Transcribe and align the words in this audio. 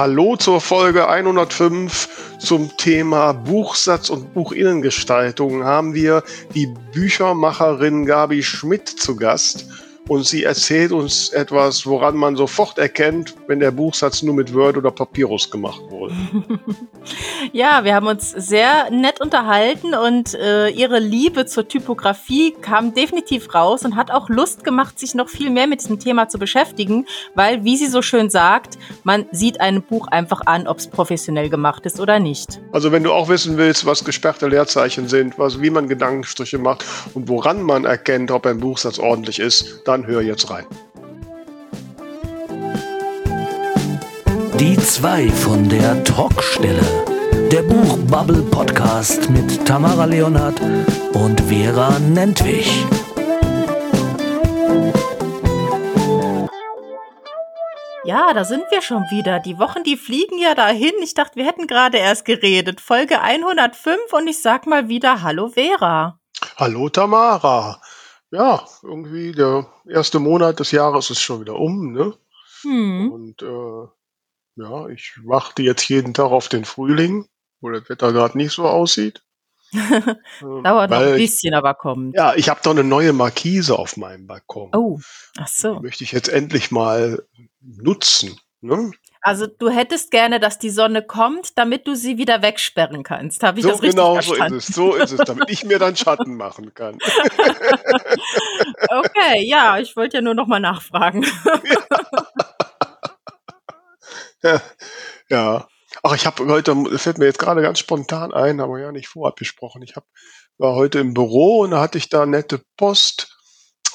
Hallo 0.00 0.34
zur 0.34 0.62
Folge 0.62 1.10
105 1.10 2.38
zum 2.38 2.74
Thema 2.78 3.34
Buchsatz 3.34 4.08
und 4.08 4.32
Buchinnengestaltung 4.32 5.64
haben 5.64 5.92
wir 5.92 6.22
die 6.54 6.68
Büchermacherin 6.94 8.06
Gabi 8.06 8.42
Schmidt 8.42 8.88
zu 8.88 9.16
Gast 9.16 9.66
und 10.08 10.26
sie 10.26 10.44
erzählt 10.44 10.92
uns 10.92 11.30
etwas, 11.30 11.86
woran 11.86 12.16
man 12.16 12.36
sofort 12.36 12.78
erkennt, 12.78 13.34
wenn 13.46 13.60
der 13.60 13.70
Buchsatz 13.70 14.22
nur 14.22 14.34
mit 14.34 14.52
Word 14.54 14.76
oder 14.76 14.90
Papyrus 14.90 15.50
gemacht 15.50 15.80
wurde. 15.88 16.14
ja, 17.52 17.84
wir 17.84 17.94
haben 17.94 18.06
uns 18.06 18.30
sehr 18.30 18.90
nett 18.90 19.20
unterhalten 19.20 19.94
und 19.94 20.34
äh, 20.34 20.68
ihre 20.68 20.98
Liebe 20.98 21.46
zur 21.46 21.68
Typografie 21.68 22.52
kam 22.60 22.92
definitiv 22.94 23.54
raus 23.54 23.84
und 23.84 23.96
hat 23.96 24.10
auch 24.10 24.28
Lust 24.28 24.64
gemacht, 24.64 24.98
sich 24.98 25.14
noch 25.14 25.28
viel 25.28 25.50
mehr 25.50 25.66
mit 25.66 25.80
diesem 25.80 26.00
Thema 26.00 26.28
zu 26.28 26.38
beschäftigen, 26.38 27.06
weil, 27.34 27.64
wie 27.64 27.76
sie 27.76 27.86
so 27.86 28.02
schön 28.02 28.30
sagt, 28.30 28.78
man 29.04 29.26
sieht 29.30 29.60
einem 29.60 29.82
Buch 29.82 30.08
einfach 30.08 30.42
an, 30.46 30.66
ob 30.66 30.78
es 30.78 30.88
professionell 30.88 31.48
gemacht 31.50 31.86
ist 31.86 32.00
oder 32.00 32.18
nicht. 32.18 32.60
Also 32.72 32.92
wenn 32.92 33.04
du 33.04 33.12
auch 33.12 33.28
wissen 33.28 33.56
willst, 33.56 33.86
was 33.86 34.04
gesperrte 34.04 34.48
Leerzeichen 34.48 35.08
sind, 35.08 35.38
was, 35.38 35.60
wie 35.60 35.70
man 35.70 35.88
Gedankenstriche 35.88 36.58
macht 36.58 36.84
und 37.14 37.28
woran 37.28 37.62
man 37.62 37.84
erkennt, 37.84 38.30
ob 38.30 38.46
ein 38.46 38.58
Buchsatz 38.58 38.98
ordentlich 38.98 39.38
ist, 39.38 39.82
dann 39.90 40.06
hör 40.06 40.20
jetzt 40.20 40.48
rein. 40.50 40.66
Die 44.60 44.76
zwei 44.76 45.28
von 45.30 45.68
der 45.68 46.04
Talkstelle. 46.04 46.84
Der 47.50 47.62
Buchbubble 47.62 48.42
Podcast 48.42 49.28
mit 49.30 49.66
Tamara 49.66 50.04
Leonhardt 50.04 50.60
und 51.14 51.40
Vera 51.40 51.98
Nentwich. 51.98 52.86
Ja, 58.04 58.32
da 58.32 58.44
sind 58.44 58.62
wir 58.70 58.82
schon 58.82 59.02
wieder. 59.10 59.40
Die 59.40 59.58
Wochen, 59.58 59.82
die 59.82 59.96
fliegen 59.96 60.38
ja 60.38 60.54
dahin. 60.54 60.92
Ich 61.02 61.14
dachte, 61.14 61.34
wir 61.34 61.46
hätten 61.46 61.66
gerade 61.66 61.98
erst 61.98 62.24
geredet. 62.24 62.80
Folge 62.80 63.20
105 63.20 63.98
und 64.12 64.28
ich 64.28 64.40
sag 64.40 64.68
mal 64.68 64.88
wieder 64.88 65.22
Hallo 65.22 65.48
Vera. 65.48 66.20
Hallo 66.56 66.88
Tamara 66.88 67.80
ja, 68.30 68.64
irgendwie 68.82 69.32
der 69.32 69.66
erste 69.88 70.18
Monat 70.18 70.60
des 70.60 70.70
Jahres 70.70 71.10
ist 71.10 71.20
schon 71.20 71.40
wieder 71.40 71.56
um, 71.56 71.92
ne? 71.92 72.14
Mhm. 72.64 73.12
Und 73.12 73.42
äh, 73.42 73.88
ja, 74.56 74.88
ich 74.88 75.18
warte 75.24 75.62
jetzt 75.62 75.88
jeden 75.88 76.14
Tag 76.14 76.30
auf 76.30 76.48
den 76.48 76.64
Frühling, 76.64 77.26
wo 77.60 77.70
das 77.70 77.88
Wetter 77.88 78.12
gerade 78.12 78.36
nicht 78.36 78.52
so 78.52 78.66
aussieht. 78.66 79.22
Ähm, 80.42 80.64
Dauert 80.64 80.90
noch 80.90 81.00
ein 81.00 81.16
bisschen, 81.16 81.54
aber 81.54 81.74
kommt. 81.74 82.16
Ja, 82.16 82.34
ich 82.34 82.48
habe 82.48 82.60
doch 82.62 82.70
eine 82.70 82.82
neue 82.82 83.12
Markise 83.12 83.78
auf 83.78 83.98
meinem 83.98 84.26
Balkon. 84.26 84.70
Oh, 84.74 84.98
ach 85.36 85.48
so. 85.48 85.74
Die 85.76 85.82
möchte 85.82 86.02
ich 86.02 86.12
jetzt 86.12 86.28
endlich 86.28 86.70
mal 86.70 87.22
nutzen. 87.60 88.40
Ne? 88.62 88.90
Also 89.22 89.46
du 89.46 89.68
hättest 89.68 90.10
gerne, 90.10 90.40
dass 90.40 90.58
die 90.58 90.70
Sonne 90.70 91.02
kommt, 91.02 91.58
damit 91.58 91.86
du 91.86 91.94
sie 91.94 92.16
wieder 92.16 92.40
wegsperren 92.40 93.02
kannst. 93.02 93.42
Habe 93.42 93.58
ich 93.58 93.64
so 93.64 93.70
das 93.70 93.82
richtig 93.82 93.96
genau 93.96 94.14
verstanden? 94.14 94.48
so 94.48 94.56
ist 94.56 94.68
es. 94.68 94.74
So 94.74 94.94
ist 94.94 95.12
es, 95.12 95.18
damit 95.26 95.50
ich 95.50 95.64
mir 95.64 95.78
dann 95.78 95.94
Schatten 95.94 96.36
machen 96.36 96.72
kann. 96.72 96.94
okay, 98.88 99.44
ja, 99.44 99.78
ich 99.78 99.94
wollte 99.94 100.18
ja 100.18 100.22
nur 100.22 100.34
noch 100.34 100.46
mal 100.46 100.60
nachfragen. 100.60 101.26
ja. 104.42 104.62
ja. 105.28 105.68
Ach, 106.02 106.14
ich 106.14 106.24
habe 106.24 106.46
heute, 106.46 106.74
fällt 106.98 107.18
mir 107.18 107.26
jetzt 107.26 107.38
gerade 107.38 107.60
ganz 107.60 107.78
spontan 107.78 108.32
ein, 108.32 108.60
haben 108.60 108.72
wir 108.72 108.80
ja 108.80 108.92
nicht 108.92 109.08
vorab 109.08 109.36
besprochen. 109.36 109.82
Ich 109.82 109.96
hab, 109.96 110.06
war 110.56 110.74
heute 110.74 110.98
im 110.98 111.12
Büro 111.12 111.60
und 111.60 111.72
da 111.72 111.80
hatte 111.80 111.98
ich 111.98 112.08
da 112.08 112.24
nette 112.24 112.62
Post 112.78 113.36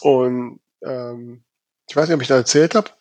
und 0.01 0.59
ähm, 0.83 1.43
ich 1.89 1.95
weiß 1.95 2.07
nicht, 2.07 2.15
ob 2.15 2.21
ich 2.21 2.27
da 2.27 2.35
erzählt 2.35 2.75
habe. 2.75 2.91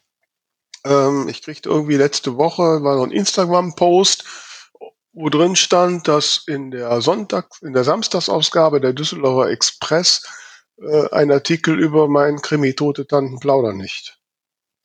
Ähm, 0.85 1.29
ich 1.29 1.43
kriegte 1.43 1.69
irgendwie 1.69 1.97
letzte 1.97 2.37
Woche, 2.37 2.83
war 2.83 2.97
so 2.97 3.05
ein 3.05 3.11
Instagram-Post, 3.11 4.25
wo 5.13 5.29
drin 5.29 5.57
stand, 5.57 6.09
dass 6.09 6.43
in 6.47 6.71
der 6.71 7.01
Sonntag, 7.01 7.49
in 7.63 7.73
der 7.73 7.85
Samstagsausgabe 7.85 8.81
der 8.81 8.93
Düsseldorfer 8.93 9.51
Express 9.51 10.23
äh, 10.79 11.09
ein 11.11 11.31
Artikel 11.31 11.79
über 11.79 12.09
meinen 12.09 12.43
Krimi 12.43 12.75
Tote 12.75 13.07
Tanten 13.07 13.39
Plauder 13.39 13.73
nicht 13.73 14.19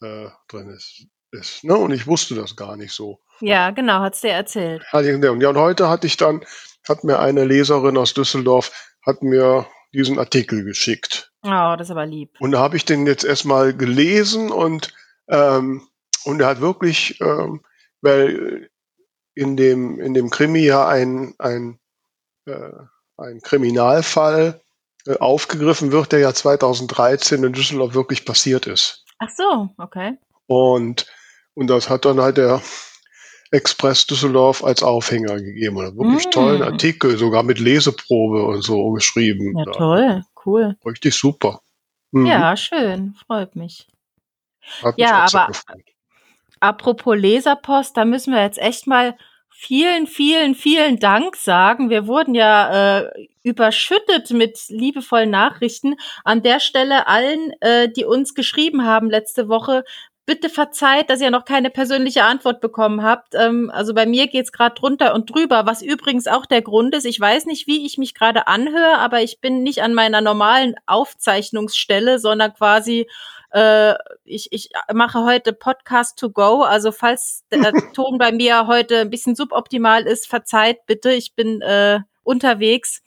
äh, 0.02 0.28
drin 0.48 0.70
ist. 0.70 1.06
ist 1.32 1.64
ne? 1.64 1.76
Und 1.76 1.92
ich 1.92 2.08
wusste 2.08 2.36
das 2.36 2.56
gar 2.56 2.78
nicht 2.78 2.94
so. 2.94 3.20
Ja, 3.42 3.72
genau, 3.72 4.00
hat's 4.00 4.22
dir 4.22 4.32
erzählt. 4.32 4.86
Ja, 4.92 5.32
und 5.32 5.58
heute 5.58 5.90
hatte 5.90 6.08
ich 6.08 6.18
dann, 6.18 6.46
hat 6.88 7.04
mir 7.04 7.20
eine 7.20 7.46
Leserin 7.46 7.98
aus 7.98 8.14
Düsseldorf, 8.14 8.72
hat 9.06 9.24
mir 9.24 9.66
diesen 9.94 10.20
Artikel 10.20 10.64
geschickt. 10.64 11.32
Oh, 11.44 11.76
das 11.78 11.88
ist 11.88 11.92
aber 11.92 12.06
lieb. 12.06 12.36
Und 12.40 12.52
da 12.52 12.59
habe 12.59 12.78
ich 12.78 12.86
den 12.86 13.08
jetzt 13.08 13.24
erstmal 13.24 13.74
gelesen 13.74 14.52
und 14.52 14.94
ähm, 15.30 15.88
und 16.25 16.41
er 16.41 16.47
hat 16.47 16.62
wirklich, 16.62 17.19
ähm, 17.22 17.62
weil 18.02 18.69
in 19.35 19.56
dem, 19.56 20.00
in 20.00 20.13
dem 20.13 20.30
Krimi 20.30 20.59
ja 20.59 20.88
ein, 20.88 21.34
ein, 21.40 21.80
äh, 22.46 22.72
ein 23.18 23.41
Kriminalfall 23.41 24.62
äh, 25.06 25.18
aufgegriffen 25.18 25.91
wird, 25.91 26.12
der 26.12 26.19
ja 26.19 26.34
2013 26.34 27.44
in 27.44 27.53
Düsseldorf 27.53 27.94
wirklich 27.94 28.25
passiert 28.25 28.68
ist. 28.68 29.06
Ach 29.19 29.29
so, 29.35 29.69
okay. 29.78 30.18
Und, 30.47 31.06
und 31.53 31.68
das 31.68 31.90
hat 31.90 32.06
dann 32.06 32.19
halt 32.19 32.38
der 32.38 32.62
Express 33.52 34.06
Düsseldorf 34.06 34.63
als 34.63 34.84
Aufhänger 34.84 35.40
gegeben. 35.40 35.78
Und 35.78 35.97
wirklich 35.97 36.28
mm. 36.28 36.31
tollen 36.31 36.62
Artikel, 36.62 37.18
sogar 37.18 37.44
mit 37.44 37.59
Leseprobe 37.59 38.44
und 38.44 38.62
so 38.62 38.91
geschrieben. 38.91 39.58
Ja, 39.58 39.66
toll, 39.72 40.24
cool. 40.46 40.78
Richtig 40.85 41.16
super. 41.16 41.62
Mhm. 42.12 42.25
Ja, 42.25 42.56
schön, 42.58 43.16
freut 43.25 43.56
mich. 43.56 43.88
Hat 44.84 44.97
ja, 44.97 45.25
aber 45.25 45.47
gefreut. 45.47 45.84
Apropos 46.59 47.18
Leserpost, 47.18 47.96
da 47.97 48.06
müssen 48.06 48.34
wir 48.34 48.42
jetzt 48.42 48.59
echt 48.59 48.88
mal 48.88 49.16
vielen, 49.50 50.08
vielen, 50.08 50.56
vielen 50.56 51.00
Dank 51.00 51.36
sagen. 51.36 51.90
Wir 51.90 52.08
wurden 52.08 52.34
ja 52.34 53.00
äh, 53.00 53.28
überschüttet 53.44 54.31
mit 54.31 54.58
liebevollen 54.70 55.30
Nachrichten. 55.30 55.96
An 56.24 56.42
der 56.42 56.62
Stelle 56.62 57.08
allen, 57.08 57.52
äh, 57.59 57.90
die 57.90 58.06
uns 58.06 58.34
geschrieben 58.36 58.86
haben 58.86 59.09
letzte 59.09 59.50
Woche, 59.50 59.84
bitte 60.30 60.47
verzeiht, 60.47 61.09
dass 61.09 61.22
ihr 61.22 61.31
noch 61.31 61.44
keine 61.44 61.72
persönliche 61.72 62.24
Antwort 62.24 62.62
bekommen 62.62 63.02
habt. 63.02 63.34
Ähm, 63.34 63.72
also 63.74 63.96
bei 63.96 64.06
mir 64.06 64.28
geht's 64.28 64.52
gerade 64.52 64.76
drunter 64.76 65.16
und 65.16 65.34
drüber, 65.34 65.66
was 65.66 65.81
übrigens 65.81 66.28
auch 66.28 66.46
der 66.46 66.62
Grund 66.62 66.94
ist. 66.94 67.06
Ich 67.06 67.20
weiß 67.20 67.46
nicht, 67.47 67.66
wie 67.66 67.86
ich 67.86 67.97
mich 67.97 68.14
gerade 68.14 68.47
anhöre, 68.47 69.00
aber 69.00 69.24
ich 69.24 69.41
bin 69.41 69.64
nicht 69.64 69.81
an 69.81 69.96
meiner 69.96 70.22
normalen 70.22 70.76
Aufzeichnungsstelle, 70.86 72.20
sondern 72.20 72.53
quasi 72.53 73.08
äh, 73.52 73.96
ich, 74.24 74.52
ich 74.52 74.70
mache 74.94 75.24
heute 75.24 75.54
Podcast 75.54 76.20
to 76.20 76.30
go. 76.30 76.64
Also 76.64 76.92
falls 76.92 77.44
der 77.52 77.74
Ton 77.94 78.18
bei 78.18 78.32
mir 78.32 78.68
heute 78.68 79.00
ein 79.00 79.10
bisschen 79.10 79.36
suboptimal 79.36 80.04
ist, 80.04 80.28
verzeiht 80.28 80.86
bitte. 80.86 81.12
Ich 81.12 81.36
bin 81.36 81.62
äh, 81.62 82.00
unterwegs. 82.24 83.02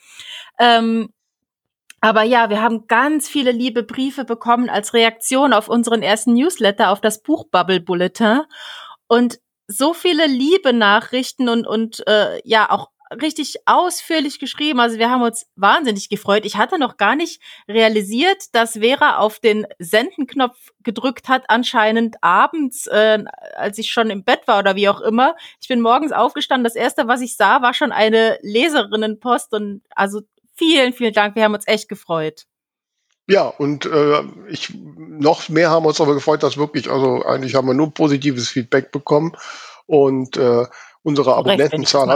Ähm, 0.58 1.12
aber 2.00 2.24
ja, 2.24 2.50
wir 2.50 2.60
haben 2.60 2.88
ganz 2.88 3.28
viele 3.28 3.52
liebe 3.52 3.84
Briefe 3.84 4.24
bekommen 4.24 4.68
als 4.68 4.92
Reaktion 4.92 5.52
auf 5.52 5.68
unseren 5.68 6.02
ersten 6.02 6.34
Newsletter, 6.34 6.90
auf 6.90 7.00
das 7.00 7.22
Buch 7.22 7.46
Bubble 7.48 7.80
Bulletin. 7.80 8.40
Und 9.06 9.38
so 9.68 9.94
viele 9.94 10.26
liebe 10.26 10.72
Nachrichten 10.72 11.48
und, 11.48 11.66
und 11.66 12.04
äh, 12.08 12.40
ja, 12.44 12.68
auch 12.70 12.90
richtig 13.20 13.56
ausführlich 13.66 14.38
geschrieben. 14.38 14.80
Also 14.80 14.98
wir 14.98 15.10
haben 15.10 15.22
uns 15.22 15.46
wahnsinnig 15.56 16.08
gefreut. 16.08 16.44
Ich 16.44 16.56
hatte 16.56 16.78
noch 16.78 16.96
gar 16.96 17.16
nicht 17.16 17.40
realisiert, 17.68 18.54
dass 18.54 18.78
Vera 18.78 19.18
auf 19.18 19.38
den 19.38 19.66
Sendenknopf 19.78 20.70
gedrückt 20.82 21.28
hat, 21.28 21.44
anscheinend 21.48 22.16
abends, 22.22 22.86
äh, 22.86 23.24
als 23.54 23.78
ich 23.78 23.90
schon 23.90 24.10
im 24.10 24.24
Bett 24.24 24.46
war 24.46 24.58
oder 24.58 24.76
wie 24.76 24.88
auch 24.88 25.00
immer. 25.00 25.36
Ich 25.60 25.68
bin 25.68 25.80
morgens 25.80 26.12
aufgestanden. 26.12 26.64
Das 26.64 26.76
erste, 26.76 27.08
was 27.08 27.20
ich 27.20 27.36
sah, 27.36 27.62
war 27.62 27.74
schon 27.74 27.92
eine 27.92 28.38
Leserinnenpost 28.42 29.52
und 29.52 29.82
also 29.94 30.22
vielen, 30.54 30.92
vielen 30.92 31.12
Dank. 31.12 31.36
Wir 31.36 31.44
haben 31.44 31.54
uns 31.54 31.66
echt 31.66 31.88
gefreut. 31.88 32.46
Ja, 33.28 33.46
und 33.46 33.86
äh, 33.86 34.22
ich 34.48 34.74
noch 34.74 35.48
mehr 35.48 35.70
haben 35.70 35.84
wir 35.84 35.88
uns 35.88 36.00
aber 36.00 36.14
gefreut, 36.14 36.42
dass 36.42 36.56
wirklich, 36.56 36.90
also 36.90 37.24
eigentlich 37.24 37.54
haben 37.54 37.68
wir 37.68 37.74
nur 37.74 37.94
positives 37.94 38.48
Feedback 38.48 38.90
bekommen. 38.90 39.36
Und 39.86 40.36
äh, 40.36 40.66
Unsere 41.02 41.34
Abonnentenzahl 41.34 42.06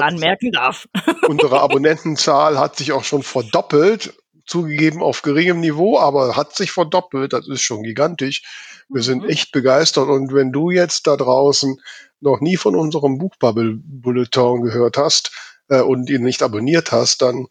darf. 0.53 0.87
unsere 1.29 1.61
Abonnentenzahl 1.61 2.59
hat 2.59 2.77
sich 2.77 2.93
auch 2.93 3.05
schon 3.05 3.23
verdoppelt, 3.23 4.15
zugegeben 4.47 5.03
auf 5.03 5.23
geringem 5.23 5.61
Niveau, 5.61 5.99
aber 5.99 6.37
hat 6.37 6.55
sich 6.55 6.71
verdoppelt. 6.71 7.33
Das 7.33 7.49
ist 7.49 7.63
schon 7.63 7.83
gigantisch. 7.83 8.43
Wir 8.89 9.01
mhm. 9.01 9.05
sind 9.05 9.25
echt 9.25 9.51
begeistert. 9.51 10.09
Und 10.09 10.33
wenn 10.33 10.53
du 10.53 10.71
jetzt 10.71 11.07
da 11.07 11.17
draußen 11.17 11.81
noch 12.21 12.41
nie 12.41 12.57
von 12.57 12.77
unserem 12.77 13.19
Buchbubble 13.19 13.79
Bulletin 13.83 14.63
gehört 14.63 14.97
hast 14.97 15.33
äh, 15.69 15.81
und 15.81 16.09
ihn 16.09 16.23
nicht 16.23 16.43
abonniert 16.43 16.93
hast, 16.93 17.23
dann 17.23 17.47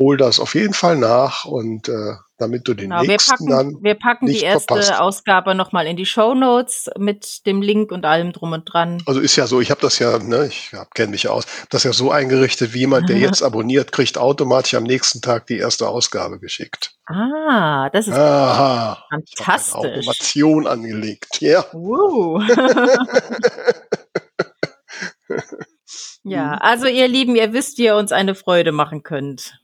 hol 0.00 0.16
das 0.16 0.40
auf 0.40 0.54
jeden 0.54 0.72
Fall 0.72 0.96
nach 0.96 1.44
und 1.44 1.88
äh, 1.88 2.14
damit 2.38 2.66
du 2.66 2.72
den 2.72 2.88
genau, 2.88 3.02
nächsten 3.02 3.46
wir 3.46 3.56
packen, 3.56 3.72
dann 3.74 3.82
Wir 3.84 3.94
packen 3.94 4.26
die 4.26 4.40
erste 4.40 4.74
verpasst. 4.74 4.98
Ausgabe 4.98 5.54
nochmal 5.54 5.86
in 5.86 5.96
die 5.96 6.06
Show 6.06 6.34
Notes 6.34 6.88
mit 6.98 7.44
dem 7.46 7.60
Link 7.60 7.92
und 7.92 8.06
allem 8.06 8.32
drum 8.32 8.52
und 8.52 8.64
dran. 8.64 9.02
Also 9.04 9.20
ist 9.20 9.36
ja 9.36 9.46
so, 9.46 9.60
ich 9.60 9.70
habe 9.70 9.82
das 9.82 9.98
ja, 9.98 10.18
ne, 10.18 10.46
ich 10.46 10.72
kenne 10.94 11.10
mich 11.10 11.24
ja 11.24 11.30
aus, 11.32 11.44
das 11.68 11.84
ja 11.84 11.92
so 11.92 12.10
eingerichtet, 12.10 12.72
wie 12.72 12.80
jemand, 12.80 13.10
der 13.10 13.18
jetzt 13.18 13.42
abonniert, 13.42 13.92
kriegt 13.92 14.16
automatisch 14.16 14.74
am 14.74 14.84
nächsten 14.84 15.20
Tag 15.20 15.46
die 15.46 15.58
erste 15.58 15.86
Ausgabe 15.86 16.38
geschickt. 16.38 16.94
Ah, 17.06 17.90
das 17.90 18.08
ist 18.08 18.14
Aha, 18.14 19.04
fantastisch. 19.10 19.74
Automation 19.74 20.66
angelegt, 20.66 21.40
ja. 21.40 21.64
Uh. 21.74 22.40
ja, 26.22 26.54
also 26.54 26.86
ihr 26.86 27.08
Lieben, 27.08 27.36
ihr 27.36 27.52
wisst, 27.52 27.78
wie 27.78 27.84
ihr 27.84 27.96
uns 27.96 28.12
eine 28.12 28.34
Freude 28.34 28.72
machen 28.72 29.02
könnt. 29.02 29.60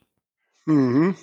Mhm. 0.67 1.15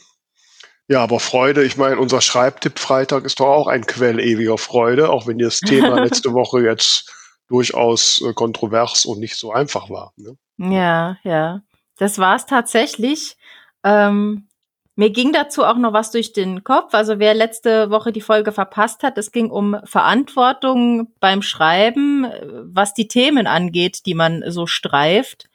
Ja, 0.89 1.03
aber 1.03 1.21
Freude, 1.21 1.65
ich 1.65 1.77
meine, 1.77 1.99
unser 1.99 2.21
Schreibtipp 2.21 2.79
Freitag 2.79 3.25
ist 3.25 3.41
doch 3.41 3.47
auch 3.47 3.67
ein 3.69 3.87
Quell 3.87 4.21
ewiger 4.21 4.59
Freude, 4.59 5.11
auch 5.11 5.27
wenn 5.27 5.39
das 5.39 5.61
Thema 5.61 6.01
letzte 6.03 6.33
Woche 6.33 6.61
jetzt 6.61 7.11
durchaus 7.49 8.23
äh, 8.23 8.33
kontrovers 8.33 9.05
und 9.05 9.21
nicht 9.21 9.37
so 9.37 9.53
einfach 9.53 9.89
war. 9.91 10.13
Ne? 10.17 10.37
Ja, 10.59 11.19
ja. 11.23 11.63
Das 11.99 12.19
war 12.19 12.37
es 12.37 12.47
tatsächlich. 12.47 13.37
Ähm, 13.83 14.49
mir 14.97 15.11
ging 15.11 15.33
dazu 15.33 15.65
auch 15.65 15.77
noch 15.77 15.93
was 15.93 16.11
durch 16.11 16.33
den 16.33 16.65
Kopf. 16.65 16.95
Also 16.95 17.19
wer 17.19 17.35
letzte 17.35 17.91
Woche 17.91 18.13
die 18.13 18.21
Folge 18.21 18.53
verpasst 18.53 19.03
hat, 19.03 19.19
es 19.19 19.33
ging 19.33 19.51
um 19.51 19.77
Verantwortung 19.85 21.13
beim 21.21 21.43
Schreiben, 21.43 22.27
was 22.73 22.95
die 22.95 23.09
Themen 23.09 23.47
angeht, 23.47 24.07
die 24.07 24.15
man 24.15 24.45
so 24.49 24.67
streift. 24.67 25.49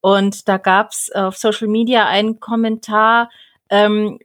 Und 0.00 0.48
da 0.48 0.58
gab's 0.58 1.10
auf 1.10 1.36
Social 1.36 1.68
Media 1.68 2.06
einen 2.06 2.40
Kommentar, 2.40 3.30
ähm, 3.70 4.18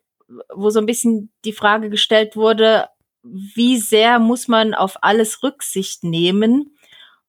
wo 0.53 0.69
so 0.69 0.79
ein 0.79 0.85
bisschen 0.85 1.31
die 1.45 1.53
Frage 1.53 1.89
gestellt 1.89 2.35
wurde, 2.35 2.87
wie 3.23 3.77
sehr 3.77 4.19
muss 4.19 4.47
man 4.47 4.73
auf 4.73 4.97
alles 5.01 5.43
Rücksicht 5.43 6.03
nehmen? 6.03 6.75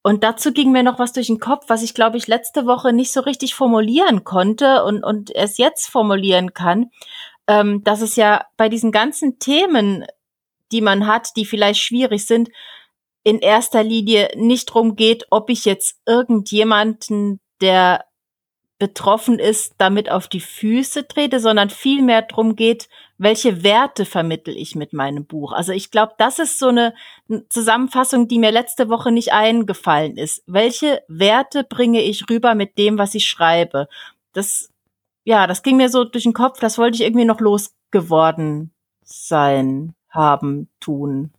Und 0.02 0.23
dazu 0.23 0.52
ging 0.52 0.70
mir 0.70 0.82
noch 0.82 0.99
was 0.99 1.12
durch 1.12 1.29
den 1.29 1.38
Kopf, 1.38 1.64
was 1.69 1.82
ich, 1.82 1.94
glaube 1.94 2.19
ich, 2.19 2.26
letzte 2.26 2.67
Woche 2.67 2.93
nicht 2.93 3.11
so 3.11 3.20
richtig 3.20 3.55
formulieren 3.55 4.25
konnte 4.25 4.85
und, 4.85 5.02
und 5.02 5.35
es 5.35 5.56
jetzt 5.56 5.87
formulieren 5.87 6.52
kann, 6.52 6.90
ähm, 7.47 7.82
dass 7.85 8.02
es 8.02 8.17
ja 8.17 8.44
bei 8.58 8.69
diesen 8.69 8.93
ganzen 8.93 9.38
Themen, 9.38 10.05
die 10.73 10.82
man 10.82 11.06
hat, 11.06 11.31
die 11.37 11.47
vielleicht 11.47 11.81
schwierig 11.81 12.26
sind, 12.26 12.50
in 13.23 13.38
erster 13.38 13.82
Linie 13.82 14.31
nicht 14.37 14.67
drum 14.67 14.97
geht, 14.97 15.25
ob 15.31 15.49
ich 15.49 15.64
jetzt 15.64 15.99
irgendjemanden, 16.05 17.40
der 17.62 18.05
betroffen 18.84 19.38
ist, 19.38 19.76
damit 19.78 20.10
auf 20.10 20.28
die 20.28 20.42
Füße 20.42 21.08
trete, 21.08 21.40
sondern 21.40 21.70
vielmehr 21.70 22.20
drum 22.20 22.54
geht, 22.54 22.90
welche 23.16 23.62
Werte 23.62 24.04
vermittel 24.04 24.54
ich 24.54 24.75
mit 24.75 24.92
meinem 24.92 25.25
Buch. 25.25 25.52
Also 25.52 25.72
ich 25.72 25.90
glaube, 25.90 26.12
das 26.19 26.38
ist 26.38 26.58
so 26.58 26.69
eine 26.69 26.92
Zusammenfassung, 27.48 28.28
die 28.28 28.38
mir 28.38 28.52
letzte 28.52 28.90
Woche 28.90 29.10
nicht 29.10 29.32
eingefallen 29.32 30.19
ist. 30.19 30.42
Welche 30.46 31.02
Werte 31.08 31.64
bringe 31.64 32.02
ich 32.02 32.28
rüber 32.28 32.54
mit 32.54 32.76
dem, 32.76 32.98
was 32.98 33.14
ich 33.14 33.25
schreibe? 33.25 33.88
Das, 34.34 34.69
ja, 35.25 35.46
das 35.46 35.62
ging 35.62 35.78
mir 35.78 35.88
so 35.88 36.04
durch 36.04 36.25
den 36.25 36.34
Kopf, 36.34 36.60
das 36.60 36.76
wollte 36.76 36.96
ich 36.96 37.04
irgendwie 37.04 37.25
noch 37.25 37.40
losgeworden 37.40 38.70
sein, 39.02 39.94
haben, 40.10 40.69
tun. 40.78 41.32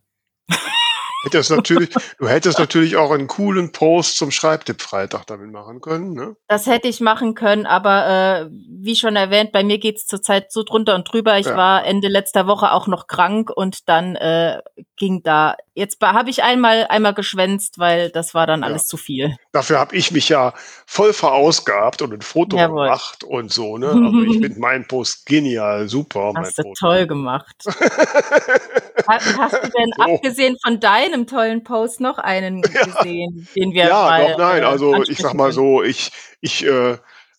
Hättest 1.26 1.50
natürlich, 1.50 1.90
du 2.18 2.28
hättest 2.28 2.58
natürlich 2.60 2.96
auch 2.96 3.10
einen 3.10 3.26
coolen 3.26 3.72
Post 3.72 4.16
zum 4.16 4.30
Schreibtipp 4.30 4.80
Freitag 4.80 5.26
damit 5.26 5.50
machen 5.50 5.80
können. 5.80 6.14
Ne? 6.14 6.36
Das 6.46 6.66
hätte 6.66 6.86
ich 6.86 7.00
machen 7.00 7.34
können, 7.34 7.66
aber 7.66 8.06
äh, 8.06 8.46
wie 8.50 8.94
schon 8.94 9.16
erwähnt, 9.16 9.50
bei 9.50 9.64
mir 9.64 9.78
geht's 9.78 10.06
zurzeit 10.06 10.52
so 10.52 10.62
drunter 10.62 10.94
und 10.94 11.10
drüber. 11.10 11.36
Ich 11.38 11.46
ja. 11.46 11.56
war 11.56 11.84
Ende 11.84 12.06
letzter 12.06 12.46
Woche 12.46 12.70
auch 12.70 12.86
noch 12.86 13.08
krank 13.08 13.50
und 13.50 13.88
dann 13.88 14.14
äh, 14.14 14.62
ging 14.96 15.22
da. 15.24 15.56
Jetzt 15.76 16.00
habe 16.00 16.30
ich 16.30 16.42
einmal 16.42 16.86
einmal 16.88 17.12
geschwänzt, 17.12 17.78
weil 17.78 18.08
das 18.08 18.32
war 18.32 18.46
dann 18.46 18.64
alles 18.64 18.86
zu 18.86 18.96
viel. 18.96 19.36
Dafür 19.52 19.78
habe 19.78 19.94
ich 19.94 20.10
mich 20.10 20.30
ja 20.30 20.54
voll 20.86 21.12
verausgabt 21.12 22.00
und 22.00 22.14
ein 22.14 22.22
Foto 22.22 22.56
Jawohl. 22.56 22.86
gemacht 22.86 23.24
und 23.24 23.52
so. 23.52 23.76
Ne? 23.76 23.88
Also 23.88 24.22
ich 24.22 24.40
finde 24.40 24.58
meinen 24.58 24.88
Post 24.88 25.26
genial, 25.26 25.86
super. 25.86 26.32
Hast 26.34 26.56
du 26.56 26.62
Foto. 26.62 26.74
toll 26.78 27.06
gemacht. 27.06 27.56
hast, 29.06 29.38
hast, 29.38 29.52
du 29.52 29.68
denn 29.68 29.92
so. 29.98 30.02
abgesehen 30.02 30.56
von 30.64 30.80
deinem 30.80 31.26
tollen 31.26 31.62
Post 31.62 32.00
noch 32.00 32.16
einen 32.16 32.62
gesehen, 32.62 33.46
ja. 33.54 33.62
den 33.62 33.74
wir 33.74 33.84
Ja, 33.88 34.00
mal, 34.00 34.30
doch, 34.30 34.38
nein. 34.38 34.62
Äh, 34.62 34.66
also 34.66 35.02
ich 35.02 35.18
sag 35.18 35.34
mal 35.34 35.52
so, 35.52 35.82
ich 35.82 36.10
ich 36.40 36.64
äh, 36.64 36.96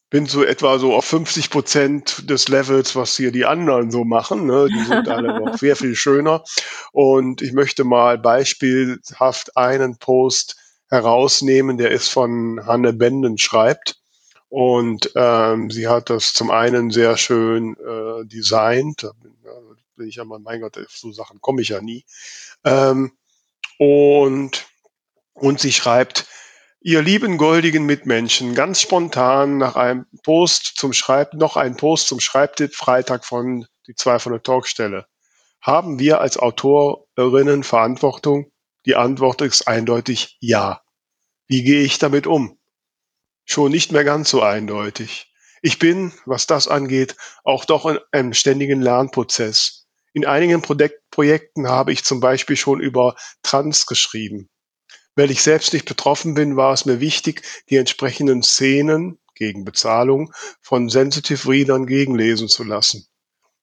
bin 0.09 0.25
so 0.25 0.44
etwa 0.44 0.80
so 0.80 0.94
auf 0.95 1.06
50 1.06 1.50
Prozent 1.50 2.30
des 2.30 2.48
Levels, 2.48 2.95
was 2.95 3.15
hier 3.15 3.31
die 3.31 3.45
anderen 3.45 3.92
so 3.92 4.06
machen. 4.06 4.45
Ne? 4.45 4.68
Die 4.69 4.83
sind 4.83 5.07
alle 5.09 5.39
noch 5.39 5.57
sehr 5.57 5.75
viel 5.75 5.95
schöner. 5.95 6.44
Und 6.92 7.42
ich 7.42 7.54
möchte 7.54 7.83
mal 7.83 8.18
beispielhaft 8.18 9.57
einen 9.57 9.98
Post 9.98 10.56
herausnehmen, 10.89 11.77
der 11.77 11.92
ist 11.92 12.09
von 12.09 12.65
Hanne 12.65 12.94
Benden 12.94 13.38
schreibt. 13.38 14.00
Und 14.50 15.12
ähm, 15.15 15.69
sie 15.69 15.88
hat 15.88 16.10
das 16.10 16.31
zum 16.31 16.51
einen 16.51 16.89
sehr 16.89 17.18
schön 17.18 17.75
äh, 17.75 18.25
designt. 18.25 19.03
Da 19.03 19.12
bin, 19.98 20.07
ich 20.07 20.15
ja 20.15 20.24
mal, 20.24 20.39
mein 20.39 20.62
Gott, 20.62 20.77
auf 20.77 20.95
so 20.95 21.12
Sachen 21.12 21.42
komme 21.42 21.62
ich 21.62 21.69
ja 21.69 21.81
nie. 21.81 22.06
Ähm, 22.63 23.12
und, 23.77 24.65
und 25.33 25.60
sie 25.60 25.74
schreibt, 25.74 26.27
Ihr 26.81 27.01
lieben 27.01 27.38
goldigen 27.38 27.85
Mitmenschen, 27.85 28.53
ganz 28.53 28.81
spontan 28.81 29.57
nach 29.57 29.75
einem 29.75 30.06
Post 30.24 30.74
zum 30.77 30.94
Schreib, 30.94 31.33
noch 31.33 31.57
ein 31.57 31.75
Post 31.75 32.07
zum 32.07 32.19
Schreibtipp 32.19 32.75
Freitag 32.75 33.25
von 33.25 33.65
die 33.88 33.95
zwei 33.95 34.18
der 34.18 34.44
Talkstelle. 34.44 35.07
Haben 35.59 35.97
wir 35.97 36.21
als 36.21 36.38
Autorinnen 36.38 37.63
Verantwortung? 37.63 38.51
Die 38.85 38.95
Antwort 38.95 39.41
ist 39.41 39.68
eindeutig 39.68 40.38
ja. 40.39 40.81
Wie 41.47 41.63
gehe 41.63 41.81
ich 41.81 41.97
damit 41.97 42.27
um? 42.27 42.59
Schon 43.44 43.71
nicht 43.71 43.91
mehr 43.91 44.03
ganz 44.03 44.29
so 44.29 44.44
eindeutig. 44.44 45.33
Ich 45.63 45.79
bin, 45.79 46.13
was 46.25 46.45
das 46.45 46.68
angeht, 46.68 47.15
auch 47.44 47.65
doch 47.65 47.88
in 47.88 47.97
einem 48.12 48.33
ständigen 48.33 48.81
Lernprozess. 48.83 49.88
In 50.13 50.25
einigen 50.25 50.62
Projekten 50.62 51.68
habe 51.68 51.91
ich 51.91 52.06
zum 52.06 52.19
Beispiel 52.19 52.56
schon 52.56 52.79
über 52.79 53.15
Trans 53.41 53.88
geschrieben. 53.88 54.50
Weil 55.18 55.31
ich 55.31 55.42
selbst 55.42 55.74
nicht 55.74 55.86
betroffen 55.86 56.36
bin, 56.36 56.56
war 56.56 56.72
es 56.74 56.86
mir 56.86 57.00
wichtig, 57.00 57.42
die 57.69 57.78
entsprechenden 57.78 58.44
Szenen 58.44 59.18
gegen 59.34 59.66
Bezahlung 59.66 60.31
von 60.62 60.90
Sensitive 60.90 61.50
Readern 61.50 61.88
gegenlesen 61.88 62.48
zu 62.48 62.64
lassen. 62.64 63.08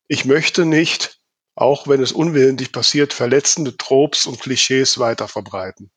Ich 0.09 0.25
möchte 0.25 0.65
nicht, 0.65 1.21
auch 1.55 1.87
wenn 1.87 2.03
es 2.03 2.11
unwillentlich 2.11 2.73
passiert, 2.73 3.13
verletzende 3.13 3.77
Tropes 3.77 4.27
und 4.27 4.41
Klischees 4.41 4.99
weiter 4.99 5.29
verbreiten. 5.29 5.93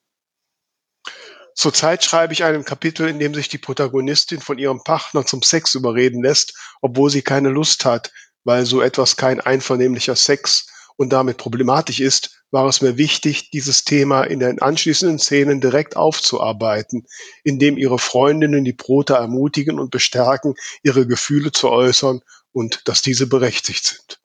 Zurzeit 1.56 2.04
schreibe 2.04 2.34
ich 2.34 2.44
einem 2.44 2.64
Kapitel, 2.64 3.08
in 3.08 3.18
dem 3.18 3.34
sich 3.34 3.50
die 3.50 3.58
Protagonistin 3.58 4.40
von 4.40 4.60
ihrem 4.60 4.84
Partner 4.84 5.26
zum 5.26 5.42
Sex 5.42 5.74
überreden 5.74 6.22
lässt, 6.22 6.54
obwohl 6.84 7.10
sie 7.10 7.24
keine 7.24 7.50
Lust 7.50 7.84
hat, 7.84 8.12
weil 8.44 8.68
so 8.68 8.80
etwas 8.80 9.18
kein 9.18 9.42
einvernehmlicher 9.42 10.16
Sex 10.16 10.68
und 10.98 11.10
damit 11.10 11.38
problematisch 11.38 12.00
ist, 12.00 12.37
war 12.52 12.68
es 12.68 12.82
mir 12.82 12.98
wichtig, 12.98 13.52
dieses 13.52 13.84
Thema 13.84 14.24
in 14.24 14.40
den 14.40 14.62
anschließenden 14.62 15.20
Szenen 15.20 15.62
direkt 15.62 15.98
aufzuarbeiten, 15.98 17.06
indem 17.44 17.78
ihre 17.78 18.00
Freundinnen 18.00 18.64
die 18.64 18.74
Prota 18.74 19.18
ermutigen 19.18 19.80
und 19.80 19.92
bestärken, 19.92 20.56
ihre 20.84 21.06
Gefühle 21.08 21.52
zu 21.52 21.70
äußern 21.70 22.22
und 22.54 22.82
dass 22.86 23.02
diese 23.02 23.28
berechtigt 23.28 23.86
sind. 23.86 24.20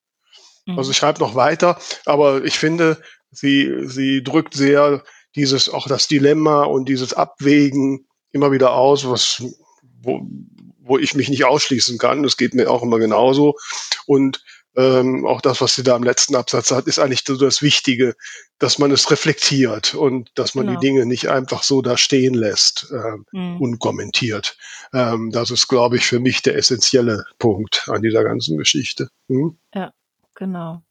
Mhm. 0.66 0.78
Also 0.78 0.92
ich 0.92 0.96
schreibe 0.96 1.20
noch 1.20 1.34
weiter, 1.34 1.80
aber 2.04 2.44
ich 2.44 2.58
finde, 2.58 3.00
sie, 3.30 3.70
sie 3.84 4.22
drückt 4.22 4.54
sehr 4.54 5.02
dieses, 5.34 5.68
auch 5.68 5.88
das 5.88 6.08
Dilemma 6.08 6.64
und 6.64 6.88
dieses 6.88 7.14
Abwägen 7.14 8.06
immer 8.30 8.52
wieder 8.52 8.74
aus, 8.74 9.08
was, 9.08 9.42
wo, 10.00 10.22
wo 10.78 10.98
ich 10.98 11.14
mich 11.14 11.28
nicht 11.28 11.44
ausschließen 11.44 11.98
kann. 11.98 12.22
Das 12.22 12.36
geht 12.36 12.54
mir 12.54 12.70
auch 12.70 12.82
immer 12.82 12.98
genauso. 12.98 13.56
Und 14.06 14.42
ähm, 14.76 15.26
auch 15.26 15.40
das, 15.40 15.60
was 15.60 15.74
sie 15.74 15.82
da 15.82 15.96
im 15.96 16.02
letzten 16.02 16.34
Absatz 16.34 16.70
hat, 16.70 16.86
ist 16.86 16.98
eigentlich 16.98 17.24
so 17.26 17.36
das 17.36 17.60
Wichtige, 17.60 18.14
dass 18.58 18.78
man 18.78 18.90
es 18.90 19.10
reflektiert 19.10 19.94
und 19.94 20.30
dass 20.34 20.54
man 20.54 20.66
genau. 20.66 20.80
die 20.80 20.86
Dinge 20.86 21.06
nicht 21.06 21.28
einfach 21.28 21.62
so 21.62 21.82
da 21.82 21.96
stehen 21.96 22.34
lässt, 22.34 22.90
ähm, 22.90 23.26
mhm. 23.32 23.60
unkommentiert. 23.60 24.56
Ähm, 24.94 25.30
das 25.30 25.50
ist, 25.50 25.68
glaube 25.68 25.96
ich, 25.96 26.06
für 26.06 26.20
mich 26.20 26.42
der 26.42 26.56
essentielle 26.56 27.24
Punkt 27.38 27.88
an 27.88 28.02
dieser 28.02 28.24
ganzen 28.24 28.56
Geschichte. 28.56 29.08
Mhm. 29.28 29.58
Ja, 29.74 29.92
genau. 30.34 30.82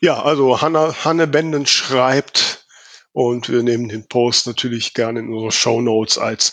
Ja, 0.00 0.22
also 0.22 0.60
Hanna, 0.60 0.94
Hanne 1.04 1.26
Benden 1.26 1.66
schreibt 1.66 2.66
und 3.12 3.48
wir 3.48 3.62
nehmen 3.62 3.88
den 3.88 4.06
Post 4.06 4.46
natürlich 4.46 4.92
gerne 4.92 5.20
in 5.20 5.32
unsere 5.32 5.52
Show 5.52 5.80
Notes 5.80 6.18
als 6.18 6.52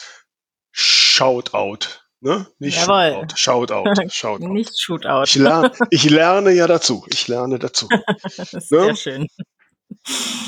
Shoutout 0.72 2.03
Ne? 2.24 2.48
Nicht 2.58 2.78
Jawohl. 2.78 3.28
Shootout. 3.36 3.84
Shoutout. 3.84 4.10
Shoutout. 4.10 4.48
Nicht 4.48 4.82
Shootout. 4.82 5.24
Ich 5.26 5.36
lerne, 5.36 5.72
ich 5.90 6.10
lerne 6.10 6.52
ja 6.52 6.68
dazu. 6.68 7.06
Ich 7.12 7.28
lerne 7.28 7.60
dazu. 7.60 7.90
das 8.26 8.54
ist 8.54 8.72
ne? 8.72 8.80
Sehr 8.80 8.96
schön. 8.96 9.28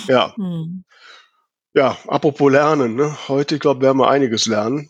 Ja. 0.08 0.34
Hm. 0.38 0.86
Ja, 1.74 1.98
apropos 2.08 2.50
Lernen. 2.50 2.96
Ne? 2.96 3.18
Heute, 3.28 3.56
ich 3.56 3.62
glaube, 3.62 3.82
werden 3.82 3.98
wir 3.98 4.10
einiges 4.10 4.46
lernen. 4.46 4.90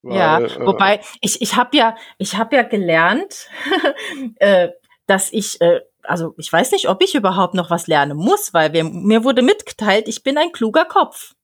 Weil, 0.00 0.16
ja, 0.16 0.40
äh, 0.40 0.66
wobei 0.66 1.02
ich 1.20 1.42
ich 1.42 1.56
habe 1.56 1.76
ja 1.76 1.96
ich 2.16 2.36
habe 2.36 2.56
ja 2.56 2.62
gelernt, 2.62 3.48
äh, 4.36 4.70
dass 5.06 5.30
ich 5.30 5.60
äh, 5.60 5.82
also 6.02 6.34
ich 6.38 6.50
weiß 6.50 6.72
nicht, 6.72 6.88
ob 6.88 7.02
ich 7.02 7.14
überhaupt 7.14 7.52
noch 7.52 7.68
was 7.68 7.88
lernen 7.88 8.16
muss, 8.16 8.54
weil 8.54 8.72
wir, 8.72 8.84
mir 8.84 9.22
wurde 9.22 9.42
mitgeteilt, 9.42 10.08
ich 10.08 10.22
bin 10.22 10.38
ein 10.38 10.52
kluger 10.52 10.86
Kopf. 10.86 11.34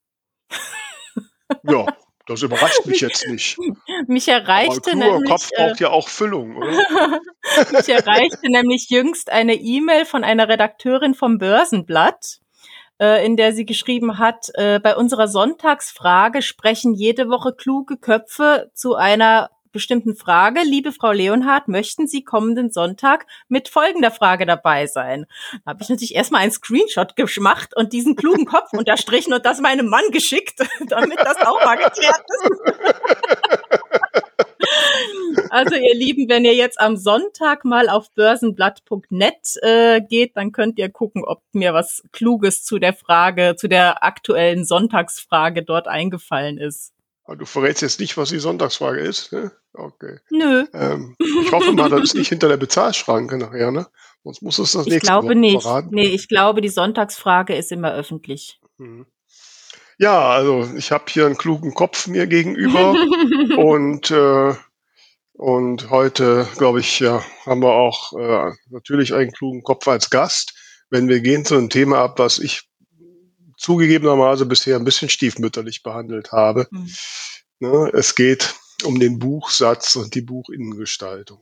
ja, 1.65 1.85
das 2.27 2.43
überrascht 2.43 2.87
mich 2.87 3.01
jetzt 3.01 3.27
nicht. 3.29 3.59
mich 4.07 4.29
erreichte 4.29 4.93
Aber 4.93 4.99
nämlich. 4.99 5.31
Kopf 5.31 5.51
braucht 5.55 5.81
äh, 5.81 5.85
ja 5.85 5.91
auch 5.91 6.09
Füllung, 6.09 6.57
oder? 6.57 6.71
mich 7.73 7.89
erreichte 7.89 8.51
nämlich 8.51 8.89
jüngst 8.89 9.31
eine 9.31 9.55
E-Mail 9.55 10.07
von 10.07 10.25
einer 10.25 10.49
Redakteurin 10.49 11.15
vom 11.15 11.39
Börsenblatt, 11.39 12.41
äh, 12.99 13.25
in 13.27 13.37
der 13.37 13.53
sie 13.53 13.67
geschrieben 13.67 14.19
hat, 14.19 14.49
äh, 14.55 14.81
bei 14.81 14.97
unserer 14.97 15.29
Sonntagsfrage 15.29 16.41
sprechen 16.41 16.95
jede 16.95 17.29
Woche 17.29 17.53
kluge 17.55 17.99
Köpfe 17.99 18.71
zu 18.75 18.95
einer 18.95 19.51
bestimmten 19.75 20.17
Frage. 20.17 20.61
Liebe 20.65 20.93
Frau 20.93 21.13
Leonhardt, 21.13 21.69
möchten 21.69 22.07
Sie 22.09 22.25
kommenden 22.25 22.71
Sonntag 22.71 23.27
mit 23.49 23.69
folgender 23.69 24.11
Frage 24.11 24.47
dabei 24.47 24.87
sein? 24.87 25.27
Da 25.65 25.73
habe 25.73 25.83
ich 25.83 25.91
natürlich 25.91 26.15
erstmal 26.15 26.41
einen 26.41 26.53
Screenshot 26.53 27.15
gemacht 27.17 27.77
und 27.77 27.93
diesen 27.93 28.17
klugen 28.17 28.47
Kopf 28.47 28.73
unterstrichen 28.73 29.35
und 29.35 29.45
das 29.45 29.61
meinem 29.61 29.89
Mann 29.89 30.11
geschickt, 30.11 30.61
damit 30.89 31.19
das 31.19 31.37
auch 31.45 31.63
mal 31.63 31.77
geklärt 31.77 32.25
ist. 32.27 32.51
Also 35.51 35.77
ihr 35.77 35.95
Lieben, 35.95 36.29
wenn 36.29 36.45
ihr 36.45 36.55
jetzt 36.55 36.81
am 36.81 36.97
Sonntag 36.97 37.65
mal 37.65 37.89
auf 37.89 38.11
börsenblatt.net 38.15 39.57
äh, 39.63 40.01
geht, 40.01 40.37
dann 40.37 40.51
könnt 40.51 40.79
ihr 40.79 40.89
gucken, 40.89 41.23
ob 41.25 41.43
mir 41.53 41.73
was 41.73 42.03
Kluges 42.13 42.65
zu 42.65 42.81
der 42.81 42.93
Frage, 42.93 43.55
zu 43.57 43.69
der 43.69 44.03
aktuellen 44.03 44.65
Sonntagsfrage 44.65 45.63
dort 45.63 45.87
eingefallen 45.87 46.59
ist. 46.59 46.93
Aber 47.25 47.37
du 47.37 47.47
verrätst 47.47 47.81
jetzt 47.83 48.01
nicht, 48.01 48.17
was 48.17 48.29
die 48.29 48.39
Sonntagsfrage 48.39 49.01
ist, 49.01 49.33
ne? 49.33 49.51
Okay. 49.73 50.19
Nö. 50.31 50.67
Ähm, 50.75 51.17
ich 51.19 51.53
hoffe 51.53 51.73
mal, 51.73 51.89
das 51.89 52.03
ist 52.03 52.15
nicht 52.15 52.29
hinter 52.29 52.49
der 52.49 52.59
Bezahlschranke 52.59 53.39
nachher, 53.39 53.71
ne? 53.71 53.87
Sonst 54.23 54.43
muss 54.43 54.59
es 54.59 54.73
das 54.73 54.87
ich 54.87 54.93
nächste 54.93 55.11
glaube 55.11 55.29
Woche 55.29 55.35
nicht. 55.37 55.63
verraten. 55.63 55.89
Nee, 55.91 56.07
ich 56.07 56.29
glaube, 56.29 56.61
die 56.61 56.69
Sonntagsfrage 56.69 57.55
ist 57.57 57.73
immer 57.73 57.93
öffentlich. 57.95 58.61
Mhm. 58.77 59.07
Ja, 59.99 60.29
also 60.29 60.69
ich 60.77 60.93
habe 60.93 61.05
hier 61.09 61.27
einen 61.27 61.39
klugen 61.39 61.73
Kopf 61.73 62.07
mir 62.09 62.27
gegenüber 62.27 62.91
und 63.57 64.11
äh, 64.11 64.55
und 65.37 65.91
heute, 65.91 66.47
glaube 66.59 66.79
ich, 66.81 67.01
ja, 67.01 67.25
haben 67.45 67.61
wir 67.61 67.73
auch 67.73 68.13
äh, 68.13 68.53
natürlich 68.71 69.15
einen 69.15 69.33
klugen 69.33 69.63
Kopf 69.63 69.89
als 69.89 70.09
Gast. 70.11 70.55
Wenn 70.91 71.09
wir 71.09 71.21
gehen 71.21 71.45
zu 71.45 71.57
einem 71.57 71.71
Thema 71.71 71.99
ab, 71.99 72.19
was 72.19 72.39
ich 72.39 72.69
zugegebenermaßen 73.57 74.49
bisher 74.49 74.77
ein 74.77 74.85
bisschen 74.85 75.09
stiefmütterlich 75.09 75.83
behandelt 75.83 76.33
habe. 76.33 76.67
Mhm. 76.71 76.91
Ne, 77.61 77.91
es 77.95 78.15
geht 78.15 78.55
um 78.85 78.99
den 78.99 79.19
Buchsatz 79.19 79.97
und 79.97 80.15
die 80.15 80.21
Buchinnengestaltung. 80.21 81.41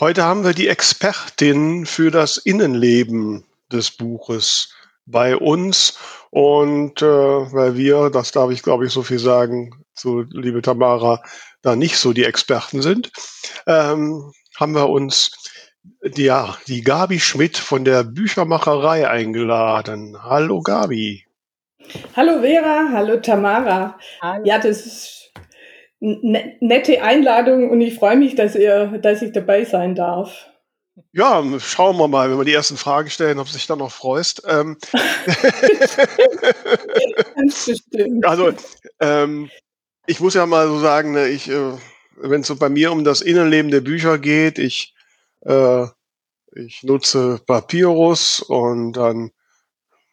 Heute 0.00 0.24
haben 0.24 0.44
wir 0.44 0.52
die 0.52 0.68
Expertin 0.68 1.86
für 1.86 2.10
das 2.10 2.36
Innenleben 2.36 3.44
des 3.70 3.90
Buches 3.90 4.74
bei 5.06 5.36
uns 5.36 5.98
und 6.30 7.02
äh, 7.02 7.06
weil 7.06 7.76
wir, 7.76 8.10
das 8.10 8.32
darf 8.32 8.50
ich 8.50 8.62
glaube 8.62 8.86
ich 8.86 8.92
so 8.92 9.02
viel 9.02 9.18
sagen, 9.18 9.84
zu 9.94 10.22
liebe 10.30 10.62
Tamara, 10.62 11.22
da 11.62 11.76
nicht 11.76 11.96
so 11.98 12.12
die 12.12 12.24
Experten 12.24 12.82
sind, 12.82 13.12
ähm, 13.66 14.32
haben 14.58 14.74
wir 14.74 14.88
uns 14.88 15.30
ja, 16.16 16.56
die 16.66 16.82
Gabi 16.82 17.20
Schmidt 17.20 17.56
von 17.56 17.84
der 17.84 18.04
Büchermacherei 18.04 19.08
eingeladen. 19.08 20.16
Hallo 20.22 20.60
Gabi. 20.60 21.26
Hallo 22.16 22.40
Vera, 22.40 22.88
hallo 22.92 23.16
Tamara. 23.18 23.98
Hallo. 24.20 24.44
Ja, 24.44 24.58
das 24.58 24.86
ist 24.86 25.32
eine 26.00 26.56
nette 26.60 27.02
Einladung 27.02 27.70
und 27.70 27.80
ich 27.80 27.94
freue 27.94 28.16
mich, 28.16 28.34
dass 28.34 28.54
ihr, 28.54 28.98
dass 28.98 29.22
ich 29.22 29.32
dabei 29.32 29.64
sein 29.64 29.94
darf. 29.94 30.46
Ja, 31.12 31.42
schauen 31.58 31.96
wir 31.96 32.08
mal, 32.08 32.30
wenn 32.30 32.38
wir 32.38 32.44
die 32.44 32.52
ersten 32.52 32.76
Fragen 32.76 33.08
stellen, 33.08 33.38
ob 33.38 33.46
du 33.46 33.54
dich 33.54 33.66
dann 33.66 33.78
noch 33.78 33.92
freust. 33.92 34.42
Ähm, 34.46 34.76
Ganz 37.34 37.66
bestimmt. 37.66 38.26
Also, 38.26 38.52
ähm, 39.00 39.48
ich 40.06 40.20
muss 40.20 40.34
ja 40.34 40.44
mal 40.44 40.66
so 40.68 40.78
sagen, 40.80 41.12
ne, 41.12 41.28
ich, 41.28 41.48
äh, 41.48 41.72
wenn 42.16 42.42
es 42.42 42.46
so 42.46 42.56
bei 42.56 42.68
mir 42.68 42.92
um 42.92 43.04
das 43.04 43.22
Innenleben 43.22 43.70
der 43.70 43.80
Bücher 43.80 44.18
geht, 44.18 44.58
ich 44.58 44.94
äh, 45.44 45.86
ich 46.54 46.82
nutze 46.82 47.40
Papyrus 47.46 48.40
und 48.40 48.92
dann 48.94 49.30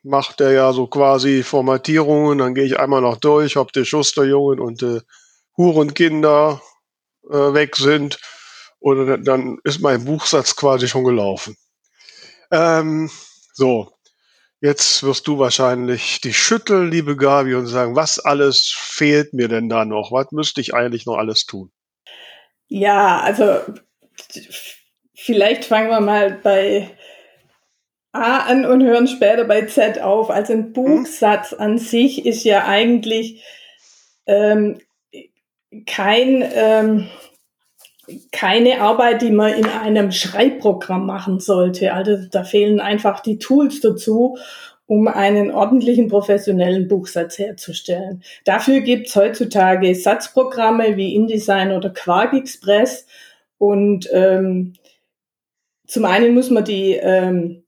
macht 0.04 0.40
er 0.42 0.52
ja 0.52 0.74
so 0.74 0.88
quasi 0.88 1.44
Formatierungen, 1.44 2.38
dann 2.38 2.56
gehe 2.56 2.66
ich 2.66 2.80
einmal 2.80 3.02
noch 3.02 3.18
durch, 3.18 3.58
ob 3.58 3.74
die 3.74 3.86
Schusterjungen 3.86 4.60
und 4.60 4.82
die 4.82 5.02
Hurenkinder 5.58 6.62
äh, 7.30 7.54
weg 7.54 7.76
sind 7.76 8.20
oder 8.80 9.18
dann 9.18 9.60
ist 9.64 9.82
mein 9.82 10.06
Buchsatz 10.06 10.56
quasi 10.56 10.88
schon 10.88 11.04
gelaufen. 11.04 11.58
Ähm, 12.52 13.12
so, 13.54 13.92
jetzt 14.62 15.04
wirst 15.04 15.28
du 15.28 15.38
wahrscheinlich 15.38 16.22
die 16.22 16.34
schütteln, 16.34 16.90
liebe 16.90 17.18
Gabi, 17.18 17.56
und 17.56 17.68
sagen, 17.68 17.96
was 17.96 18.20
alles 18.20 18.74
fehlt 18.74 19.34
mir 19.34 19.50
denn 19.50 19.70
da 19.70 19.86
noch? 19.86 20.12
Was 20.12 20.32
müsste 20.32 20.62
ich 20.62 20.74
eigentlich 20.74 21.06
noch 21.06 21.18
alles 21.18 21.46
tun? 21.46 21.72
Ja, 22.68 23.20
also 23.20 23.60
Vielleicht 25.22 25.66
fangen 25.66 25.90
wir 25.90 26.00
mal 26.00 26.40
bei 26.42 26.90
A 28.14 28.40
an 28.40 28.66
und 28.66 28.84
hören 28.84 29.06
später 29.06 29.44
bei 29.44 29.64
Z 29.66 30.02
auf. 30.02 30.30
Also 30.30 30.54
ein 30.54 30.72
Buchsatz 30.72 31.52
an 31.52 31.78
sich 31.78 32.26
ist 32.26 32.46
ja 32.46 32.66
eigentlich 32.66 33.44
ähm, 34.28 34.80
kein, 35.86 36.50
ähm, 36.56 37.10
keine 38.32 38.80
Arbeit, 38.80 39.22
die 39.22 39.32
man 39.32 39.54
in 39.54 39.66
einem 39.66 40.14
Schreibprogramm 40.14 41.06
machen 41.06 41.42
sollte. 41.42 41.94
Also 41.94 42.16
da 42.32 42.46
fehlen 42.46 42.80
einfach 42.80 43.20
die 43.20 43.40
Tools 43.40 43.82
dazu, 43.82 44.38
um 44.86 45.10
einen 45.10 45.52
ordentlichen 45.52 46.08
professionellen 46.08 46.88
Buchsatz 46.88 47.38
herzustellen. 47.38 48.24
Dafür 48.46 48.80
gibt's 48.80 49.18
heutzutage 49.18 49.94
Satzprogramme 49.94 50.96
wie 50.96 51.14
InDesign 51.14 51.74
oder 51.74 51.90
Quark 51.90 52.34
Express 52.34 53.06
und 53.58 54.10
ähm, 54.14 54.74
zum 55.90 56.06
einen 56.06 56.36
muss 56.36 56.52
man 56.52 56.64
die 56.64 56.94
ähm, 56.94 57.64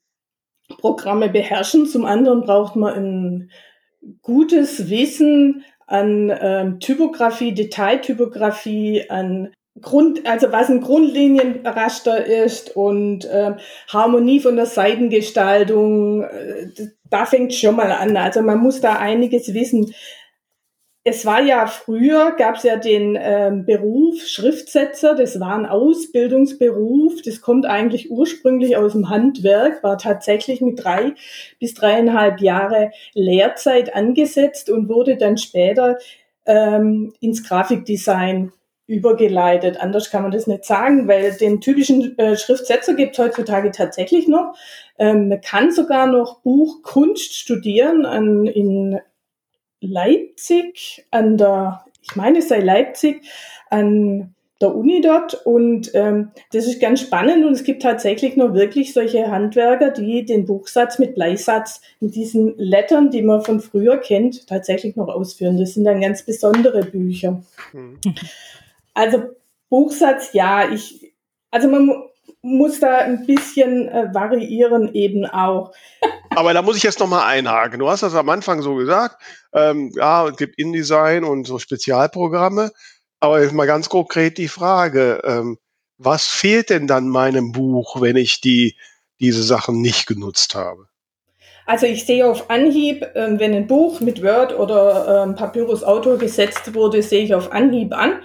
Programme 0.77 1.27
beherrschen, 1.27 1.87
zum 1.87 2.05
anderen 2.05 2.41
braucht 2.41 2.75
man 2.75 2.93
ein 2.93 3.51
gutes 4.21 4.89
Wissen 4.89 5.65
an 5.87 6.31
ähm, 6.39 6.79
Typografie, 6.79 7.53
Detailtypografie, 7.53 9.09
an 9.09 9.49
Grund, 9.81 10.27
also 10.27 10.51
was 10.51 10.69
ein 10.69 10.81
Grundlinienraster 10.81 12.25
ist 12.25 12.75
und 12.75 13.25
äh, 13.25 13.55
Harmonie 13.87 14.39
von 14.39 14.55
der 14.55 14.67
Seitengestaltung, 14.67 16.23
äh, 16.23 16.67
da 17.09 17.25
fängt 17.25 17.53
schon 17.55 17.75
mal 17.75 17.91
an. 17.91 18.15
Also 18.17 18.41
man 18.43 18.59
muss 18.59 18.81
da 18.81 18.97
einiges 18.97 19.53
wissen 19.53 19.93
es 21.03 21.25
war 21.25 21.41
ja 21.41 21.65
früher, 21.65 22.35
gab 22.37 22.57
es 22.57 22.63
ja 22.63 22.75
den 22.77 23.17
ähm, 23.19 23.65
Beruf 23.65 24.21
Schriftsetzer, 24.21 25.15
das 25.15 25.39
war 25.39 25.55
ein 25.55 25.65
Ausbildungsberuf, 25.65 27.23
das 27.23 27.41
kommt 27.41 27.65
eigentlich 27.65 28.11
ursprünglich 28.11 28.77
aus 28.77 28.91
dem 28.91 29.09
Handwerk, 29.09 29.81
war 29.81 29.97
tatsächlich 29.97 30.61
mit 30.61 30.83
drei 30.83 31.13
bis 31.59 31.73
dreieinhalb 31.73 32.39
Jahre 32.39 32.91
Lehrzeit 33.13 33.95
angesetzt 33.95 34.69
und 34.69 34.89
wurde 34.89 35.17
dann 35.17 35.37
später 35.37 35.97
ähm, 36.45 37.13
ins 37.19 37.47
Grafikdesign 37.47 38.51
übergeleitet. 38.85 39.81
Anders 39.81 40.11
kann 40.11 40.21
man 40.21 40.31
das 40.31 40.45
nicht 40.45 40.65
sagen, 40.65 41.07
weil 41.07 41.31
den 41.33 41.61
typischen 41.61 42.17
äh, 42.19 42.35
Schriftsetzer 42.35 42.93
gibt 42.93 43.13
es 43.13 43.25
heutzutage 43.25 43.71
tatsächlich 43.71 44.27
noch. 44.27 44.55
Ähm, 44.99 45.29
man 45.29 45.41
kann 45.41 45.71
sogar 45.71 46.05
noch 46.05 46.41
Buchkunst 46.41 47.33
studieren 47.33 48.05
an, 48.05 48.45
in 48.45 48.99
Leipzig 49.81 51.05
an 51.11 51.37
der, 51.37 51.85
ich 52.01 52.15
meine 52.15 52.39
es 52.39 52.47
sei 52.47 52.59
Leipzig, 52.59 53.21
an 53.69 54.33
der 54.61 54.75
Uni 54.75 55.01
dort 55.01 55.33
und 55.45 55.91
ähm, 55.95 56.31
das 56.53 56.67
ist 56.67 56.79
ganz 56.79 57.01
spannend 57.01 57.43
und 57.45 57.53
es 57.53 57.63
gibt 57.63 57.81
tatsächlich 57.81 58.37
nur 58.37 58.53
wirklich 58.53 58.93
solche 58.93 59.31
Handwerker, 59.31 59.89
die 59.89 60.23
den 60.23 60.45
Buchsatz 60.45 60.99
mit 60.99 61.15
Bleisatz 61.15 61.81
mit 61.99 62.15
diesen 62.15 62.55
Lettern, 62.57 63.09
die 63.09 63.23
man 63.23 63.41
von 63.41 63.59
früher 63.59 63.97
kennt, 63.97 64.47
tatsächlich 64.47 64.95
noch 64.95 65.07
ausführen. 65.07 65.57
Das 65.57 65.73
sind 65.73 65.85
dann 65.85 66.01
ganz 66.01 66.23
besondere 66.23 66.85
Bücher. 66.85 67.41
Mhm. 67.73 67.99
Also 68.93 69.23
Buchsatz, 69.69 70.33
ja, 70.33 70.69
ich, 70.71 71.13
also 71.49 71.67
man 71.67 71.91
muss 72.41 72.79
da 72.79 72.97
ein 72.97 73.25
bisschen 73.25 73.87
äh, 73.87 74.13
variieren 74.13 74.93
eben 74.93 75.25
auch. 75.25 75.73
Aber 76.35 76.53
da 76.53 76.61
muss 76.61 76.77
ich 76.77 76.83
jetzt 76.83 76.99
nochmal 76.99 77.27
einhaken. 77.27 77.79
Du 77.79 77.89
hast 77.89 78.03
das 78.03 78.15
am 78.15 78.29
Anfang 78.29 78.61
so 78.61 78.75
gesagt, 78.75 79.21
ähm, 79.53 79.91
ja, 79.95 80.27
es 80.27 80.37
gibt 80.37 80.57
InDesign 80.57 81.23
und 81.25 81.45
so 81.45 81.59
Spezialprogramme. 81.59 82.71
Aber 83.19 83.41
jetzt 83.41 83.53
mal 83.53 83.67
ganz 83.67 83.89
konkret 83.89 84.37
die 84.37 84.47
Frage, 84.47 85.21
ähm, 85.25 85.57
was 85.97 86.27
fehlt 86.27 86.69
denn 86.69 86.87
dann 86.87 87.09
meinem 87.09 87.51
Buch, 87.51 88.01
wenn 88.01 88.15
ich 88.15 88.41
die, 88.41 88.75
diese 89.19 89.43
Sachen 89.43 89.81
nicht 89.81 90.07
genutzt 90.07 90.55
habe? 90.55 90.87
Also 91.65 91.85
ich 91.85 92.05
sehe 92.05 92.25
auf 92.25 92.49
Anhieb, 92.49 93.03
äh, 93.03 93.37
wenn 93.37 93.53
ein 93.53 93.67
Buch 93.67 93.99
mit 93.99 94.23
Word 94.23 94.57
oder 94.57 95.23
ähm, 95.23 95.35
Papyrus 95.35 95.83
Autor 95.83 96.17
gesetzt 96.17 96.73
wurde, 96.73 97.03
sehe 97.03 97.23
ich 97.23 97.35
auf 97.35 97.51
Anhieb 97.51 97.93
an. 97.93 98.21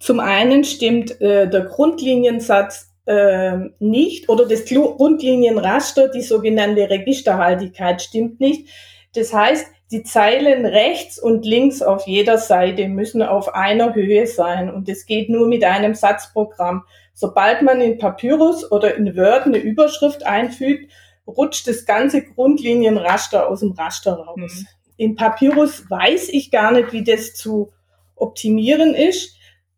Zum 0.00 0.18
einen 0.18 0.64
stimmt 0.64 1.20
äh, 1.20 1.48
der 1.48 1.66
Grundliniensatz 1.66 2.93
äh, 3.06 3.56
nicht 3.78 4.28
oder 4.28 4.46
das 4.46 4.64
Grundlinienraster, 4.64 6.08
die 6.08 6.22
sogenannte 6.22 6.88
Registerhaltigkeit 6.88 8.02
stimmt 8.02 8.40
nicht. 8.40 8.68
Das 9.14 9.32
heißt, 9.32 9.66
die 9.90 10.02
Zeilen 10.02 10.66
rechts 10.66 11.18
und 11.18 11.44
links 11.44 11.82
auf 11.82 12.06
jeder 12.06 12.38
Seite 12.38 12.88
müssen 12.88 13.22
auf 13.22 13.54
einer 13.54 13.94
Höhe 13.94 14.26
sein 14.26 14.72
und 14.72 14.88
das 14.88 15.06
geht 15.06 15.28
nur 15.28 15.46
mit 15.46 15.62
einem 15.62 15.94
Satzprogramm. 15.94 16.84
Sobald 17.12 17.62
man 17.62 17.80
in 17.80 17.98
Papyrus 17.98 18.70
oder 18.72 18.96
in 18.96 19.16
Word 19.16 19.46
eine 19.46 19.58
Überschrift 19.58 20.26
einfügt, 20.26 20.90
rutscht 21.26 21.68
das 21.68 21.84
ganze 21.84 22.22
Grundlinienraster 22.22 23.48
aus 23.48 23.60
dem 23.60 23.72
Raster 23.72 24.14
raus. 24.14 24.36
Mhm. 24.36 24.66
In 24.96 25.14
Papyrus 25.16 25.88
weiß 25.88 26.28
ich 26.30 26.50
gar 26.50 26.72
nicht, 26.72 26.92
wie 26.92 27.04
das 27.04 27.34
zu 27.34 27.72
optimieren 28.16 28.94
ist. 28.94 29.33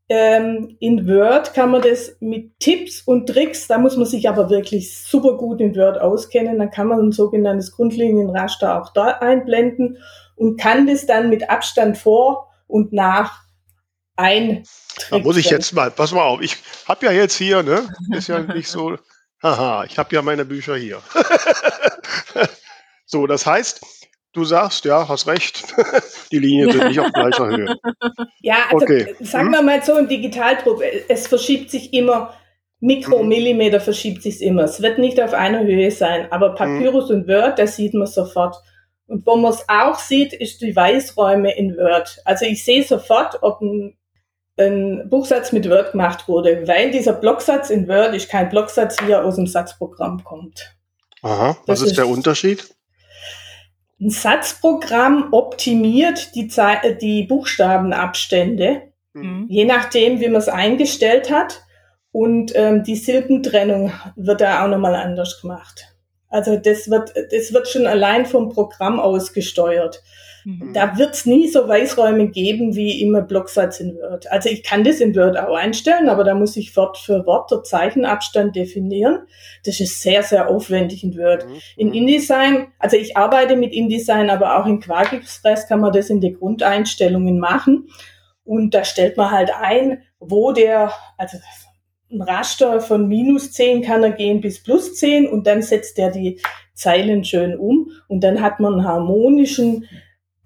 Ähm, 0.09 0.77
in 0.79 1.09
Word 1.09 1.53
kann 1.53 1.73
man 1.73 1.83
das 1.83 2.17
mit 2.21 2.61
Tipps 2.61 3.03
und 3.03 3.27
Tricks, 3.27 3.67
da 3.67 3.77
muss 3.77 3.97
man 3.97 4.07
sich 4.07 4.29
aber 4.29 4.51
wirklich 4.51 4.97
super 4.97 5.37
gut 5.37 5.61
in 5.61 5.75
Word 5.75 6.01
auskennen. 6.01 6.59
Dann 6.59 6.71
kann 6.71 6.87
man 6.87 7.01
ein 7.01 7.13
sogenanntes 7.13 7.73
Grundlinienraster 7.73 8.81
auch 8.81 8.93
da 8.93 9.07
einblenden 9.19 9.99
und 10.37 10.61
kann 10.61 10.87
das 10.87 11.07
dann 11.07 11.29
mit 11.29 11.51
Abstand 11.51 11.99
vor 11.99 12.53
und 12.69 12.93
nach 12.93 13.47
ein. 14.17 14.65
Da 15.11 15.19
muss 15.19 15.37
ich 15.37 15.51
jetzt 15.51 15.73
mal, 15.73 15.91
pass 15.91 16.13
mal 16.13 16.23
auf, 16.23 16.41
ich 16.41 16.57
habe 16.87 17.07
ja 17.07 17.13
jetzt 17.13 17.37
hier, 17.37 17.63
ne, 17.63 17.89
ist 18.13 18.29
ja 18.29 18.41
nicht 18.41 18.69
so, 18.69 18.97
haha, 19.43 19.85
ich 19.85 19.99
habe 19.99 20.15
ja 20.15 20.23
meine 20.23 20.45
Bücher 20.45 20.77
hier. 20.77 21.03
so, 23.07 23.27
das 23.27 23.45
heißt, 23.45 24.06
du 24.37 24.45
sagst, 24.45 24.85
ja, 24.85 25.09
hast 25.09 25.26
recht, 25.26 25.64
die 26.31 26.38
Linien 26.38 26.71
sind 26.71 26.88
nicht 26.88 27.00
auf 27.00 27.12
gleicher 27.12 27.49
Höhe. 27.49 27.76
Ja, 28.40 28.66
also 28.71 28.85
okay. 28.85 29.16
sagen 29.21 29.47
hm? 29.47 29.52
wir 29.55 29.62
mal 29.62 29.83
so 29.83 29.97
im 29.99 30.07
Digitaldruck, 30.07 30.81
es 31.09 31.26
verschiebt 31.26 31.71
sich 31.71 31.93
immer, 31.93 32.33
Mikromillimeter 32.78 33.78
hm. 33.78 33.85
verschiebt 33.85 34.23
sich 34.23 34.40
immer. 34.40 34.64
Es 34.64 34.81
wird 34.83 34.99
nicht 34.99 35.21
auf 35.21 35.33
einer 35.33 35.64
Höhe 35.64 35.90
sein, 35.90 36.31
aber 36.31 36.55
Papyrus 36.55 37.09
hm. 37.09 37.16
und 37.16 37.28
Word, 37.28 37.59
das 37.59 37.75
sieht 37.75 37.95
man 37.95 38.07
sofort. 38.07 38.57
Und 39.09 39.26
wo 39.26 39.37
man 39.37 39.52
es 39.52 39.64
auch 39.69 39.99
sieht, 39.99 40.33
ist 40.33 40.61
die 40.61 40.76
Weißräume 40.76 41.57
in 41.57 41.76
Word. 41.76 42.19
Also 42.25 42.45
ich 42.45 42.64
sehe 42.64 42.85
sofort, 42.85 43.38
ob 43.43 43.61
ein, 43.61 43.97
ein 44.59 45.09
Buchsatz 45.09 45.50
mit 45.52 45.69
Word 45.69 45.93
gemacht 45.93 46.28
wurde, 46.28 46.69
weil 46.69 46.93
dieser 46.93 47.14
Blocksatz 47.14 47.71
in 47.71 47.88
Word 47.88 48.14
ist 48.14 48.28
kein 48.28 48.49
Blocksatz, 48.49 48.97
wie 49.05 49.12
er 49.12 49.25
aus 49.25 49.37
dem 49.37 49.47
Satzprogramm 49.47 50.23
kommt. 50.23 50.76
Aha, 51.23 51.57
was 51.66 51.81
ist, 51.81 51.88
ist 51.88 51.99
der 51.99 52.09
Unterschied? 52.09 52.75
Ein 54.00 54.11
Satzprogramm 54.11 55.29
optimiert 55.33 56.35
die, 56.35 56.49
Ze 56.49 56.79
äh, 56.83 56.97
die 56.97 57.23
Buchstabenabstände, 57.23 58.83
mhm. 59.15 59.47
je 59.49 59.65
nachdem, 59.65 60.21
wie 60.21 60.29
man 60.29 60.41
es 60.41 60.49
eingestellt 60.49 61.31
hat. 61.31 61.62
Und 62.12 62.53
ähm, 62.55 62.83
die 62.83 62.97
Silbentrennung 62.97 63.93
wird 64.17 64.41
da 64.41 64.65
auch 64.65 64.69
nochmal 64.69 64.95
anders 64.95 65.41
gemacht. 65.41 65.97
Also 66.29 66.57
das 66.57 66.91
wird, 66.91 67.12
das 67.31 67.53
wird 67.53 67.69
schon 67.69 67.87
allein 67.87 68.26
vom 68.26 68.49
Programm 68.49 68.99
aus 68.99 69.33
gesteuert. 69.33 70.03
Mhm. 70.47 70.73
Da 70.73 70.97
wird 70.97 71.12
es 71.15 71.26
nie 71.26 71.49
so 71.49 71.67
Weißräume 71.67 72.29
geben 72.29 72.76
wie 72.76 73.03
immer 73.03 73.21
Blocksatz 73.21 73.81
in 73.81 73.97
Word. 73.97 74.31
Also 74.31 74.49
ich 74.49 74.62
kann 74.62 74.85
das 74.85 75.00
in 75.00 75.17
Word 75.17 75.37
auch 75.37 75.57
einstellen, 75.57 76.09
aber 76.09 76.23
da 76.23 76.35
muss 76.35 76.57
ich 76.57 76.76
Wort 76.76 76.99
für 76.99 77.26
Wort 77.26 77.50
der 77.50 77.65
Zeichenabstand 77.65 78.55
definieren. 78.55 79.26
Das 79.65 79.81
ist 79.81 80.00
sehr, 80.00 80.23
sehr 80.23 80.49
aufwendig 80.49 81.03
in 81.03 81.19
Word. 81.19 81.45
Mhm. 81.49 81.57
In 81.76 81.95
InDesign, 81.95 82.69
also 82.79 82.97
ich 82.97 83.17
arbeite 83.17 83.57
mit 83.57 83.73
InDesign, 83.73 84.31
aber 84.31 84.57
auch 84.57 84.67
in 84.67 84.79
Quark 84.79 85.12
Express 85.12 85.67
kann 85.67 85.81
man 85.81 85.93
das 85.93 86.11
in 86.11 86.21
die 86.21 86.35
Grundeinstellungen 86.35 87.41
machen. 87.41 87.88
Und 88.45 88.73
da 88.73 88.85
stellt 88.85 89.17
man 89.17 89.33
halt 89.33 89.50
ein, 89.61 90.03
wo 90.21 90.53
der, 90.53 90.93
also 91.19 91.38
ein 92.09 92.23
Raster 92.23 92.81
von 92.81 93.09
minus 93.09 93.50
10 93.50 93.83
kann 93.83 94.05
er 94.05 94.12
gehen 94.12 94.41
bis 94.41 94.62
plus 94.62 94.95
10 94.95 95.26
und 95.29 95.49
dann 95.49 95.61
setzt 95.61 95.99
er 95.99 96.12
die 96.12 96.38
Zeilen 96.73 97.25
schön 97.25 97.59
um 97.59 97.91
und 98.07 98.23
dann 98.23 98.41
hat 98.41 98.61
man 98.61 98.75
einen 98.75 98.85
harmonischen 98.85 99.88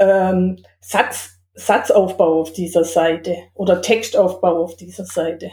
ähm, 0.00 0.58
Satz, 0.80 1.38
Satzaufbau 1.54 2.40
auf 2.40 2.52
dieser 2.52 2.84
Seite 2.84 3.36
oder 3.54 3.80
Textaufbau 3.80 4.64
auf 4.64 4.76
dieser 4.76 5.04
Seite. 5.04 5.50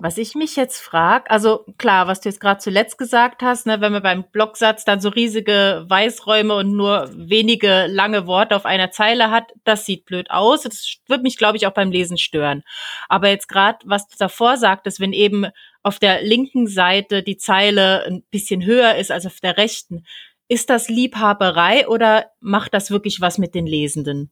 Was 0.00 0.18
ich 0.18 0.34
mich 0.34 0.56
jetzt 0.56 0.80
frage, 0.80 1.30
also 1.30 1.64
klar, 1.78 2.08
was 2.08 2.20
du 2.20 2.28
jetzt 2.28 2.40
gerade 2.40 2.58
zuletzt 2.58 2.98
gesagt 2.98 3.42
hast, 3.42 3.64
ne, 3.64 3.80
wenn 3.80 3.92
man 3.92 4.02
beim 4.02 4.24
Blocksatz 4.24 4.84
dann 4.84 5.00
so 5.00 5.08
riesige 5.08 5.84
Weißräume 5.88 6.54
und 6.54 6.72
nur 6.72 7.08
wenige 7.14 7.86
lange 7.86 8.26
Worte 8.26 8.56
auf 8.56 8.66
einer 8.66 8.90
Zeile 8.90 9.30
hat, 9.30 9.52
das 9.62 9.86
sieht 9.86 10.04
blöd 10.04 10.30
aus. 10.30 10.62
Das 10.62 10.96
wird 11.06 11.22
mich, 11.22 11.38
glaube 11.38 11.56
ich, 11.56 11.66
auch 11.66 11.72
beim 11.72 11.92
Lesen 11.92 12.18
stören. 12.18 12.64
Aber 13.08 13.28
jetzt 13.28 13.48
gerade, 13.48 13.78
was 13.84 14.08
du 14.08 14.16
davor 14.18 14.56
sagtest, 14.56 14.98
wenn 14.98 15.12
eben 15.12 15.46
auf 15.84 16.00
der 16.00 16.22
linken 16.22 16.66
Seite 16.66 17.22
die 17.22 17.36
Zeile 17.36 18.04
ein 18.04 18.24
bisschen 18.30 18.64
höher 18.64 18.96
ist 18.96 19.12
als 19.12 19.26
auf 19.26 19.40
der 19.40 19.56
rechten, 19.56 20.04
ist 20.52 20.68
das 20.68 20.90
Liebhaberei 20.90 21.88
oder 21.88 22.26
macht 22.40 22.74
das 22.74 22.90
wirklich 22.90 23.22
was 23.22 23.38
mit 23.38 23.54
den 23.54 23.66
Lesenden? 23.66 24.30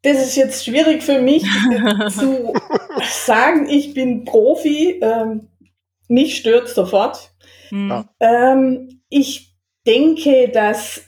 Das 0.00 0.22
ist 0.22 0.36
jetzt 0.36 0.64
schwierig 0.64 1.02
für 1.02 1.20
mich 1.20 1.42
zu 2.08 2.54
sagen, 3.02 3.68
ich 3.68 3.92
bin 3.92 4.24
Profi. 4.24 5.00
Ähm, 5.02 5.48
mich 6.08 6.36
stört 6.38 6.68
sofort. 6.68 7.30
Mhm. 7.70 8.08
Ähm, 8.20 9.02
ich 9.10 9.54
denke, 9.86 10.48
dass 10.48 11.02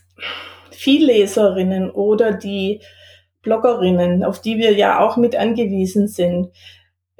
Vielleserinnen 0.70 1.90
oder 1.90 2.32
die 2.34 2.82
Bloggerinnen, 3.40 4.22
auf 4.22 4.42
die 4.42 4.58
wir 4.58 4.74
ja 4.74 5.00
auch 5.00 5.16
mit 5.16 5.34
angewiesen 5.34 6.08
sind, 6.08 6.48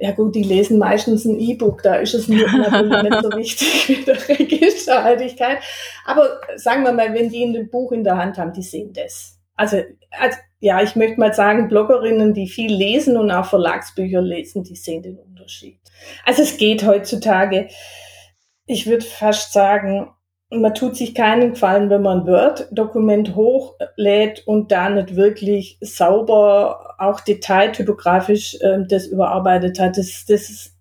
ja 0.04 0.10
gut, 0.10 0.34
die 0.34 0.42
lesen 0.42 0.78
meistens 0.78 1.24
ein 1.24 1.40
E-Book, 1.40 1.82
da 1.82 1.94
ist 1.94 2.12
es 2.12 2.28
natürlich 2.28 2.52
nicht 2.52 3.22
so 3.22 3.30
wichtig 3.38 3.88
mit 3.96 4.06
der 4.06 4.28
Registerhaltigkeit. 4.28 5.60
Aber 6.04 6.42
sagen 6.56 6.82
wir 6.82 6.92
mal, 6.92 7.14
wenn 7.14 7.30
die 7.30 7.42
ein 7.42 7.70
Buch 7.70 7.90
in 7.90 8.04
der 8.04 8.18
Hand 8.18 8.36
haben, 8.36 8.52
die 8.52 8.60
sehen 8.60 8.92
das. 8.92 9.38
Also, 9.56 9.82
also 10.10 10.36
ja, 10.60 10.82
ich 10.82 10.94
möchte 10.94 11.18
mal 11.18 11.32
sagen, 11.32 11.68
Bloggerinnen, 11.68 12.34
die 12.34 12.48
viel 12.48 12.70
lesen 12.70 13.16
und 13.16 13.30
auch 13.30 13.46
Verlagsbücher 13.46 14.20
lesen, 14.20 14.62
die 14.62 14.76
sehen 14.76 15.02
den 15.02 15.16
Unterschied. 15.16 15.78
Also 16.26 16.42
es 16.42 16.58
geht 16.58 16.84
heutzutage, 16.84 17.68
ich 18.66 18.86
würde 18.86 19.06
fast 19.06 19.54
sagen, 19.54 20.10
man 20.60 20.74
tut 20.74 20.96
sich 20.96 21.14
keinen 21.14 21.50
Gefallen, 21.50 21.90
wenn 21.90 22.02
man 22.02 22.20
ein 22.20 22.26
Word-Dokument 22.26 23.34
hochlädt 23.34 24.42
und 24.46 24.72
da 24.72 24.88
nicht 24.90 25.16
wirklich 25.16 25.78
sauber, 25.80 26.96
auch 26.98 27.20
detailtypografisch 27.20 28.56
ähm, 28.62 28.86
das 28.88 29.06
überarbeitet 29.06 29.78
hat. 29.78 29.96
Das, 29.96 30.24
das 30.26 30.50
ist, 30.50 30.76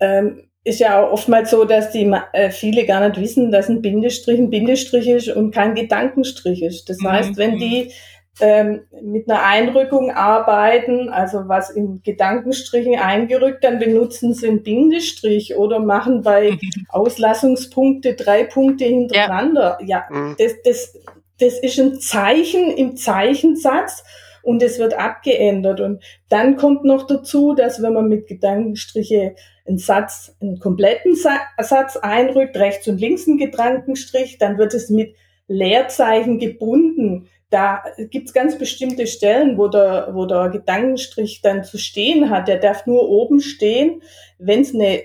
ähm, 0.00 0.48
ist 0.64 0.80
ja 0.80 1.02
auch 1.02 1.12
oftmals 1.12 1.50
so, 1.50 1.64
dass 1.64 1.90
die 1.90 2.10
äh, 2.32 2.50
viele 2.50 2.86
gar 2.86 3.06
nicht 3.06 3.20
wissen, 3.20 3.50
dass 3.50 3.68
ein 3.68 3.82
Bindestrich 3.82 4.38
ein 4.38 4.50
Bindestrich 4.50 5.08
ist 5.08 5.28
und 5.28 5.50
kein 5.52 5.74
Gedankenstrich 5.74 6.62
ist. 6.62 6.88
Das 6.88 6.98
mhm. 6.98 7.10
heißt, 7.10 7.36
wenn 7.36 7.58
die 7.58 7.92
ähm, 8.40 8.82
mit 9.00 9.30
einer 9.30 9.44
Einrückung 9.44 10.10
arbeiten, 10.10 11.08
also 11.08 11.46
was 11.46 11.70
in 11.70 12.02
Gedankenstrichen 12.02 12.98
eingerückt, 12.98 13.62
dann 13.62 13.78
benutzen 13.78 14.34
sie 14.34 14.48
einen 14.48 14.62
Bindestrich 14.62 15.56
oder 15.56 15.78
machen 15.78 16.22
bei 16.22 16.58
Auslassungspunkte 16.88 18.14
drei 18.14 18.44
Punkte 18.44 18.84
hintereinander. 18.86 19.78
Ja, 19.80 20.06
ja 20.10 20.16
mhm. 20.16 20.36
das, 20.38 20.54
das, 20.64 20.98
das 21.38 21.58
ist 21.60 21.78
ein 21.78 22.00
Zeichen 22.00 22.72
im 22.72 22.96
Zeichensatz 22.96 24.02
und 24.42 24.62
es 24.62 24.80
wird 24.80 24.94
abgeändert. 24.94 25.80
Und 25.80 26.02
dann 26.28 26.56
kommt 26.56 26.84
noch 26.84 27.06
dazu, 27.06 27.54
dass 27.54 27.82
wenn 27.82 27.92
man 27.92 28.08
mit 28.08 28.26
Gedankenstriche 28.26 29.36
einen 29.66 29.78
Satz, 29.78 30.36
einen 30.40 30.58
kompletten 30.58 31.14
Satz 31.16 31.96
einrückt, 31.96 32.56
rechts 32.56 32.88
und 32.88 33.00
links 33.00 33.28
einen 33.28 33.38
Gedankenstrich, 33.38 34.38
dann 34.38 34.58
wird 34.58 34.74
es 34.74 34.90
mit 34.90 35.14
Leerzeichen 35.46 36.38
gebunden 36.38 37.28
da 37.54 37.84
gibt's 38.10 38.32
ganz 38.32 38.58
bestimmte 38.58 39.06
Stellen, 39.06 39.56
wo 39.56 39.68
der, 39.68 40.08
wo 40.10 40.26
der 40.26 40.48
Gedankenstrich 40.48 41.40
dann 41.40 41.62
zu 41.62 41.78
stehen 41.78 42.28
hat. 42.28 42.48
Der 42.48 42.58
darf 42.58 42.84
nur 42.84 43.08
oben 43.08 43.40
stehen, 43.40 44.02
wenn 44.38 44.62
es 44.62 44.74
eine 44.74 45.04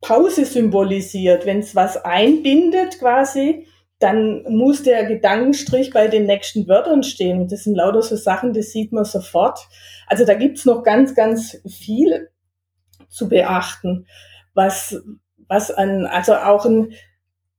Pause 0.00 0.44
symbolisiert, 0.44 1.46
wenn 1.46 1.60
es 1.60 1.76
was 1.76 2.04
einbindet 2.04 2.98
quasi, 2.98 3.68
dann 4.00 4.42
muss 4.48 4.82
der 4.82 5.04
Gedankenstrich 5.04 5.92
bei 5.92 6.08
den 6.08 6.26
nächsten 6.26 6.66
Wörtern 6.66 7.04
stehen. 7.04 7.42
Und 7.42 7.52
das 7.52 7.62
sind 7.62 7.76
lauter 7.76 8.02
so 8.02 8.16
Sachen, 8.16 8.54
das 8.54 8.72
sieht 8.72 8.90
man 8.90 9.04
sofort. 9.04 9.60
Also 10.08 10.24
da 10.24 10.34
gibt's 10.34 10.64
noch 10.64 10.82
ganz, 10.82 11.14
ganz 11.14 11.58
viel 11.64 12.28
zu 13.08 13.28
beachten, 13.28 14.08
was, 14.52 15.00
was 15.46 15.70
an, 15.70 16.06
also 16.06 16.34
auch 16.34 16.66
ein, 16.66 16.94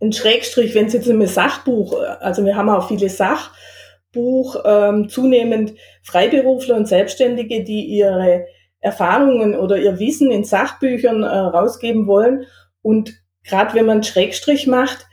ein 0.02 0.12
Schrägstrich, 0.12 0.76
wenn 0.76 0.88
es 0.88 0.94
jetzt 0.94 1.08
im 1.08 1.26
Sachbuch, 1.26 1.98
also 2.20 2.44
wir 2.44 2.58
haben 2.58 2.68
auch 2.68 2.90
viele 2.90 3.08
Sach, 3.08 3.54
Buch 4.14 4.56
ähm, 4.64 5.10
zunehmend 5.10 5.74
Freiberufler 6.04 6.76
und 6.76 6.88
Selbstständige, 6.88 7.64
die 7.64 7.86
ihre 7.86 8.46
Erfahrungen 8.80 9.56
oder 9.56 9.78
ihr 9.78 10.00
Wissen 10.00 10.32
in 10.32 10.44
Sachbüchern 10.44 11.24
äh, 11.24 11.28
rausgeben 11.28 12.08
wollen. 12.08 12.46
Und 12.82 13.14
gerade 13.44 13.74
wenn 13.74 13.86
man 13.86 14.04
Schrägstrich 14.04 14.68
macht, 14.68 15.08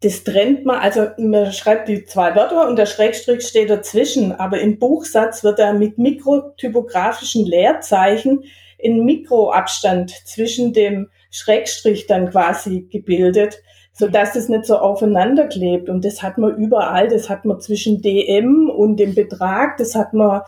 das 0.00 0.22
trennt 0.22 0.66
man, 0.66 0.80
also 0.80 1.08
man 1.16 1.52
schreibt 1.52 1.88
die 1.88 2.04
zwei 2.04 2.34
Wörter 2.34 2.68
und 2.68 2.76
der 2.76 2.86
Schrägstrich 2.86 3.46
steht 3.46 3.70
dazwischen, 3.70 4.32
aber 4.32 4.60
im 4.60 4.78
Buchsatz 4.78 5.42
wird 5.42 5.58
er 5.58 5.72
mit 5.72 5.96
mikrotypografischen 5.96 7.46
Leerzeichen 7.46 8.44
in 8.78 9.04
Mikroabstand 9.04 10.10
zwischen 10.26 10.74
dem 10.74 11.08
Schrägstrich 11.30 12.06
dann 12.06 12.30
quasi 12.30 12.86
gebildet 12.90 13.62
so 13.94 14.08
dass 14.08 14.34
es 14.34 14.48
nicht 14.48 14.66
so 14.66 14.76
aufeinander 14.76 15.46
klebt. 15.46 15.88
Und 15.88 16.04
das 16.04 16.22
hat 16.22 16.36
man 16.36 16.56
überall. 16.56 17.08
Das 17.08 17.30
hat 17.30 17.44
man 17.44 17.60
zwischen 17.60 18.02
DM 18.02 18.68
und 18.68 18.96
dem 18.98 19.14
Betrag. 19.14 19.76
Das 19.76 19.94
hat 19.94 20.12
man, 20.12 20.42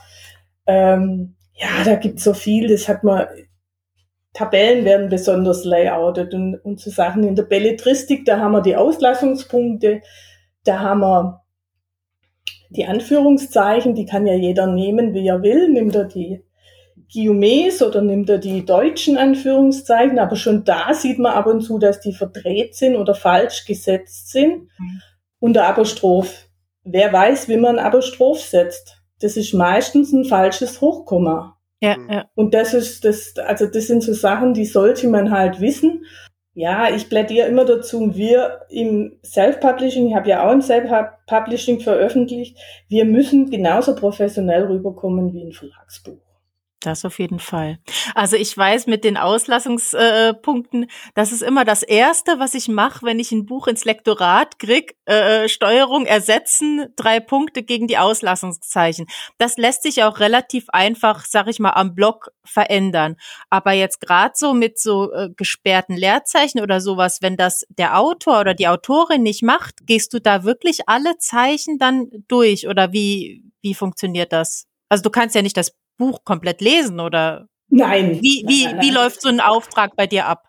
ähm, 0.67 1.37
ja, 1.55 1.85
da 1.85 1.95
gibt 1.95 2.19
so 2.19 2.35
viel. 2.35 2.69
Das 2.69 2.89
hat 2.89 3.05
man, 3.05 3.27
Tabellen 4.33 4.85
werden 4.85 5.09
besonders 5.09 5.65
layoutet 5.65 6.35
und, 6.35 6.57
und 6.57 6.81
so 6.81 6.91
Sachen. 6.91 7.23
In 7.23 7.37
der 7.37 7.45
Belletristik, 7.45 8.25
da 8.25 8.41
haben 8.41 8.53
wir 8.53 8.63
die 8.63 8.77
Auslassungspunkte, 8.77 10.03
da 10.65 10.81
haben 10.81 11.01
wir 11.01 11.43
die 12.71 12.85
Anführungszeichen, 12.85 13.95
die 13.95 14.07
kann 14.07 14.27
ja 14.27 14.35
jeder 14.35 14.67
nehmen, 14.67 15.15
wie 15.15 15.29
er 15.29 15.43
will. 15.43 15.69
Nimmt 15.69 15.95
er 15.95 16.05
die 16.05 16.43
Guillemets 17.13 17.83
oder 17.83 18.03
nimmt 18.03 18.29
er 18.29 18.39
die 18.39 18.65
deutschen 18.65 19.17
Anführungszeichen, 19.17 20.19
aber 20.19 20.37
schon 20.37 20.65
da 20.65 20.93
sieht 20.93 21.19
man 21.19 21.33
ab 21.33 21.47
und 21.47 21.63
zu, 21.63 21.79
dass 21.79 22.01
die 22.01 22.13
verdreht 22.13 22.75
sind 22.75 22.97
oder 22.97 23.15
falsch 23.15 23.65
gesetzt 23.65 24.31
sind. 24.31 24.69
Mhm. 24.79 25.03
Und 25.39 25.53
der 25.55 25.69
Apostroph. 25.69 26.49
Wer 26.83 27.13
weiß, 27.13 27.49
wie 27.49 27.57
man 27.57 27.79
Apostroph 27.79 28.41
setzt? 28.41 29.03
Das 29.21 29.37
ist 29.37 29.55
meistens 29.55 30.13
ein 30.13 30.25
falsches 30.25 30.81
Hochkomma. 30.81 31.57
Ja, 31.81 31.97
ja. 32.09 32.25
Und 32.35 32.55
das 32.55 32.75
ist 32.75 33.05
das, 33.05 33.35
also 33.39 33.67
das 33.67 33.87
sind 33.87 34.03
so 34.03 34.13
Sachen, 34.13 34.55
die 34.55 34.65
sollte 34.65 35.09
man 35.09 35.31
halt 35.31 35.61
wissen. 35.61 36.05
Ja, 36.55 36.89
ich 36.89 37.11
plädiere 37.11 37.49
immer 37.49 37.67
dazu, 37.67 38.17
wir 38.17 38.63
im 38.71 39.19
Self-Publishing, 39.23 40.09
ich 40.09 40.15
habe 40.15 40.31
ja 40.31 40.47
auch 40.47 40.53
im 40.53 40.63
Self-Publishing 40.63 41.81
veröffentlicht, 41.81 42.57
wir 42.89 43.05
müssen 43.05 43.51
genauso 43.51 43.95
professionell 43.95 44.65
rüberkommen 44.65 45.35
wie 45.35 45.45
ein 45.45 45.53
Verlagsbuch. 45.53 46.26
Das 46.81 47.05
auf 47.07 47.19
jeden 47.19 47.39
Fall. 47.41 47.79
Also 48.15 48.37
ich 48.37 48.57
weiß 48.57 48.87
mit 48.87 49.03
den 49.03 49.17
Auslassungspunkten, 49.17 50.83
äh, 50.85 50.87
das 51.15 51.33
ist 51.33 51.43
immer 51.43 51.65
das 51.65 51.83
Erste, 51.83 52.39
was 52.39 52.55
ich 52.55 52.69
mache, 52.69 53.05
wenn 53.05 53.19
ich 53.19 53.33
ein 53.33 53.47
Buch 53.47 53.67
ins 53.67 53.87
Lektorat 53.87 54.59
krieg. 54.59 54.95
Äh, 55.07 55.49
Steuerung 55.49 56.05
ersetzen, 56.05 56.87
drei 56.95 57.19
Punkte 57.19 57.63
gegen 57.63 57.87
die 57.87 57.97
Auslassungszeichen. 57.97 59.07
Das 59.39 59.57
lässt 59.57 59.83
sich 59.85 60.05
auch 60.05 60.21
relativ 60.21 60.67
einfach, 60.69 61.25
sag 61.25 61.49
ich 61.49 61.59
mal, 61.59 61.71
am 61.71 61.95
Block 61.95 62.29
verändern. 62.45 63.17
Aber 63.49 63.73
jetzt 63.73 64.01
gerade 64.01 64.35
so 64.37 64.53
mit 64.53 64.79
so 64.79 65.11
äh, 65.13 65.31
gesperrten 65.35 65.97
Leerzeichen 65.97 66.61
oder 66.61 66.83
sowas, 66.83 67.19
wenn 67.23 67.39
das 67.39 67.65
der 67.71 67.99
Autor 67.99 68.41
oder 68.41 68.53
die 68.53 68.69
Autorin 68.69 69.23
nicht 69.23 69.43
macht, 69.43 69.87
gehst 69.87 70.13
du 70.13 70.21
da 70.21 70.45
wirklich 70.45 70.89
alle 70.89 71.17
Zeichen 71.19 71.79
dann 71.79 72.11
durch 72.29 72.69
oder 72.69 72.93
wie 72.93 73.43
wie 73.63 73.75
funktioniert 73.75 74.33
das? 74.33 74.67
Also 74.89 75.03
du 75.03 75.11
kannst 75.11 75.35
ja 75.35 75.43
nicht 75.43 75.57
das 75.57 75.73
Buch 75.97 76.25
komplett 76.25 76.61
lesen 76.61 77.01
oder? 77.01 77.49
Nein. 77.69 78.21
Wie, 78.23 78.45
wie, 78.47 78.65
nein, 78.65 78.77
nein, 78.77 78.85
wie 78.85 78.91
läuft 78.91 79.21
so 79.23 79.29
ein 79.29 79.41
Auftrag 79.41 79.97
bei 79.97 80.07
dir 80.07 80.27
ab? 80.27 80.45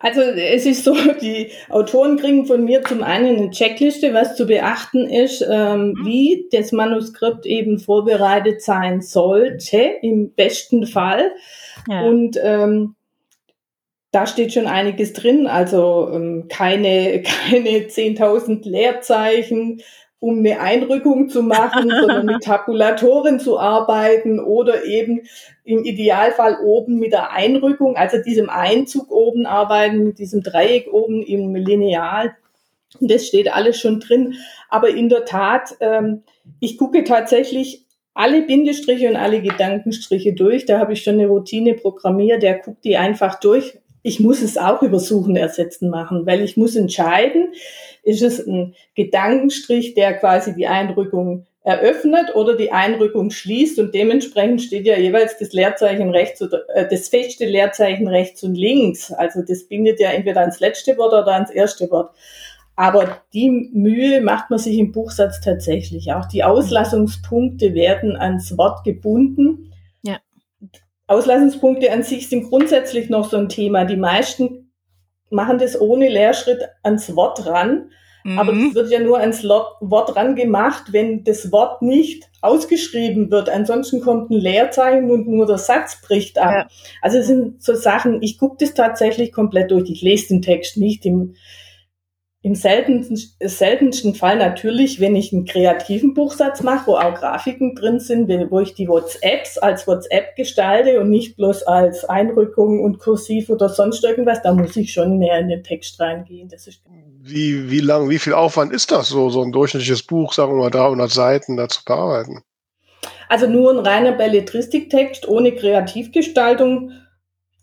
Also 0.00 0.20
es 0.20 0.64
ist 0.64 0.84
so, 0.84 0.94
die 1.20 1.50
Autoren 1.68 2.16
kriegen 2.16 2.46
von 2.46 2.64
mir 2.64 2.82
zum 2.82 3.02
einen 3.02 3.36
eine 3.36 3.50
Checkliste, 3.50 4.14
was 4.14 4.36
zu 4.36 4.46
beachten 4.46 5.08
ist, 5.08 5.44
ähm, 5.48 5.94
mhm. 5.96 6.06
wie 6.06 6.48
das 6.52 6.72
Manuskript 6.72 7.46
eben 7.46 7.78
vorbereitet 7.78 8.62
sein 8.62 9.00
sollte, 9.00 9.78
im 10.02 10.32
besten 10.34 10.86
Fall. 10.86 11.32
Ja. 11.88 12.02
Und 12.02 12.38
ähm, 12.42 12.94
da 14.10 14.26
steht 14.26 14.54
schon 14.54 14.66
einiges 14.66 15.12
drin, 15.12 15.46
also 15.46 16.10
ähm, 16.12 16.46
keine, 16.48 17.22
keine 17.50 17.70
10.000 17.70 18.68
Leerzeichen, 18.68 19.82
um 20.20 20.38
eine 20.38 20.60
Einrückung 20.60 21.28
zu 21.28 21.42
machen, 21.42 21.90
sondern 22.00 22.26
mit 22.26 22.42
Tabulatoren 22.42 23.40
zu 23.40 23.58
arbeiten 23.58 24.40
oder 24.40 24.84
eben 24.84 25.22
im 25.64 25.84
Idealfall 25.84 26.58
oben 26.62 26.98
mit 26.98 27.12
der 27.12 27.32
Einrückung, 27.32 27.96
also 27.96 28.18
diesem 28.22 28.50
Einzug 28.50 29.10
oben 29.10 29.46
arbeiten, 29.46 30.04
mit 30.04 30.18
diesem 30.18 30.42
Dreieck 30.42 30.92
oben 30.92 31.22
im 31.22 31.54
Lineal. 31.54 32.34
Das 33.00 33.26
steht 33.26 33.52
alles 33.52 33.78
schon 33.78 34.00
drin. 34.00 34.34
Aber 34.68 34.88
in 34.88 35.08
der 35.08 35.24
Tat, 35.24 35.76
ähm, 35.80 36.22
ich 36.58 36.78
gucke 36.78 37.04
tatsächlich 37.04 37.84
alle 38.14 38.42
Bindestriche 38.42 39.08
und 39.08 39.16
alle 39.16 39.42
Gedankenstriche 39.42 40.32
durch. 40.32 40.64
Da 40.64 40.78
habe 40.78 40.94
ich 40.94 41.04
schon 41.04 41.14
eine 41.14 41.28
Routine 41.28 41.74
programmiert, 41.74 42.42
der 42.42 42.58
guckt 42.58 42.84
die 42.84 42.96
einfach 42.96 43.38
durch 43.38 43.78
ich 44.02 44.20
muss 44.20 44.42
es 44.42 44.56
auch 44.56 44.82
über 44.82 44.98
Suchen 44.98 45.36
ersetzen 45.36 45.90
machen, 45.90 46.26
weil 46.26 46.42
ich 46.42 46.56
muss 46.56 46.76
entscheiden, 46.76 47.52
ist 48.08 48.22
es 48.22 48.46
ein 48.46 48.74
Gedankenstrich, 48.94 49.94
der 49.94 50.14
quasi 50.14 50.54
die 50.54 50.66
Einrückung 50.66 51.46
eröffnet 51.62 52.34
oder 52.34 52.56
die 52.56 52.72
Einrückung 52.72 53.30
schließt 53.30 53.78
und 53.78 53.94
dementsprechend 53.94 54.62
steht 54.62 54.86
ja 54.86 54.96
jeweils 54.96 55.36
das 55.38 55.52
Leerzeichen 55.52 56.10
rechts 56.10 56.40
oder 56.40 56.62
äh, 56.74 56.88
das 56.88 57.08
feste 57.08 57.44
Leerzeichen 57.44 58.08
rechts 58.08 58.42
und 58.42 58.54
links. 58.54 59.12
Also 59.12 59.42
das 59.42 59.64
bindet 59.68 60.00
ja 60.00 60.10
entweder 60.10 60.40
ans 60.40 60.60
letzte 60.60 60.96
Wort 60.96 61.12
oder 61.12 61.34
ans 61.34 61.50
erste 61.50 61.90
Wort. 61.90 62.14
Aber 62.74 63.20
die 63.34 63.50
Mühe 63.50 64.20
macht 64.20 64.50
man 64.50 64.58
sich 64.58 64.78
im 64.78 64.92
Buchsatz 64.92 65.40
tatsächlich. 65.40 66.12
Auch 66.12 66.26
die 66.26 66.44
Auslassungspunkte 66.44 67.74
werden 67.74 68.16
ans 68.16 68.56
Wort 68.56 68.84
gebunden. 68.84 69.72
Auslassungspunkte 71.08 71.90
an 71.90 72.02
sich 72.02 72.28
sind 72.28 72.48
grundsätzlich 72.48 73.10
noch 73.10 73.28
so 73.28 73.36
ein 73.36 73.48
Thema. 73.48 73.84
Die 73.84 73.96
meisten 73.96 74.70
machen 75.30 75.58
das 75.58 75.80
ohne 75.80 76.08
Leerschritt 76.08 76.62
ans 76.82 77.14
Wort 77.16 77.46
ran. 77.46 77.90
Mhm. 78.24 78.38
Aber 78.38 78.52
das 78.52 78.74
wird 78.74 78.90
ja 78.90 79.00
nur 79.00 79.18
ans 79.18 79.44
Wort 79.44 80.16
ran 80.16 80.34
gemacht, 80.34 80.92
wenn 80.92 81.24
das 81.24 81.50
Wort 81.52 81.82
nicht 81.82 82.28
ausgeschrieben 82.40 83.30
wird. 83.30 83.48
Ansonsten 83.48 84.00
kommt 84.00 84.30
ein 84.30 84.34
Leerzeichen 84.34 85.10
und 85.10 85.26
nur 85.26 85.46
der 85.46 85.58
Satz 85.58 86.00
bricht 86.00 86.38
ab. 86.38 86.52
Ja. 86.52 86.68
Also 87.02 87.18
es 87.18 87.26
sind 87.26 87.62
so 87.62 87.74
Sachen, 87.74 88.22
ich 88.22 88.38
gucke 88.38 88.56
das 88.60 88.74
tatsächlich 88.74 89.32
komplett 89.32 89.70
durch. 89.70 89.90
Ich 89.90 90.02
lese 90.02 90.28
den 90.28 90.42
Text 90.42 90.76
nicht 90.76 91.04
im, 91.04 91.34
im 92.42 92.54
seltensten, 92.54 93.18
seltensten 93.40 94.14
Fall 94.14 94.36
natürlich, 94.36 95.00
wenn 95.00 95.16
ich 95.16 95.32
einen 95.32 95.44
kreativen 95.44 96.14
Buchsatz 96.14 96.62
mache, 96.62 96.86
wo 96.86 96.94
auch 96.94 97.14
Grafiken 97.14 97.74
drin 97.74 97.98
sind, 97.98 98.28
wo 98.50 98.60
ich 98.60 98.74
die 98.74 98.88
WhatsApps 98.88 99.58
als 99.58 99.88
WhatsApp 99.88 100.36
gestalte 100.36 101.00
und 101.00 101.10
nicht 101.10 101.36
bloß 101.36 101.64
als 101.64 102.04
Einrückung 102.04 102.80
und 102.80 103.00
Kursiv 103.00 103.50
oder 103.50 103.68
sonst 103.68 104.04
irgendwas, 104.04 104.42
da 104.42 104.52
muss 104.52 104.76
ich 104.76 104.92
schon 104.92 105.18
mehr 105.18 105.40
in 105.40 105.48
den 105.48 105.64
Text 105.64 105.98
reingehen. 105.98 106.48
Das 106.48 106.68
ist 106.68 106.84
wie, 107.28 107.70
wie 107.70 107.80
lang, 107.80 108.08
wie 108.08 108.18
viel 108.18 108.34
Aufwand 108.34 108.72
ist 108.72 108.90
das 108.90 109.08
so, 109.08 109.30
so 109.30 109.42
ein 109.42 109.52
durchschnittliches 109.52 110.02
Buch, 110.02 110.32
sagen 110.32 110.52
wir 110.52 110.58
mal 110.58 110.70
300 110.70 111.10
Seiten 111.10 111.56
da 111.56 111.68
zu 111.68 111.84
bearbeiten? 111.84 112.42
Also 113.28 113.46
nur 113.46 113.72
ein 113.72 113.86
reiner 113.86 114.12
Belletristiktext 114.12 115.28
ohne 115.28 115.54
Kreativgestaltung, 115.54 116.92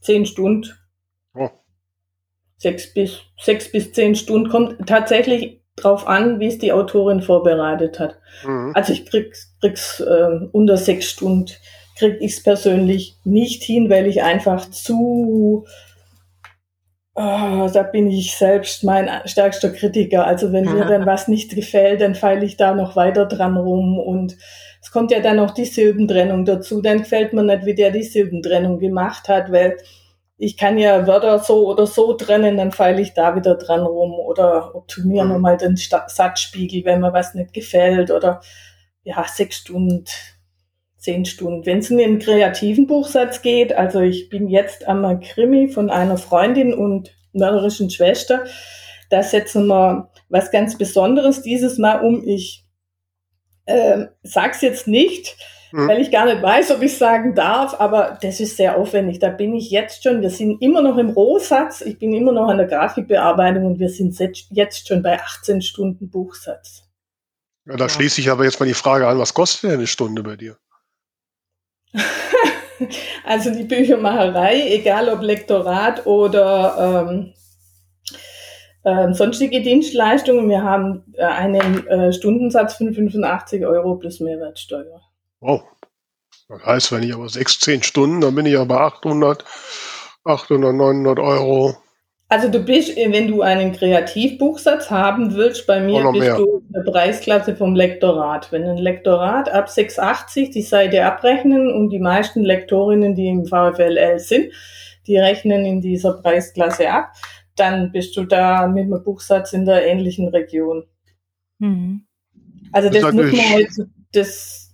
zehn 0.02 0.26
Stunden. 0.26 0.72
Oh 1.34 1.50
sechs 2.58 2.94
bis, 2.94 3.20
sechs 3.40 3.72
bis 3.72 3.92
zehn 3.94 4.16
Stunden. 4.16 4.50
Kommt 4.50 4.88
tatsächlich 4.88 5.62
drauf 5.76 6.08
an, 6.08 6.40
wie 6.40 6.48
es 6.48 6.58
die 6.58 6.72
Autorin 6.72 7.22
vorbereitet 7.22 8.00
hat. 8.00 8.18
Mhm. 8.46 8.72
Also 8.74 8.94
ich 8.94 9.06
krieg's, 9.06 9.56
krieg's 9.60 10.00
äh, 10.00 10.40
unter 10.52 10.78
sechs 10.78 11.10
Stunden 11.10 11.52
krieg 11.98 12.18
ich's 12.20 12.44
persönlich 12.44 13.16
nicht 13.24 13.64
hin, 13.64 13.90
weil 13.90 14.06
ich 14.08 14.22
einfach 14.22 14.70
zu 14.70 15.66
Oh, 17.18 17.70
da 17.74 17.84
bin 17.84 18.12
ich 18.12 18.36
selbst 18.36 18.84
mein 18.84 19.10
stärkster 19.26 19.70
Kritiker. 19.70 20.26
Also 20.26 20.52
wenn 20.52 20.66
mir 20.66 20.84
dann 20.84 21.06
was 21.06 21.30
nicht 21.30 21.56
gefällt, 21.56 22.02
dann 22.02 22.14
feile 22.14 22.46
ich 22.46 22.58
da 22.58 22.76
noch 22.76 22.98
weiter 22.98 23.26
dran 23.26 23.56
rum 23.56 23.98
und 23.98 24.36
es 24.82 24.92
kommt 24.92 25.12
ja 25.12 25.22
dann 25.22 25.38
noch 25.38 25.52
die 25.52 25.64
Silbentrennung 25.64 26.44
dazu. 26.44 26.82
Dann 26.82 27.00
gefällt 27.00 27.32
mir 27.32 27.44
nicht, 27.44 27.66
wie 27.66 27.74
der 27.74 27.92
die 27.92 28.04
Silbentrennung 28.04 28.80
gemacht 28.80 29.30
hat, 29.30 29.50
weil 29.50 29.78
ich 30.38 30.58
kann 30.58 30.78
ja 30.78 31.08
Wörter 31.08 31.40
so 31.40 31.68
oder 31.70 31.88
so 31.88 32.14
trennen, 32.14 32.58
dann 32.58 32.74
feile 32.74 33.02
ich 33.02 33.14
da 33.14 33.36
wieder 33.36 33.56
dran 33.56 33.82
rum 33.82 34.14
oder 34.14 34.76
optimiere 34.76 35.24
mhm. 35.24 35.32
nochmal 35.32 35.56
den 35.56 35.78
Satzspiegel, 35.78 36.84
wenn 36.84 37.00
mir 37.00 37.14
was 37.14 37.34
nicht 37.34 37.54
gefällt 37.54 38.12
oder 38.12 38.42
ja, 39.04 39.26
sechs 39.28 39.58
Stunden, 39.58 40.04
zehn 41.06 41.24
Stunden. 41.24 41.66
Wenn 41.66 41.78
es 41.78 41.90
in 41.90 41.98
den 41.98 42.20
kreativen 42.20 42.88
Buchsatz 42.88 43.42
geht, 43.42 43.74
also 43.74 44.02
ich 44.02 44.30
bin 44.30 44.50
jetzt 44.50 44.88
am 44.88 45.20
Krimi 45.22 45.70
von 45.70 45.90
einer 45.90 46.18
Freundin 46.18 46.74
und 46.74 47.16
mörderischen 47.32 47.90
Schwester, 47.90 48.44
da 49.10 49.22
setzen 49.22 49.68
wir 49.68 50.10
was 50.30 50.52
ganz 50.52 50.78
Besonderes 50.78 51.44
dieses 51.44 51.78
Mal 51.78 52.02
um. 52.02 52.28
Ich 52.28 52.66
äh, 53.66 54.08
sag's 54.24 54.62
jetzt 54.62 54.88
nicht, 54.88 55.38
mhm. 55.72 55.88
weil 55.88 56.02
ich 56.02 56.12
gar 56.12 56.26
nicht 56.26 56.42
weiß, 56.42 56.72
ob 56.72 56.82
ich 56.82 56.98
sagen 56.98 57.36
darf, 57.36 57.80
aber 57.80 58.18
das 58.22 58.40
ist 58.40 58.58
sehr 58.58 58.78
aufwendig. 58.78 59.20
Da 59.20 59.30
bin 59.30 59.56
ich 59.56 59.70
jetzt 59.70 60.04
schon, 60.04 60.22
wir 60.22 60.32
sind 60.32 60.60
immer 60.62 60.82
noch 60.82 60.98
im 60.98 61.12
Rohsatz, 61.12 61.82
ich 61.82 62.00
bin 62.00 62.14
immer 62.14 62.32
noch 62.32 62.48
an 62.48 62.58
der 62.58 62.68
Grafikbearbeitung 62.68 63.66
und 63.66 63.80
wir 63.80 63.90
sind 63.90 64.18
jetzt 64.50 64.88
schon 64.88 65.04
bei 65.04 65.22
18 65.22 65.62
Stunden 65.62 66.10
Buchsatz. 66.10 66.82
Ja, 67.68 67.78
da 67.78 67.90
schließe 67.90 68.22
ich 68.22 68.30
aber 68.30 68.44
jetzt 68.44 68.60
mal 68.60 68.66
die 68.66 68.74
Frage 68.74 69.08
an, 69.08 69.20
was 69.20 69.34
kostet 69.34 69.64
denn 69.64 69.78
eine 69.78 69.88
Stunde 69.88 70.24
bei 70.24 70.36
dir? 70.36 70.58
also 73.26 73.52
die 73.52 73.64
Büchermacherei, 73.64 74.74
egal 74.74 75.10
ob 75.10 75.22
Lektorat 75.22 76.06
oder 76.06 77.08
ähm, 77.10 77.34
äh, 78.84 79.14
sonstige 79.14 79.62
Dienstleistungen, 79.62 80.50
wir 80.50 80.64
haben 80.64 81.04
äh, 81.14 81.24
einen 81.24 81.88
äh, 81.88 82.14
Stundensatz 82.14 82.76
von 82.76 82.94
85 82.94 83.66
Euro 83.66 83.96
plus 83.96 84.20
Mehrwertsteuer. 84.20 85.02
Wow. 85.40 85.64
Das 86.48 86.64
heißt, 86.64 86.92
wenn 86.92 87.04
ich 87.04 87.14
aber 87.14 87.28
6, 87.28 87.60
10 87.60 87.84
Stunden, 87.84 88.22
dann 88.22 88.36
bin 88.36 88.46
ich 88.46 88.54
ja 88.54 88.64
bei 88.64 88.78
800, 88.78 89.44
800, 90.24 90.76
900 90.76 91.20
Euro. 91.20 91.76
Also 92.36 92.50
du 92.50 92.60
bist, 92.60 92.98
wenn 92.98 93.30
du 93.30 93.44
einen 93.44 93.72
Kreativbuchsatz 93.72 94.92
haben 94.92 95.36
willst, 95.36 95.66
bei 95.68 95.80
mir 95.80 96.04
bist 96.12 96.20
mehr. 96.20 96.36
du 96.36 96.58
in 96.68 96.74
der 96.74 96.82
Preisklasse 96.82 97.56
vom 97.56 97.76
Lektorat. 97.76 98.52
Wenn 98.52 98.66
ein 98.66 98.78
Lektorat 98.78 99.48
ab 99.48 99.70
680 99.70 100.50
die 100.50 100.62
Seite 100.62 101.06
abrechnen 101.06 101.72
und 101.72 101.92
die 101.92 102.00
meisten 102.00 102.44
Lektorinnen, 102.44 103.16
die 103.16 103.30
im 103.30 103.46
VFLL 103.46 104.20
sind, 104.20 104.52
die 105.08 105.18
rechnen 105.18 105.66
in 105.66 105.80
dieser 105.80 106.22
Preisklasse 106.22 106.92
ab, 106.92 107.14
dann 107.56 107.94
bist 107.94 108.18
du 108.18 108.26
da 108.26 108.68
mit 108.68 108.84
einem 108.84 109.02
Buchsatz 109.02 109.54
in 109.54 109.64
der 109.64 109.88
ähnlichen 109.88 110.28
Region. 110.28 110.84
Mhm. 111.60 112.06
Also 112.74 112.90
das, 112.90 113.02
das 113.02 113.14
muss 113.14 113.32
man 113.32 113.50
halt, 113.50 113.70
das 114.12 114.74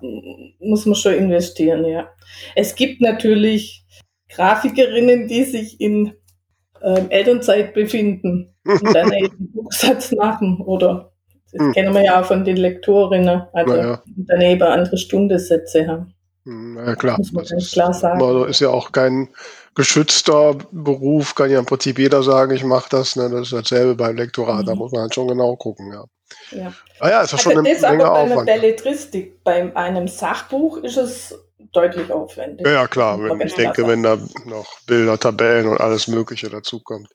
muss 0.58 0.88
man 0.88 0.96
schon 0.96 1.14
investieren, 1.14 1.86
ja. 1.86 2.10
Es 2.56 2.74
gibt 2.74 3.02
natürlich 3.02 3.86
Grafikerinnen, 4.30 5.28
die 5.28 5.44
sich 5.44 5.80
in 5.80 6.14
ähm, 6.84 7.10
Elternzeit 7.10 7.74
befinden 7.74 8.54
und 8.66 8.96
dann 8.96 9.12
eben 9.14 9.52
Buchsatz 9.54 10.12
machen 10.12 10.62
oder 10.62 11.12
das 11.52 11.62
hm. 11.62 11.74
kennen 11.74 11.94
wir 11.94 12.04
ja 12.04 12.22
auch 12.22 12.26
von 12.26 12.46
den 12.46 12.58
Lektorinnen, 12.58 13.44
also 13.54 13.76
naja. 13.76 14.02
daneben 14.06 14.64
andere 14.64 14.98
Stundensätze 14.98 15.88
haben. 15.88 16.14
Hm, 16.46 16.74
na 16.76 16.88
ja, 16.88 16.96
klar. 16.96 17.18
Muss 17.18 17.32
man 17.34 17.46
ganz 17.46 17.72
klar 17.72 17.94
sagen. 17.94 18.22
Also 18.22 18.46
ist 18.46 18.62
ja 18.62 18.70
auch 18.70 18.92
kein 18.92 19.30
geschützter 19.76 20.56
Beruf, 20.72 21.36
kann 21.36 21.52
ja 21.52 21.60
im 21.60 21.66
Prinzip 21.66 22.00
jeder 22.00 22.24
sagen, 22.24 22.56
ich 22.56 22.64
mache 22.64 22.90
das. 22.90 23.16
Ne? 23.16 23.30
Das 23.30 23.52
ist 23.52 23.54
dasselbe 23.54 23.96
beim 23.96 24.16
Lektorat, 24.16 24.62
mhm. 24.62 24.66
da 24.66 24.76
muss 24.76 24.92
man 24.92 25.02
halt 25.02 25.14
schon 25.14 25.28
genau 25.28 25.56
gucken, 25.56 25.92
ja. 25.92 26.06
Ja, 26.52 26.74
ah 27.02 27.10
ja 27.10 27.22
ist 27.22 27.32
ja 27.32 27.38
also 27.38 27.38
schon 27.38 27.52
eine 27.52 27.62
Menge 27.62 27.88
aber 27.88 27.98
bei 27.98 28.10
Aufwand. 28.10 28.50
einer 28.50 28.60
Belletristik, 28.60 29.44
bei 29.44 29.76
einem 29.76 30.08
Sachbuch 30.08 30.78
ist 30.78 30.96
es 30.96 31.38
deutlich 31.72 32.12
aufwendig. 32.12 32.68
Ja, 32.68 32.88
klar. 32.88 33.22
Wenn, 33.22 33.42
ich 33.42 33.54
denke, 33.54 33.88
wenn 33.88 34.04
da 34.04 34.18
noch 34.46 34.80
Bilder, 34.88 35.18
Tabellen 35.18 35.68
und 35.68 35.80
alles 35.80 36.08
Mögliche 36.08 36.50
dazukommt. 36.50 37.10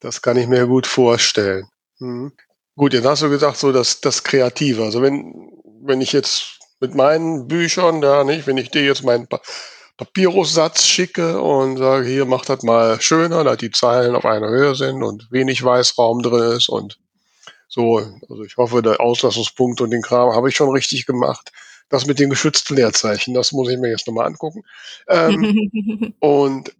Das 0.00 0.22
kann 0.22 0.36
ich 0.36 0.46
mir 0.46 0.66
gut 0.66 0.86
vorstellen. 0.86 1.68
Mhm. 1.98 2.32
Gut, 2.76 2.94
jetzt 2.94 3.06
hast 3.06 3.22
du 3.22 3.28
gesagt, 3.28 3.58
so 3.58 3.72
das, 3.72 4.00
das 4.00 4.22
Kreative. 4.22 4.84
Also 4.84 5.02
wenn, 5.02 5.50
wenn 5.82 6.00
ich 6.00 6.12
jetzt 6.12 6.58
mit 6.80 6.94
meinen 6.94 7.46
Büchern 7.46 8.00
da 8.00 8.24
nicht, 8.24 8.46
wenn 8.46 8.56
ich 8.56 8.70
dir 8.70 8.84
jetzt 8.84 9.04
meinen 9.04 9.26
pa 9.26 9.40
Papyrussatz 9.98 10.86
schicke 10.86 11.42
und 11.42 11.76
sage, 11.76 12.06
hier 12.06 12.24
mach 12.24 12.46
das 12.46 12.62
mal 12.62 12.98
schöner, 13.02 13.44
dass 13.44 13.58
die 13.58 13.70
Zeilen 13.70 14.16
auf 14.16 14.24
einer 14.24 14.48
Höhe 14.48 14.74
sind 14.74 15.02
und 15.02 15.30
wenig 15.30 15.62
Weißraum 15.62 16.22
drin 16.22 16.56
ist 16.56 16.70
und 16.70 16.98
so. 17.68 17.98
Also 18.30 18.42
ich 18.42 18.56
hoffe, 18.56 18.80
der 18.80 18.98
Auslassungspunkt 18.98 19.82
und 19.82 19.90
den 19.90 20.00
Kram 20.00 20.34
habe 20.34 20.48
ich 20.48 20.56
schon 20.56 20.70
richtig 20.70 21.04
gemacht. 21.04 21.52
Das 21.90 22.06
mit 22.06 22.18
den 22.18 22.30
geschützten 22.30 22.76
Leerzeichen, 22.76 23.34
das 23.34 23.52
muss 23.52 23.68
ich 23.68 23.78
mir 23.78 23.90
jetzt 23.90 24.06
nochmal 24.06 24.26
angucken. 24.26 24.62
Ähm, 25.08 26.14
und 26.20 26.72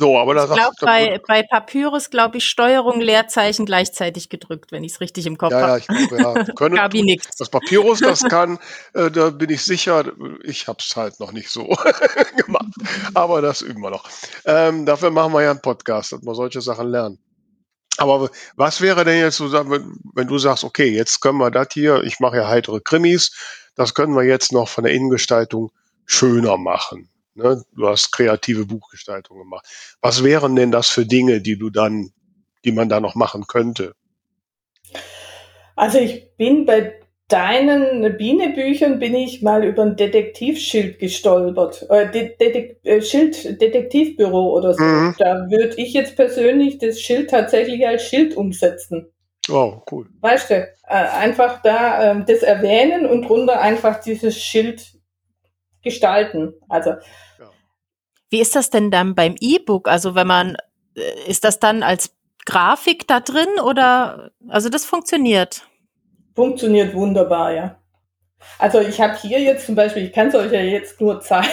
so, 0.00 0.16
aber 0.16 0.32
da 0.34 0.44
ich 0.44 0.50
glaube, 0.52 0.76
bei, 0.80 1.20
bei 1.26 1.42
Papyrus, 1.42 2.10
glaube 2.10 2.38
ich, 2.38 2.48
Steuerung, 2.48 3.00
Leerzeichen 3.00 3.66
gleichzeitig 3.66 4.28
gedrückt, 4.28 4.70
wenn 4.70 4.84
ich 4.84 4.92
es 4.92 5.00
richtig 5.00 5.26
im 5.26 5.36
Kopf 5.36 5.52
habe. 5.52 5.66
Ja, 5.66 5.76
ich 5.76 5.86
glaube, 5.88 6.22
ja. 6.22 6.44
Können, 6.54 6.76
Gabi 6.76 7.02
nix. 7.02 7.36
Das 7.36 7.48
Papyrus, 7.48 7.98
das 7.98 8.22
kann, 8.28 8.60
äh, 8.94 9.10
da 9.10 9.30
bin 9.30 9.50
ich 9.50 9.64
sicher, 9.64 10.04
ich 10.44 10.68
habe 10.68 10.78
es 10.80 10.94
halt 10.94 11.18
noch 11.18 11.32
nicht 11.32 11.50
so 11.50 11.76
gemacht. 12.36 12.72
Aber 13.14 13.42
das 13.42 13.60
üben 13.60 13.80
wir 13.80 13.90
noch. 13.90 14.08
Ähm, 14.44 14.86
dafür 14.86 15.10
machen 15.10 15.32
wir 15.32 15.42
ja 15.42 15.50
einen 15.50 15.62
Podcast, 15.62 16.12
dass 16.12 16.22
wir 16.22 16.34
solche 16.36 16.60
Sachen 16.60 16.88
lernen. 16.90 17.18
Aber 17.96 18.30
was 18.54 18.80
wäre 18.80 19.04
denn 19.04 19.18
jetzt 19.18 19.38
so, 19.38 19.52
wenn 19.52 20.28
du 20.28 20.38
sagst, 20.38 20.62
okay, 20.62 20.90
jetzt 20.90 21.20
können 21.20 21.38
wir 21.38 21.50
das 21.50 21.68
hier, 21.72 22.04
ich 22.04 22.20
mache 22.20 22.36
ja 22.36 22.46
heitere 22.46 22.80
Krimis, 22.80 23.32
das 23.78 23.94
können 23.94 24.14
wir 24.14 24.24
jetzt 24.24 24.52
noch 24.52 24.68
von 24.68 24.84
der 24.84 24.92
Innengestaltung 24.92 25.70
schöner 26.04 26.56
machen. 26.56 27.08
Ne? 27.34 27.62
Du 27.76 27.86
hast 27.86 28.10
kreative 28.10 28.66
Buchgestaltung 28.66 29.38
gemacht. 29.38 29.66
Was 30.00 30.24
wären 30.24 30.56
denn 30.56 30.72
das 30.72 30.88
für 30.88 31.06
Dinge, 31.06 31.40
die 31.40 31.56
du 31.56 31.70
dann, 31.70 32.10
die 32.64 32.72
man 32.72 32.88
da 32.88 32.98
noch 33.00 33.14
machen 33.14 33.46
könnte? 33.46 33.94
Also 35.76 35.98
ich 35.98 36.36
bin 36.36 36.66
bei 36.66 36.94
deinen 37.28 38.16
Bienebüchern 38.16 38.98
bin 38.98 39.14
ich 39.14 39.42
mal 39.42 39.62
über 39.62 39.82
ein 39.82 39.96
Detektivschild 39.96 40.98
gestolpert. 40.98 41.86
Äh, 41.88 42.10
Detek 42.10 42.80
äh, 42.82 43.00
Schild 43.00 43.60
Detektivbüro 43.60 44.56
oder 44.56 44.74
so. 44.74 44.82
Mhm. 44.82 45.14
Da 45.18 45.46
würde 45.48 45.74
ich 45.76 45.92
jetzt 45.92 46.16
persönlich 46.16 46.78
das 46.78 47.00
Schild 47.00 47.30
tatsächlich 47.30 47.86
als 47.86 48.02
Schild 48.02 48.36
umsetzen. 48.36 49.12
Oh, 49.48 49.82
cool. 49.90 50.08
Weißt 50.20 50.50
du, 50.50 50.54
äh, 50.54 50.68
einfach 50.86 51.62
da 51.62 52.12
äh, 52.12 52.24
das 52.24 52.42
erwähnen 52.42 53.06
und 53.06 53.22
drunter 53.22 53.60
einfach 53.60 54.00
dieses 54.00 54.38
Schild 54.40 54.98
gestalten. 55.82 56.54
Also. 56.68 56.90
Ja. 56.90 57.50
Wie 58.30 58.40
ist 58.40 58.54
das 58.56 58.70
denn 58.70 58.90
dann 58.90 59.14
beim 59.14 59.36
E-Book? 59.40 59.88
Also 59.88 60.14
wenn 60.14 60.26
man, 60.26 60.56
äh, 60.96 61.30
ist 61.30 61.44
das 61.44 61.60
dann 61.60 61.82
als 61.82 62.14
Grafik 62.44 63.06
da 63.06 63.20
drin 63.20 63.60
oder, 63.64 64.30
also 64.48 64.68
das 64.68 64.84
funktioniert? 64.84 65.66
Funktioniert 66.34 66.94
wunderbar, 66.94 67.52
ja. 67.52 67.78
Also 68.58 68.80
ich 68.80 69.00
habe 69.00 69.16
hier 69.16 69.40
jetzt 69.40 69.66
zum 69.66 69.74
Beispiel, 69.74 70.04
ich 70.04 70.12
kann 70.12 70.28
es 70.28 70.34
euch 70.34 70.52
ja 70.52 70.60
jetzt 70.60 71.00
nur 71.00 71.20
zeigen. 71.22 71.48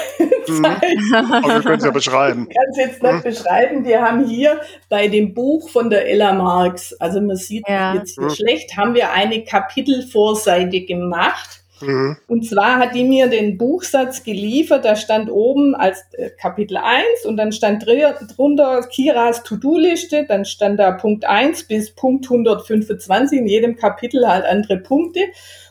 Mhm. 0.48 0.66
Aber 0.66 1.48
wir 1.48 1.62
können 1.62 1.78
es 1.78 1.86
ja 1.86 1.92
beschreiben. 1.92 2.48
Ich 2.50 2.56
kann 2.56 2.70
es 2.72 2.78
jetzt 2.78 3.04
nicht 3.04 3.14
mhm. 3.14 3.22
beschreiben. 3.22 3.86
Wir 3.86 4.02
haben 4.02 4.28
hier 4.28 4.62
bei 4.90 5.08
dem 5.08 5.34
Buch 5.34 5.70
von 5.70 5.90
der 5.90 6.08
Ella 6.08 6.34
Marx, 6.34 6.94
also 6.94 7.22
man 7.22 7.36
sieht 7.36 7.68
ja. 7.68 7.96
jetzt 7.96 8.16
hier 8.16 8.26
mhm. 8.26 8.30
schlecht, 8.32 8.78
haben 8.78 8.94
wir 8.94 9.12
eine 9.12 9.44
Kapitelvorseite 9.44 10.82
gemacht. 10.82 11.65
Mhm. 11.82 12.18
Und 12.28 12.48
zwar 12.48 12.78
hat 12.78 12.96
die 12.96 13.04
mir 13.04 13.28
den 13.28 13.58
Buchsatz 13.58 14.24
geliefert, 14.24 14.86
da 14.86 14.96
stand 14.96 15.30
oben 15.30 15.76
als 15.76 16.04
äh, 16.14 16.30
Kapitel 16.30 16.78
1 16.78 17.26
und 17.26 17.38
dann 17.38 17.52
stand 17.52 17.86
drunter 17.86 18.82
Kiras 18.84 19.44
To-Do-Liste, 19.44 20.26
dann 20.28 20.46
stand 20.46 20.80
da 20.80 20.92
Punkt 20.92 21.26
1 21.26 21.68
bis 21.68 21.92
Punkt 21.92 22.26
125, 22.26 23.40
in 23.40 23.48
jedem 23.48 23.76
Kapitel 23.76 24.28
halt 24.28 24.46
andere 24.46 24.78
Punkte. 24.78 25.22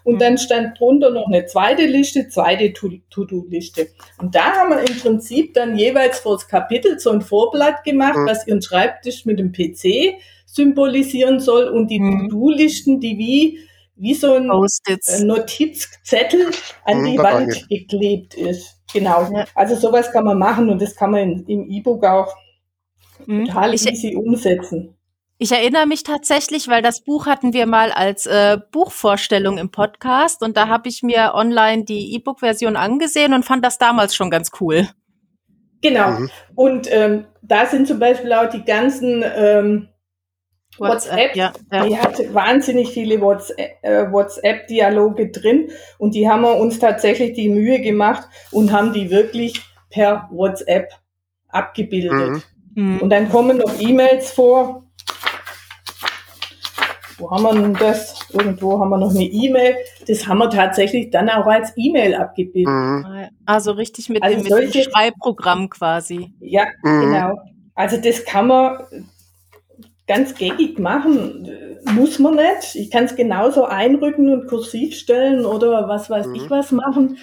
Und 0.04 0.20
dann 0.20 0.36
stand 0.36 0.78
drunter 0.78 1.10
noch 1.10 1.28
eine 1.28 1.46
zweite 1.46 1.86
Liste, 1.86 2.28
zweite 2.28 2.74
To-Do-Liste. 2.74 3.88
Und 4.18 4.34
da 4.34 4.52
haben 4.52 4.70
wir 4.70 4.80
im 4.80 4.98
Prinzip 4.98 5.54
dann 5.54 5.78
jeweils 5.78 6.18
vor 6.18 6.34
das 6.34 6.46
Kapitel 6.46 6.98
so 6.98 7.10
ein 7.10 7.22
Vorblatt 7.22 7.84
gemacht, 7.84 8.18
mhm. 8.18 8.26
was 8.26 8.46
ihren 8.46 8.60
Schreibtisch 8.60 9.24
mit 9.24 9.38
dem 9.38 9.52
PC 9.52 10.18
symbolisieren 10.44 11.40
soll 11.40 11.68
und 11.68 11.90
die 11.90 12.00
mhm. 12.00 12.28
To-Do-Listen, 12.28 13.00
die 13.00 13.16
wie 13.16 13.58
wie 13.96 14.14
so 14.14 14.34
ein 14.34 14.46
Notizzettel 14.46 16.50
an 16.84 17.00
mhm, 17.00 17.04
die 17.04 17.18
Wand 17.18 17.68
geklebt 17.68 18.34
ist. 18.34 18.76
Genau. 18.92 19.28
Ja. 19.32 19.44
Also 19.54 19.76
sowas 19.76 20.10
kann 20.12 20.24
man 20.24 20.38
machen 20.38 20.68
und 20.68 20.82
das 20.82 20.94
kann 20.94 21.12
man 21.12 21.44
im 21.46 21.70
E-Book 21.70 22.04
auch 22.04 22.34
mhm. 23.26 23.46
total 23.46 23.74
ich, 23.74 23.86
easy 23.86 24.16
umsetzen. 24.16 24.96
Ich 25.38 25.52
erinnere 25.52 25.86
mich 25.86 26.04
tatsächlich, 26.04 26.68
weil 26.68 26.82
das 26.82 27.02
Buch 27.02 27.26
hatten 27.26 27.52
wir 27.52 27.66
mal 27.66 27.92
als 27.92 28.26
äh, 28.26 28.58
Buchvorstellung 28.70 29.58
im 29.58 29.70
Podcast 29.70 30.42
und 30.42 30.56
da 30.56 30.68
habe 30.68 30.88
ich 30.88 31.02
mir 31.02 31.32
online 31.34 31.84
die 31.84 32.14
E-Book-Version 32.14 32.76
angesehen 32.76 33.34
und 33.34 33.44
fand 33.44 33.64
das 33.64 33.78
damals 33.78 34.14
schon 34.14 34.30
ganz 34.30 34.52
cool. 34.60 34.88
Genau. 35.82 36.12
Mhm. 36.12 36.30
Und 36.54 36.88
ähm, 36.90 37.26
da 37.42 37.66
sind 37.66 37.86
zum 37.86 37.98
Beispiel 37.98 38.32
auch 38.32 38.48
die 38.48 38.64
ganzen 38.64 39.22
ähm, 39.36 39.88
WhatsApp, 40.78 41.36
ja, 41.36 41.52
ja. 41.72 41.86
die 41.86 41.98
hat 41.98 42.34
wahnsinnig 42.34 42.90
viele 42.90 43.14
äh, 43.16 44.10
WhatsApp-Dialoge 44.10 45.30
drin 45.30 45.70
und 45.98 46.14
die 46.14 46.28
haben 46.28 46.42
wir 46.42 46.56
uns 46.56 46.78
tatsächlich 46.78 47.34
die 47.34 47.48
Mühe 47.48 47.80
gemacht 47.80 48.28
und 48.50 48.72
haben 48.72 48.92
die 48.92 49.10
wirklich 49.10 49.62
per 49.90 50.28
WhatsApp 50.30 50.90
abgebildet. 51.48 52.42
Mhm. 52.74 52.94
mhm. 52.94 52.98
Und 53.00 53.10
dann 53.10 53.30
kommen 53.30 53.58
noch 53.58 53.80
E-Mails 53.80 54.32
vor. 54.32 54.82
Wo 57.18 57.30
haben 57.30 57.44
wir 57.44 57.52
denn 57.54 57.74
das? 57.74 58.18
Irgendwo 58.32 58.80
haben 58.80 58.90
wir 58.90 58.98
noch 58.98 59.14
eine 59.14 59.22
E-Mail. 59.22 59.76
Das 60.08 60.26
haben 60.26 60.38
wir 60.38 60.50
tatsächlich 60.50 61.10
dann 61.10 61.30
auch 61.30 61.46
als 61.46 61.72
E-Mail 61.76 62.16
abgebildet. 62.16 62.72
Mhm. 62.74 63.28
Also 63.46 63.72
richtig 63.72 64.08
mit, 64.08 64.22
also 64.22 64.36
dem, 64.36 64.42
mit 64.42 64.52
solche, 64.52 64.82
dem 64.82 64.90
Schreibprogramm 64.90 65.70
quasi. 65.70 66.32
Ja, 66.40 66.66
mhm. 66.82 67.00
genau. 67.00 67.34
Also 67.76 67.96
das 67.98 68.24
kann 68.24 68.48
man, 68.48 68.78
ganz 70.06 70.34
gängig 70.34 70.78
machen. 70.78 71.48
Muss 71.94 72.18
man 72.18 72.36
nicht. 72.36 72.74
Ich 72.74 72.90
kann 72.90 73.04
es 73.04 73.16
genauso 73.16 73.64
einrücken 73.64 74.30
und 74.30 74.48
kursiv 74.48 74.94
stellen 74.94 75.44
oder 75.44 75.88
was 75.88 76.10
weiß 76.10 76.26
mhm. 76.28 76.34
ich 76.34 76.50
was 76.50 76.72
machen. 76.72 77.18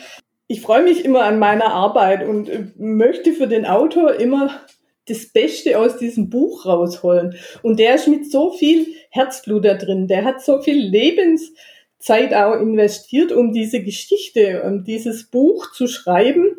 Ich 0.48 0.62
freue 0.62 0.84
mich 0.84 1.06
immer 1.06 1.24
an 1.24 1.39
meiner 1.39 1.74
Arbeit 1.74 2.28
und 2.28 2.50
möchte 2.78 3.34
für 3.34 3.48
den 3.48 3.65
Autor 3.65 4.15
immer 4.15 4.62
das 5.08 5.28
Beste 5.28 5.80
aus 5.80 5.98
diesem 5.98 6.30
Buch 6.30 6.65
rausholen. 6.65 7.36
Und 7.62 7.80
der 7.80 7.96
ist 7.96 8.08
mit 8.08 8.32
so 8.32 8.52
viel 8.52 8.88
Herzblut 9.10 9.65
da 9.65 9.74
drin. 9.76 10.08
Der 10.08 10.24
hat 10.26 10.44
so 10.44 10.62
viel 10.62 10.78
Lebenszeit 10.78 12.34
auch 12.34 12.60
investiert, 12.60 13.32
um 13.32 13.52
diese 13.52 13.82
Geschichte, 13.82 14.63
um 14.63 14.84
dieses 14.84 15.30
Buch 15.30 15.72
zu 15.72 15.88
schreiben. 15.88 16.58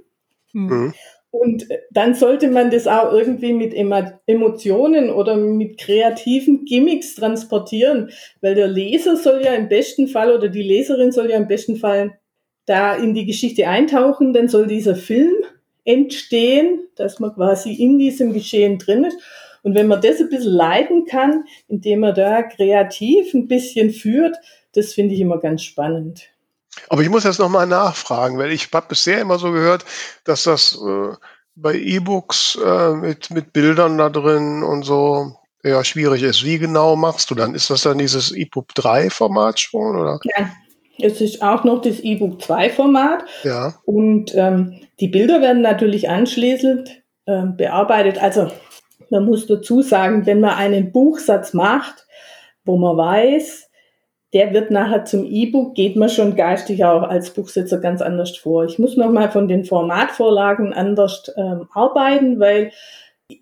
Mhm. 0.53 0.95
Und 1.33 1.67
dann 1.91 2.15
sollte 2.15 2.49
man 2.49 2.71
das 2.71 2.87
auch 2.87 3.11
irgendwie 3.11 3.55
mit 3.55 3.75
Emotionen 3.75 5.09
oder 5.09 5.35
mit 5.35 5.79
kreativen 5.79 6.67
Gimmicks 6.67 7.15
transportieren, 7.15 8.11
weil 8.43 8.55
der 8.55 8.69
Leser 8.69 9.17
soll 9.17 9.43
ja 9.43 9.55
im 9.55 9.71
besten 9.71 10.09
Fall 10.09 10.31
oder 10.31 10.49
die 10.49 10.63
Leserin 10.63 11.11
soll 11.11 11.31
ja 11.31 11.39
im 11.39 11.49
besten 11.49 11.77
Fall 11.77 12.19
da 12.67 12.95
in 12.95 13.15
die 13.15 13.25
Geschichte 13.25 13.67
eintauchen, 13.67 14.35
dann 14.35 14.49
soll 14.49 14.67
dieser 14.67 14.95
Film 14.95 15.33
entstehen, 15.85 16.87
dass 16.97 17.19
man 17.19 17.35
quasi 17.35 17.73
in 17.73 17.99
diesem 17.99 18.35
Geschehen 18.35 18.79
drin 18.79 19.05
ist. 19.05 19.19
Und 19.63 19.75
wenn 19.75 19.87
man 19.87 20.03
das 20.03 20.21
ein 20.21 20.29
bisschen 20.29 20.53
leiten 20.53 21.07
kann, 21.07 21.45
indem 21.67 22.01
man 22.01 22.15
da 22.15 22.43
kreativ 22.43 23.33
ein 23.33 23.49
bisschen 23.49 23.91
führt, 23.91 24.37
das 24.75 24.93
finde 24.93 25.15
ich 25.15 25.21
immer 25.21 25.41
ganz 25.41 25.63
spannend. 25.63 26.32
Aber 26.89 27.03
ich 27.03 27.09
muss 27.09 27.25
jetzt 27.25 27.39
nochmal 27.39 27.67
nachfragen, 27.67 28.39
weil 28.39 28.53
ich 28.53 28.69
habe 28.73 28.87
bisher 28.89 29.21
immer 29.21 29.39
so 29.39 29.53
gehört, 29.53 29.85
dass 30.25 30.45
das 30.45 30.79
äh, 30.83 31.15
bei 31.55 31.75
E-Books 31.75 32.59
äh, 32.65 32.93
mit, 32.95 33.31
mit 33.31 33.53
Bildern 33.53 33.99
da 33.99 34.09
drin 34.09 34.63
und 34.63 34.83
so 34.85 35.37
ja 35.63 35.85
schwierig 35.85 36.23
ist. 36.23 36.45
Wie 36.45 36.59
genau 36.59 36.97
machst 36.97 37.31
du 37.31 37.35
dann? 37.35 37.55
Ist 37.55 37.71
das 37.71 37.83
dann 37.83 37.99
dieses 37.99 38.33
EPUB 38.33 38.75
3 38.75 39.11
Format 39.11 39.61
schon? 39.61 39.97
Oder? 39.97 40.19
Ja, 40.37 40.51
es 40.99 41.21
ist 41.21 41.43
auch 41.43 41.65
noch 41.65 41.83
das 41.83 42.01
E-Book 42.01 42.43
2 42.43 42.71
Format. 42.71 43.25
Ja. 43.45 43.75
Und 43.85 44.35
ähm, 44.35 44.81
die 45.01 45.09
Bilder 45.09 45.41
werden 45.41 45.63
natürlich 45.63 46.09
anschließend 46.09 47.03
äh, 47.27 47.43
bearbeitet. 47.47 48.19
Also 48.19 48.51
man 49.11 49.25
muss 49.25 49.47
dazu 49.47 49.83
sagen, 49.83 50.27
wenn 50.27 50.41
man 50.41 50.55
einen 50.55 50.93
Buchsatz 50.93 51.53
macht, 51.53 52.07
wo 52.65 52.77
man 52.79 52.97
weiß, 52.97 53.69
der 54.33 54.55
wird 54.55 54.71
nachher 54.71 55.05
zum 55.05 55.25
E-Book, 55.25 55.75
geht 55.75 55.97
man 55.97 56.09
schon 56.09 56.37
geistig 56.37 56.85
auch 56.85 57.03
als 57.03 57.31
Buchsetzer 57.31 57.79
ganz 57.79 58.01
anders 58.01 58.37
vor. 58.37 58.65
Ich 58.65 58.79
muss 58.79 58.97
nochmal 58.97 59.31
von 59.31 59.47
den 59.47 59.65
Formatvorlagen 59.65 60.73
anders 60.73 61.31
ähm, 61.37 61.69
arbeiten, 61.73 62.41
weil 62.41 62.73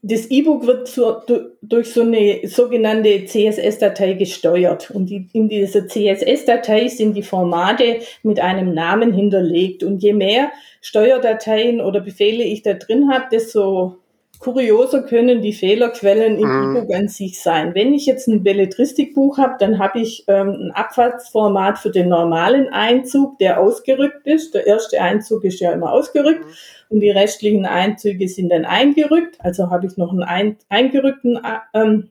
das 0.02 0.30
E-Book 0.30 0.66
wird 0.66 0.88
zu, 0.88 1.16
durch 1.62 1.92
so 1.92 2.02
eine 2.02 2.40
sogenannte 2.44 3.24
CSS-Datei 3.24 4.14
gesteuert. 4.14 4.90
Und 4.90 5.06
die, 5.06 5.28
in 5.32 5.48
dieser 5.48 5.86
CSS-Datei 5.86 6.88
sind 6.88 7.16
die 7.16 7.22
Formate 7.22 8.00
mit 8.22 8.40
einem 8.40 8.74
Namen 8.74 9.12
hinterlegt. 9.12 9.82
Und 9.82 10.02
je 10.02 10.12
mehr 10.12 10.50
Steuerdateien 10.80 11.80
oder 11.80 12.00
Befehle 12.00 12.44
ich 12.44 12.62
da 12.62 12.74
drin 12.74 13.10
habe, 13.12 13.24
desto 13.32 13.96
kurioser 14.40 15.02
können 15.02 15.42
die 15.42 15.52
Fehlerquellen 15.52 16.38
im 16.38 16.48
mhm. 16.48 16.76
E-Book 16.76 16.94
an 16.94 17.08
sich 17.08 17.40
sein. 17.40 17.74
Wenn 17.74 17.94
ich 17.94 18.06
jetzt 18.06 18.26
ein 18.26 18.42
Belletristikbuch 18.42 19.38
habe, 19.38 19.56
dann 19.58 19.78
habe 19.78 20.00
ich 20.00 20.24
ähm, 20.28 20.48
ein 20.48 20.70
Abfahrtsformat 20.72 21.78
für 21.78 21.90
den 21.90 22.08
normalen 22.08 22.68
Einzug, 22.70 23.38
der 23.38 23.60
ausgerückt 23.60 24.26
ist. 24.26 24.54
Der 24.54 24.66
erste 24.66 25.00
Einzug 25.00 25.44
ist 25.44 25.60
ja 25.60 25.72
immer 25.72 25.92
ausgerückt 25.92 26.44
mhm. 26.44 26.52
und 26.88 27.00
die 27.00 27.10
restlichen 27.10 27.66
Einzüge 27.66 28.26
sind 28.28 28.48
dann 28.48 28.64
eingerückt. 28.64 29.36
Also 29.40 29.70
habe 29.70 29.86
ich 29.86 29.98
noch 29.98 30.10
einen 30.10 30.22
ein, 30.22 30.56
eingerückten 30.70 31.38
ähm, 31.74 32.08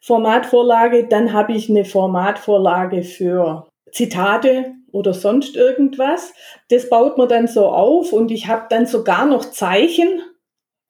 Formatvorlage. 0.00 1.06
Dann 1.08 1.32
habe 1.32 1.52
ich 1.52 1.70
eine 1.70 1.84
Formatvorlage 1.84 3.04
für 3.04 3.68
Zitate 3.92 4.72
oder 4.90 5.14
sonst 5.14 5.54
irgendwas. 5.54 6.32
Das 6.70 6.88
baut 6.88 7.18
man 7.18 7.28
dann 7.28 7.46
so 7.46 7.66
auf 7.66 8.12
und 8.12 8.32
ich 8.32 8.48
habe 8.48 8.66
dann 8.68 8.86
sogar 8.86 9.26
noch 9.26 9.44
Zeichen 9.44 10.22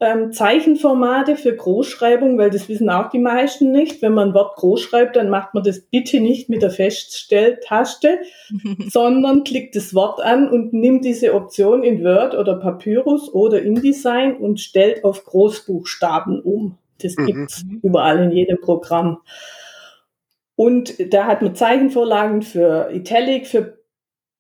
ähm, 0.00 0.32
Zeichenformate 0.32 1.36
für 1.36 1.54
Großschreibung, 1.54 2.38
weil 2.38 2.50
das 2.50 2.68
wissen 2.68 2.88
auch 2.88 3.10
die 3.10 3.18
meisten 3.18 3.72
nicht. 3.72 4.00
Wenn 4.00 4.14
man 4.14 4.28
ein 4.28 4.34
Wort 4.34 4.56
groß 4.56 4.80
schreibt, 4.80 5.16
dann 5.16 5.28
macht 5.28 5.54
man 5.54 5.64
das 5.64 5.80
bitte 5.80 6.20
nicht 6.20 6.48
mit 6.48 6.62
der 6.62 6.70
Feststelltaste, 6.70 8.20
sondern 8.88 9.42
klickt 9.42 9.74
das 9.74 9.94
Wort 9.94 10.20
an 10.20 10.48
und 10.48 10.72
nimmt 10.72 11.04
diese 11.04 11.34
Option 11.34 11.82
in 11.82 12.04
Word 12.04 12.34
oder 12.34 12.56
Papyrus 12.56 13.32
oder 13.32 13.60
InDesign 13.60 14.36
und 14.36 14.60
stellt 14.60 15.02
auf 15.02 15.24
Großbuchstaben 15.24 16.42
um. 16.42 16.78
Das 17.02 17.16
mhm. 17.16 17.26
gibt's 17.26 17.64
überall 17.82 18.22
in 18.22 18.30
jedem 18.30 18.60
Programm. 18.60 19.18
Und 20.54 21.12
da 21.12 21.26
hat 21.26 21.42
man 21.42 21.54
Zeichenvorlagen 21.54 22.42
für 22.42 22.90
Italic, 22.92 23.46
für 23.46 23.78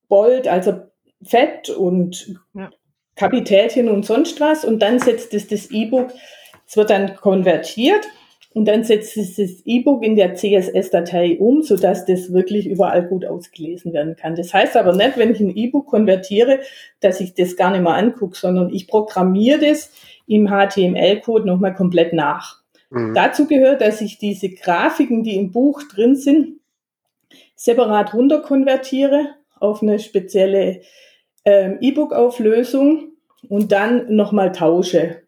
Bold, 0.08 0.46
also 0.48 0.82
Fett 1.22 1.68
und 1.70 2.36
ja. 2.54 2.70
Kapitälchen 3.18 3.88
und 3.88 4.06
sonst 4.06 4.40
was 4.40 4.64
und 4.64 4.80
dann 4.80 5.00
setzt 5.00 5.34
es 5.34 5.48
das 5.48 5.70
E-Book, 5.70 6.12
es 6.66 6.76
wird 6.76 6.90
dann 6.90 7.16
konvertiert 7.16 8.06
und 8.54 8.66
dann 8.66 8.84
setzt 8.84 9.16
es 9.16 9.36
das 9.36 9.62
E-Book 9.64 10.04
in 10.04 10.14
der 10.14 10.34
CSS-Datei 10.34 11.36
um, 11.38 11.62
sodass 11.62 12.06
das 12.06 12.32
wirklich 12.32 12.66
überall 12.66 13.06
gut 13.06 13.26
ausgelesen 13.26 13.92
werden 13.92 14.16
kann. 14.16 14.36
Das 14.36 14.54
heißt 14.54 14.76
aber 14.76 14.94
nicht, 14.94 15.16
wenn 15.16 15.32
ich 15.32 15.40
ein 15.40 15.54
E-Book 15.54 15.86
konvertiere, 15.86 16.60
dass 17.00 17.20
ich 17.20 17.34
das 17.34 17.56
gar 17.56 17.72
nicht 17.72 17.82
mehr 17.82 17.94
angucke, 17.94 18.36
sondern 18.36 18.72
ich 18.72 18.86
programmiere 18.86 19.58
das 19.58 19.90
im 20.26 20.48
HTML-Code 20.48 21.46
nochmal 21.46 21.74
komplett 21.74 22.12
nach. 22.12 22.62
Mhm. 22.90 23.14
Dazu 23.14 23.46
gehört, 23.46 23.80
dass 23.80 24.00
ich 24.00 24.18
diese 24.18 24.48
Grafiken, 24.50 25.24
die 25.24 25.36
im 25.36 25.50
Buch 25.50 25.82
drin 25.92 26.14
sind, 26.14 26.60
separat 27.56 28.14
runterkonvertiere 28.14 29.34
auf 29.58 29.82
eine 29.82 29.98
spezielle 29.98 30.82
ähm, 31.44 31.78
E-Book-Auflösung 31.80 33.07
und 33.48 33.72
dann 33.72 34.14
nochmal 34.14 34.52
tausche. 34.52 35.22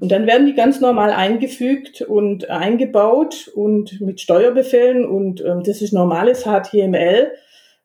Und 0.00 0.10
dann 0.10 0.26
werden 0.26 0.46
die 0.46 0.54
ganz 0.54 0.80
normal 0.80 1.10
eingefügt 1.10 2.00
und 2.02 2.48
eingebaut 2.48 3.50
und 3.54 4.00
mit 4.00 4.20
Steuerbefehlen 4.20 5.04
und 5.04 5.42
ähm, 5.42 5.62
das 5.64 5.82
ist 5.82 5.92
normales 5.92 6.44
HTML, 6.44 7.32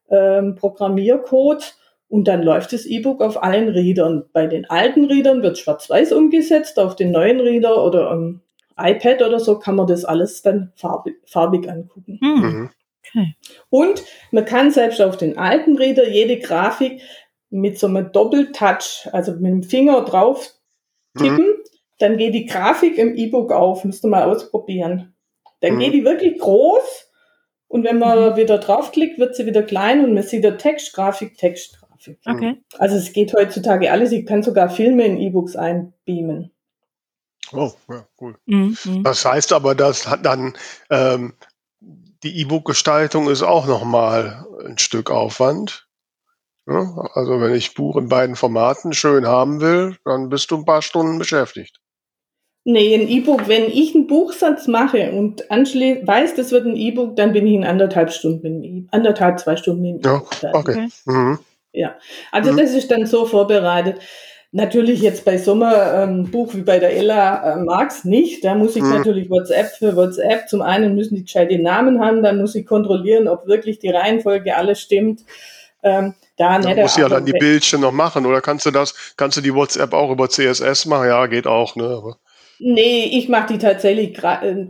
ähm, 0.09 0.55
Programmiercode 0.55 1.75
und 2.09 2.27
dann 2.27 2.41
läuft 2.41 2.71
das 2.71 2.85
E-Book 2.85 3.21
auf 3.21 3.43
allen 3.43 3.69
Readern. 3.69 4.23
Bei 4.31 4.47
den 4.47 4.69
alten 4.69 5.05
Readern 5.05 5.43
wird 5.43 5.57
schwarz-weiß 5.57 6.13
umgesetzt, 6.13 6.79
auf 6.79 6.95
den 6.95 7.11
neuen 7.11 7.41
Reader 7.41 7.83
oder 7.83 8.09
am 8.09 8.41
iPad 8.79 9.23
oder 9.23 9.39
so 9.39 9.59
kann 9.59 9.75
man 9.75 9.87
das 9.87 10.05
alles 10.05 10.41
dann 10.41 10.71
farbig, 10.75 11.17
farbig 11.25 11.69
angucken. 11.69 12.19
Hm. 12.21 12.41
Mhm. 12.41 12.69
Okay. 13.09 13.35
Und 13.69 14.03
man 14.31 14.45
kann 14.45 14.71
selbst 14.71 15.01
auf 15.01 15.17
den 15.17 15.37
alten 15.37 15.77
Reader 15.77 16.07
jede 16.07 16.39
Grafik 16.39 17.01
mit 17.49 17.79
so 17.79 17.87
einem 17.87 18.11
Doppeltouch, 18.11 19.07
also 19.11 19.33
mit 19.33 19.45
dem 19.45 19.63
Finger 19.63 20.03
drauf 20.03 20.53
tippen, 21.17 21.37
mhm. 21.37 21.63
dann 21.99 22.17
geht 22.17 22.33
die 22.33 22.45
Grafik 22.45 22.97
im 22.97 23.15
E-Book 23.15 23.51
auf. 23.51 23.83
Müsst 23.83 24.05
ihr 24.05 24.09
mal 24.09 24.23
ausprobieren. 24.23 25.15
Dann 25.61 25.75
mhm. 25.75 25.79
geht 25.79 25.93
die 25.93 26.05
wirklich 26.05 26.39
groß 26.39 27.07
und 27.67 27.83
wenn 27.83 27.99
man 27.99 28.31
mhm. 28.31 28.35
wieder 28.37 28.57
draufklickt, 28.57 29.19
wird 29.19 29.35
sie 29.35 29.45
wieder 29.45 29.63
klein 29.63 30.03
und 30.03 30.13
man 30.13 30.23
sieht 30.23 30.43
der 30.43 30.57
Textgrafik, 30.57 31.37
Textgrafik. 31.37 32.19
Okay. 32.25 32.61
Also 32.77 32.95
es 32.95 33.11
geht 33.13 33.33
heutzutage 33.33 33.91
alles. 33.91 34.11
Ich 34.11 34.25
kann 34.25 34.43
sogar 34.43 34.69
Filme 34.69 35.05
in 35.05 35.17
E-Books 35.17 35.55
einbeamen. 35.55 36.51
Oh, 37.53 37.71
ja, 37.89 38.05
cool. 38.19 38.35
Mhm. 38.45 39.03
Das 39.03 39.25
heißt 39.25 39.53
aber, 39.53 39.75
dass 39.75 40.07
dann 40.21 40.53
ähm, 40.89 41.33
die 42.23 42.41
E-Book-Gestaltung 42.41 43.29
ist 43.29 43.41
auch 43.41 43.67
nochmal 43.67 44.45
ein 44.65 44.77
Stück 44.77 45.11
Aufwand. 45.11 45.86
Ja, 46.67 47.09
also 47.13 47.39
wenn 47.39 47.55
ich 47.55 47.73
Buch 47.75 47.95
in 47.95 48.09
beiden 48.09 48.35
Formaten 48.35 48.91
schön 48.93 49.25
haben 49.25 49.61
will, 49.61 49.95
dann 50.03 50.29
bist 50.29 50.51
du 50.51 50.57
ein 50.57 50.65
paar 50.65 50.81
Stunden 50.81 51.17
beschäftigt. 51.17 51.79
Nee, 52.65 52.93
ein 52.93 53.07
E-Book, 53.07 53.47
wenn 53.47 53.63
ich 53.71 53.95
einen 53.95 54.07
Buchsatz 54.07 54.67
mache 54.67 55.13
und 55.13 55.49
anschließend 55.49 56.05
weiß, 56.05 56.35
das 56.35 56.51
wird 56.51 56.65
ein 56.65 56.75
E-Book, 56.75 57.15
dann 57.15 57.31
bin 57.31 57.47
ich 57.47 57.53
in 57.53 57.63
anderthalb 57.63 58.11
Stunden 58.11 58.59
mit 58.59 58.65
dem 58.65 58.87
anderthalb, 58.91 59.39
zwei 59.39 59.55
Stunden 59.55 59.81
mit 59.83 60.03
dem 60.03 60.11
E-Book. 60.11 60.29
Ja, 60.41 60.53
okay. 60.53 60.89
Mhm. 61.05 61.39
Ja, 61.71 61.95
also 62.33 62.51
mhm. 62.51 62.57
das 62.57 62.73
ist 62.73 62.91
dann 62.91 63.05
so 63.05 63.25
vorbereitet. 63.25 64.01
Natürlich 64.51 65.01
jetzt 65.01 65.23
bei 65.23 65.37
so 65.37 65.53
einem 65.53 66.25
ähm, 66.25 66.31
Buch 66.31 66.53
wie 66.55 66.61
bei 66.61 66.79
der 66.79 66.93
Ella 66.93 67.53
äh, 67.53 67.63
Marx 67.63 68.03
nicht. 68.03 68.43
Da 68.43 68.55
muss 68.55 68.75
ich 68.75 68.83
mhm. 68.83 68.89
natürlich 68.89 69.29
WhatsApp 69.29 69.67
für 69.67 69.95
WhatsApp. 69.95 70.49
Zum 70.49 70.61
einen 70.61 70.95
müssen 70.95 71.15
die 71.15 71.23
gescheite 71.23 71.59
Namen 71.59 72.01
haben, 72.01 72.21
dann 72.21 72.37
muss 72.37 72.55
ich 72.55 72.65
kontrollieren, 72.65 73.29
ob 73.29 73.47
wirklich 73.47 73.79
die 73.79 73.89
Reihenfolge 73.89 74.57
alles 74.57 74.81
stimmt. 74.81 75.21
Ähm, 75.83 76.15
da 76.37 76.59
ja, 76.59 76.75
muss 76.75 76.97
ja 76.97 77.09
dann 77.09 77.25
die 77.25 77.33
Bildchen 77.33 77.81
noch 77.81 77.91
machen 77.91 78.25
oder 78.25 78.41
kannst 78.41 78.65
du 78.65 78.71
das, 78.71 78.93
kannst 79.15 79.37
du 79.37 79.41
die 79.41 79.53
WhatsApp 79.53 79.93
auch 79.93 80.11
über 80.11 80.29
CSS 80.29 80.85
machen? 80.85 81.07
Ja, 81.07 81.25
geht 81.27 81.47
auch, 81.47 81.75
ne? 81.75 82.15
Nee, 82.59 83.05
ich 83.11 83.29
mache 83.29 83.53
die 83.53 83.59
tatsächlich, 83.59 84.17
äh, 84.23 84.65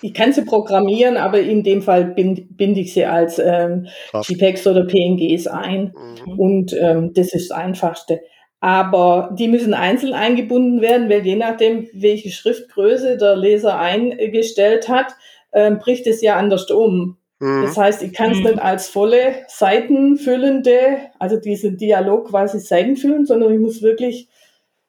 ich 0.00 0.14
kann 0.14 0.32
sie 0.32 0.44
programmieren, 0.44 1.16
aber 1.18 1.40
in 1.40 1.62
dem 1.62 1.82
Fall 1.82 2.06
binde 2.06 2.42
bind 2.42 2.78
ich 2.78 2.94
sie 2.94 3.04
als 3.04 3.38
ähm, 3.38 3.86
JPEGs 4.14 4.66
oder 4.66 4.84
PNGs 4.84 5.46
ein. 5.46 5.92
Mhm. 6.26 6.38
Und 6.38 6.72
ähm, 6.72 7.12
das 7.14 7.34
ist 7.34 7.50
das 7.50 7.58
Einfachste. 7.58 8.20
Aber 8.60 9.34
die 9.38 9.46
müssen 9.46 9.74
einzeln 9.74 10.14
eingebunden 10.14 10.80
werden, 10.80 11.08
weil 11.08 11.24
je 11.24 11.36
nachdem, 11.36 11.88
welche 11.92 12.30
Schriftgröße 12.30 13.16
der 13.16 13.36
Leser 13.36 13.78
eingestellt 13.78 14.88
hat, 14.88 15.14
ähm, 15.52 15.78
bricht 15.78 16.06
es 16.06 16.22
ja 16.22 16.36
anders 16.36 16.70
um. 16.70 17.18
Mhm. 17.40 17.62
Das 17.62 17.76
heißt, 17.76 18.02
ich 18.02 18.12
kann 18.12 18.32
es 18.32 18.38
mhm. 18.38 18.44
nicht 18.44 18.58
als 18.62 18.88
volle 18.88 19.44
seitenfüllende, 19.48 20.98
also 21.18 21.38
diesen 21.38 21.76
Dialog 21.76 22.28
quasi 22.28 22.58
seitenfüllend, 22.58 23.28
sondern 23.28 23.52
ich 23.52 23.60
muss 23.60 23.82
wirklich 23.82 24.28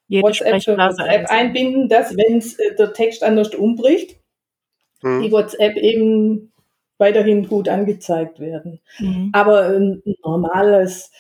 Jede 0.08 0.24
WhatsApp 0.24 0.66
WhatsApp 0.68 1.30
einbinden, 1.30 1.88
dass 1.88 2.16
wenn 2.18 2.40
äh, 2.40 2.76
der 2.76 2.94
Text 2.94 3.24
anders 3.24 3.54
umbricht, 3.54 4.18
mhm. 5.04 5.22
die 5.22 5.32
WhatsApp 5.32 5.78
eben 5.78 6.52
weiterhin 6.98 7.48
gut 7.48 7.70
angezeigt 7.70 8.40
werden. 8.40 8.80
Mhm. 8.98 9.30
Aber 9.32 9.68
ein 9.68 10.02
normales, 10.24 11.12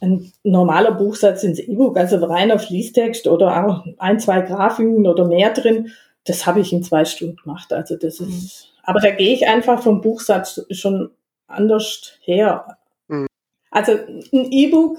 ein 0.00 0.32
normaler 0.42 0.92
Buchsatz 0.92 1.44
ins 1.44 1.60
E-Book, 1.60 1.98
also 1.98 2.16
reiner 2.24 2.58
Fließtext 2.58 3.28
oder 3.28 3.66
auch 3.66 3.84
ein, 3.98 4.18
zwei 4.18 4.40
Grafiken 4.40 5.06
oder 5.06 5.26
mehr 5.26 5.52
drin, 5.52 5.92
das 6.24 6.46
habe 6.46 6.60
ich 6.60 6.72
in 6.72 6.82
zwei 6.82 7.04
Stunden 7.04 7.36
gemacht. 7.36 7.72
Also 7.72 7.96
das 7.96 8.20
ist 8.20 8.70
mhm. 8.76 8.79
Aber 8.90 8.98
da 8.98 9.12
gehe 9.12 9.32
ich 9.32 9.46
einfach 9.46 9.80
vom 9.80 10.00
Buchsatz 10.00 10.60
schon 10.72 11.12
anders 11.46 12.14
her. 12.22 12.76
Mhm. 13.06 13.28
Also 13.70 13.92
ein 13.92 14.50
E-Book 14.50 14.98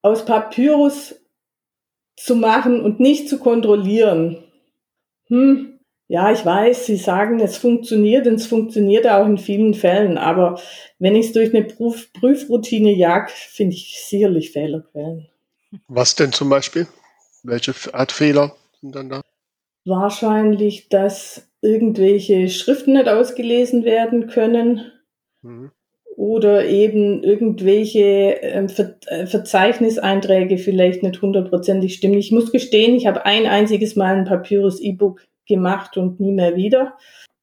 aus 0.00 0.24
Papyrus 0.24 1.16
zu 2.16 2.36
machen 2.36 2.80
und 2.80 3.00
nicht 3.00 3.28
zu 3.28 3.40
kontrollieren. 3.40 4.44
Hm, 5.26 5.80
Ja, 6.06 6.30
ich 6.30 6.46
weiß, 6.46 6.86
Sie 6.86 6.98
sagen, 6.98 7.40
es 7.40 7.56
funktioniert 7.56 8.28
und 8.28 8.34
es 8.34 8.46
funktioniert 8.46 9.08
auch 9.08 9.26
in 9.26 9.38
vielen 9.38 9.74
Fällen, 9.74 10.18
aber 10.18 10.60
wenn 11.00 11.16
ich 11.16 11.26
es 11.26 11.32
durch 11.32 11.52
eine 11.52 11.64
Prüf 11.64 12.12
Prüfroutine 12.12 12.92
jag, 12.92 13.28
finde 13.28 13.74
ich 13.74 14.00
sicherlich 14.04 14.52
Fehlerquellen. 14.52 15.28
Was 15.88 16.14
denn 16.14 16.32
zum 16.32 16.48
Beispiel? 16.48 16.86
Welche 17.42 17.74
Art 17.92 18.12
Fehler 18.12 18.54
sind 18.80 18.94
dann 18.94 19.08
da? 19.08 19.22
Wahrscheinlich, 19.86 20.88
dass 20.90 21.48
irgendwelche 21.62 22.48
Schriften 22.48 22.92
nicht 22.94 23.08
ausgelesen 23.08 23.84
werden 23.84 24.26
können. 24.26 24.92
Mhm 25.42 25.70
oder 26.16 26.64
eben 26.64 27.22
irgendwelche 27.22 28.38
ähm, 28.40 28.68
Ver 28.68 28.96
äh, 29.06 29.26
Verzeichniseinträge 29.26 30.56
vielleicht 30.56 31.02
nicht 31.02 31.20
hundertprozentig 31.20 31.94
stimmen. 31.94 32.18
Ich 32.18 32.32
muss 32.32 32.52
gestehen, 32.52 32.96
ich 32.96 33.06
habe 33.06 33.26
ein 33.26 33.46
einziges 33.46 33.96
Mal 33.96 34.16
ein 34.16 34.24
Papyrus 34.24 34.80
E-Book 34.80 35.22
gemacht 35.46 35.96
und 35.98 36.18
nie 36.18 36.32
mehr 36.32 36.56
wieder. 36.56 36.94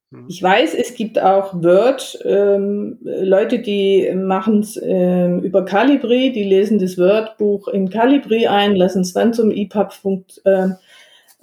Mhm. 0.10 0.26
Ich 0.28 0.42
weiß, 0.42 0.74
es 0.74 0.96
gibt 0.96 1.22
auch 1.22 1.54
Word, 1.54 2.20
ähm, 2.26 2.98
Leute, 3.04 3.60
die 3.60 4.12
machen 4.16 4.62
es 4.62 4.80
ähm, 4.84 5.42
über 5.44 5.66
Calibri, 5.66 6.32
die 6.32 6.44
lesen 6.44 6.80
das 6.80 6.98
Word-Buch 6.98 7.68
in 7.68 7.92
Calibri 7.92 8.48
ein, 8.48 8.76
lassen 8.76 9.02
es 9.02 9.14
dann 9.14 9.34
zum 9.34 9.52
EPUB 9.52 9.94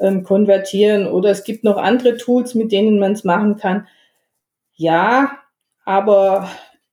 ähm, 0.01 0.25
konvertieren 0.25 1.07
oder 1.07 1.31
es 1.31 1.45
gibt 1.45 1.63
noch 1.65 1.77
andere 1.77 2.17
Tools, 2.17 2.55
mit 2.55 2.73
denen 2.73 2.99
man 2.99 3.13
es 3.13 3.25
machen 3.25 3.57
kann. 3.57 3.87
Ja, 4.75 5.39
aber 5.85 6.49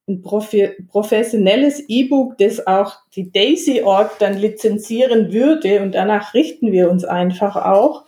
ein 0.08 0.22
professionelles 0.22 1.84
E-Book, 1.88 2.38
das 2.38 2.66
auch 2.66 2.96
die 3.16 3.32
Daisy.org 3.32 4.20
dann 4.20 4.38
lizenzieren 4.38 5.34
würde 5.34 5.82
und 5.82 5.94
danach 5.94 6.34
richten 6.34 6.72
wir 6.72 6.90
uns 6.90 7.04
einfach 7.04 7.56
auch, 7.58 8.06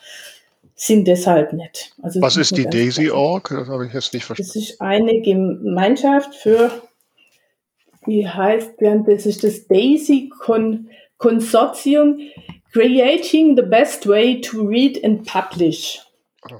sind 0.76 1.08
deshalb 1.10 1.52
nicht. 1.52 1.93
Also 2.02 2.22
Was 2.22 2.38
ist 2.38 2.56
die 2.56 2.66
Daisy.org? 2.66 3.50
Das 3.50 3.68
habe 3.68 3.86
ich 3.86 3.93
jetzt 3.93 4.14
nicht 4.14 4.24
verstanden. 4.24 4.52
Das 4.54 4.56
ist 4.56 4.80
eine 4.82 5.22
Gemeinschaft 5.22 6.36
für, 6.36 6.72
wie 8.06 8.26
heißt 8.26 8.76
das 8.80 9.26
ist 9.26 9.43
das 9.43 9.68
Daisy 9.68 10.32
Consortium 11.18 12.20
Creating 12.72 13.55
the 13.55 13.63
Best 13.63 14.07
Way 14.07 14.41
to 14.41 14.67
Read 14.67 15.03
and 15.03 15.26
Publish. 15.26 15.99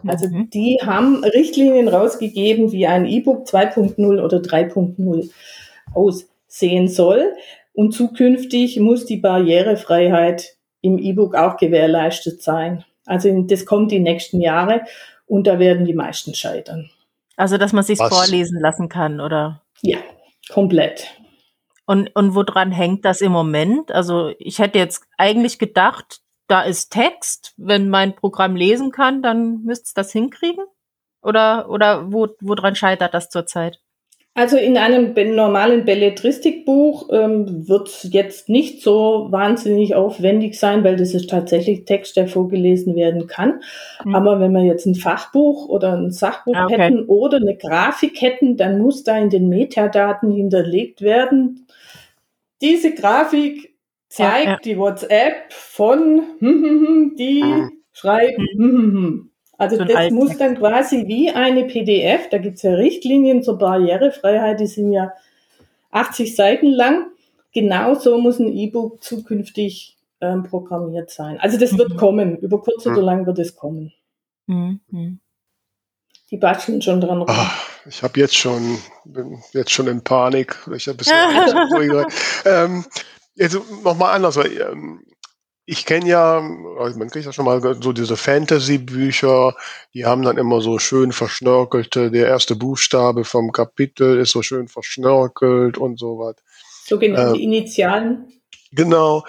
Also 0.06 0.28
mhm. 0.28 0.50
die 0.50 0.78
haben 0.84 1.24
Richtlinien 1.24 1.88
rausgegeben, 1.88 2.72
wie 2.72 2.88
ein 2.88 3.06
E-Book 3.06 3.48
2.0 3.48 4.22
oder 4.22 4.38
3.0 4.38 5.30
aussehen 5.94 6.88
soll. 6.88 7.34
Und 7.74 7.94
zukünftig 7.94 8.80
muss 8.80 9.06
die 9.06 9.18
Barrierefreiheit 9.18 10.58
im 10.82 10.98
E-Book 10.98 11.36
auch 11.36 11.58
gewährleistet 11.58 12.42
sein. 12.42 12.84
Also 13.06 13.44
das 13.44 13.66
kommt 13.66 13.92
die 13.92 14.00
nächsten 14.00 14.42
Jahre 14.42 14.82
und 15.26 15.48
da 15.48 15.60
werden 15.60 15.86
die 15.86 15.94
meisten 15.94 16.36
scheitern. 16.36 16.90
Also 17.36 17.58
dass 17.58 17.72
man 17.72 17.84
sich 17.84 17.98
vorlesen 17.98 18.60
lassen 18.60 18.90
kann, 18.90 19.22
oder? 19.22 19.62
Ja, 19.82 20.00
komplett. 20.50 21.08
Und, 21.90 22.16
und 22.16 22.36
woran 22.36 22.72
hängt 22.72 23.04
das 23.04 23.20
im 23.20 23.32
Moment? 23.32 23.92
Also 23.92 24.32
ich 24.38 24.60
hätte 24.60 24.78
jetzt 24.78 25.08
eigentlich 25.18 25.58
gedacht, 25.58 26.22
da 26.46 26.62
ist 26.62 26.92
Text. 26.92 27.56
Wenn 27.58 27.90
mein 27.90 28.16
Programm 28.16 28.56
lesen 28.56 28.92
kann, 28.92 29.24
dann 29.24 29.64
müsste 29.64 29.86
es 29.86 29.94
das 29.96 30.12
hinkriegen? 30.12 30.66
Oder, 31.24 31.68
oder 31.68 32.14
wo, 32.14 32.28
woran 32.42 32.76
scheitert 32.76 33.16
das 33.16 33.32
zurzeit? 33.32 33.82
Also 34.40 34.56
in 34.56 34.78
einem 34.78 35.14
normalen 35.36 35.84
Belletristikbuch 35.84 37.10
ähm, 37.12 37.68
wird 37.68 37.90
es 37.90 38.08
jetzt 38.10 38.48
nicht 38.48 38.82
so 38.82 39.28
wahnsinnig 39.32 39.96
aufwendig 39.96 40.58
sein, 40.58 40.86
weil 40.86 40.96
das 40.96 41.14
ist 41.14 41.30
tatsächlich 41.30 41.84
Text, 41.84 42.16
der 42.16 42.30
vorgelesen 42.30 42.96
werden 42.96 43.28
kann. 43.28 43.60
Mhm. 44.06 44.16
Aber 44.16 44.40
wenn 44.40 44.54
wir 44.54 44.64
jetzt 44.64 44.86
ein 44.86 44.96
Fachbuch 44.96 45.68
oder 45.68 45.92
ein 45.92 46.12
Sachbuch 46.12 46.56
ah, 46.56 46.68
okay. 46.68 46.78
hätten 46.78 47.04
oder 47.08 47.36
eine 47.36 47.58
Grafik 47.58 48.22
hätten, 48.22 48.56
dann 48.56 48.80
muss 48.80 49.04
da 49.04 49.18
in 49.18 49.30
den 49.30 49.50
Metadaten 49.50 50.32
hinterlegt 50.32 51.02
werden. 51.02 51.68
Diese 52.62 52.96
Grafik 52.96 53.76
zeigt 54.08 54.46
ja, 54.46 54.52
ja. 54.52 54.60
die 54.64 54.78
WhatsApp 54.78 55.52
von 55.52 56.22
die 56.40 57.44
mhm. 57.44 57.72
schreibt. 57.92 58.40
Mhm. 59.60 59.64
Also 59.64 59.78
so 59.78 59.84
das 59.84 60.12
muss 60.12 60.38
dann 60.38 60.58
quasi 60.58 61.08
wie 61.08 61.30
eine 61.30 61.66
PDF, 61.66 62.30
da 62.30 62.38
gibt 62.38 62.58
es 62.58 62.64
ja 62.64 62.74
Richtlinien 62.74 63.44
zur 63.44 63.58
Barrierefreiheit, 63.58 64.60
die 64.60 64.68
sind 64.68 64.92
ja 64.92 65.14
80 65.92 66.36
Seiten 66.36 66.68
lang. 66.68 67.08
Genauso 67.52 68.18
muss 68.20 68.40
ein 68.40 68.56
E-Book 68.56 69.04
zukünftig 69.04 69.98
ähm, 70.22 70.44
programmiert 70.44 71.10
sein. 71.10 71.40
Also 71.40 71.58
das 71.58 71.78
wird 71.78 71.94
mhm. 71.94 71.98
kommen, 71.98 72.38
über 72.38 72.62
kurz 72.62 72.86
oder 72.86 72.98
mhm. 72.98 73.06
lang 73.06 73.26
wird 73.26 73.40
es 73.40 73.56
kommen. 73.56 73.94
Mhm. 74.48 75.20
Die 76.32 76.38
basteln 76.38 76.82
schon 76.82 77.02
dran 77.02 77.20
rum. 77.20 77.28
Ach, 77.28 77.68
ich 77.88 78.04
habe 78.04 78.20
jetzt 78.20 78.36
schon, 78.36 78.78
bin 79.04 79.40
jetzt 79.54 79.72
schon 79.72 79.88
in 79.88 80.04
Panik. 80.04 80.56
Ich 80.76 80.88
habe 80.88 80.98
bisschen 80.98 81.16
ähm, 82.46 82.86
also 83.40 83.66
nochmal 83.84 84.16
anders, 84.16 84.36
weil 84.36 84.62
ähm, 84.62 85.02
ich 85.70 85.86
kenne 85.86 86.08
ja, 86.08 86.42
man 86.42 87.10
kriegt 87.12 87.28
ja 87.28 87.32
schon 87.32 87.46
mal 87.46 87.62
so 87.62 87.94
diese 87.94 88.18
Fantasy-Bücher, 88.18 89.54
die 89.94 90.04
haben 90.04 90.24
dann 90.24 90.40
immer 90.40 90.62
so 90.62 90.80
schön 90.80 91.12
verschnörkelte, 91.12 92.10
der 92.10 92.28
erste 92.28 92.56
Buchstabe 92.56 93.24
vom 93.24 93.52
Kapitel 93.52 94.18
ist 94.20 94.32
so 94.32 94.42
schön 94.42 94.68
verschnörkelt 94.68 95.78
und 95.78 96.00
sowas. 96.00 96.38
Sogenannte 96.88 97.36
ähm, 97.36 97.44
Initialen. 97.44 98.42
Genau. 98.72 99.24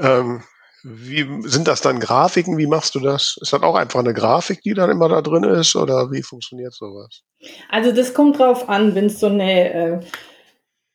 Ähm, 0.00 0.42
wie 0.82 1.26
sind 1.42 1.68
das 1.68 1.82
dann 1.82 2.00
Grafiken? 2.00 2.56
Wie 2.56 2.66
machst 2.66 2.94
du 2.94 3.00
das? 3.00 3.36
Ist 3.42 3.52
das 3.52 3.62
auch 3.62 3.74
einfach 3.74 4.00
eine 4.00 4.14
Grafik, 4.14 4.62
die 4.62 4.72
dann 4.72 4.90
immer 4.90 5.10
da 5.10 5.20
drin 5.20 5.44
ist 5.44 5.76
oder 5.76 6.10
wie 6.10 6.22
funktioniert 6.22 6.72
sowas? 6.72 7.20
Also 7.68 7.92
das 7.92 8.14
kommt 8.14 8.38
drauf 8.38 8.66
an, 8.70 8.94
wenn 8.94 9.06
es 9.06 9.20
so 9.20 9.26
eine 9.26 9.74
äh, 9.74 10.00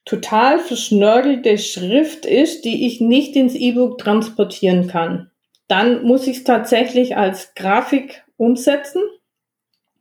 total 0.08 0.60
verschnörkelte 0.60 1.58
Schrift 1.58 2.26
ist, 2.26 2.66
die 2.66 2.88
ich 2.88 3.02
nicht 3.02 3.36
ins 3.36 3.54
E-Book 3.54 3.98
transportieren 3.98 4.88
kann. 4.88 5.30
Dann 5.68 6.04
muss 6.04 6.28
ich 6.28 6.38
es 6.38 6.44
tatsächlich 6.46 7.18
als 7.18 7.54
Grafik 7.56 8.24
umsetzen. 8.38 9.02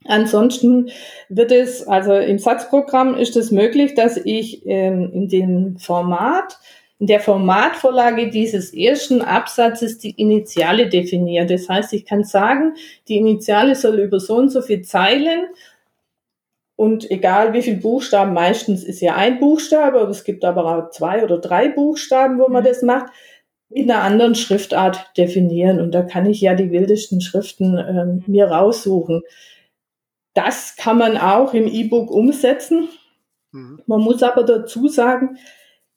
Ansonsten 0.05 0.91
wird 1.29 1.51
es, 1.51 1.87
also 1.89 2.15
im 2.15 2.39
Satzprogramm 2.39 3.17
ist 3.17 3.37
es 3.37 3.51
möglich, 3.51 3.95
dass 3.95 4.17
ich 4.17 4.65
ähm, 4.67 5.11
in 5.13 5.29
dem 5.29 5.79
Format, 5.79 6.57
in 7.01 7.09
der 7.09 7.19
Formatvorlage 7.19 8.31
dieses 8.31 8.73
ersten 8.73 9.23
Absatzes 9.23 9.99
die 9.99 10.13
Initiale 10.13 10.89
definiere. 10.89 11.47
Das 11.47 11.69
heißt, 11.69 11.93
ich 11.93 12.07
kann 12.07 12.23
sagen, 12.23 12.75
die 13.09 13.17
Initiale 13.17 13.75
soll 13.75 13.99
über 13.99 14.21
so 14.21 14.37
und 14.37 14.51
so 14.51 14.63
viele 14.63 14.83
Zeilen 14.83 15.47
und 16.77 17.11
egal 17.11 17.55
wie 17.55 17.63
viel 17.63 17.79
Buchstaben, 17.79 18.35
meistens 18.35 18.85
ist 18.85 19.01
ja 19.01 19.17
ein 19.17 19.41
Buchstabe, 19.41 19.99
aber 19.99 20.11
es 20.11 20.25
gibt 20.25 20.45
aber 20.45 20.65
auch 20.67 20.91
zwei 20.91 21.25
oder 21.25 21.39
drei 21.39 21.69
Buchstaben, 21.69 22.39
wo 22.39 22.49
man 22.49 22.63
mhm. 22.63 22.69
das 22.69 22.83
macht, 22.83 23.13
mit 23.71 23.91
einer 23.91 24.03
anderen 24.03 24.35
Schriftart 24.35 25.11
definieren. 25.17 25.81
Und 25.81 25.93
da 25.93 26.03
kann 26.03 26.27
ich 26.27 26.41
ja 26.41 26.55
die 26.55 26.71
wildesten 26.71 27.23
Schriften 27.23 27.79
ähm, 27.79 28.25
mir 28.27 28.49
raussuchen. 28.49 29.23
Das 30.35 30.77
kann 30.77 30.99
man 30.99 31.17
auch 31.17 31.55
im 31.55 31.67
E-Book 31.67 32.11
umsetzen. 32.11 32.91
Mhm. 33.53 33.81
Man 33.87 34.03
muss 34.03 34.23
aber 34.23 34.45
dazu 34.45 34.87
sagen, 34.87 35.39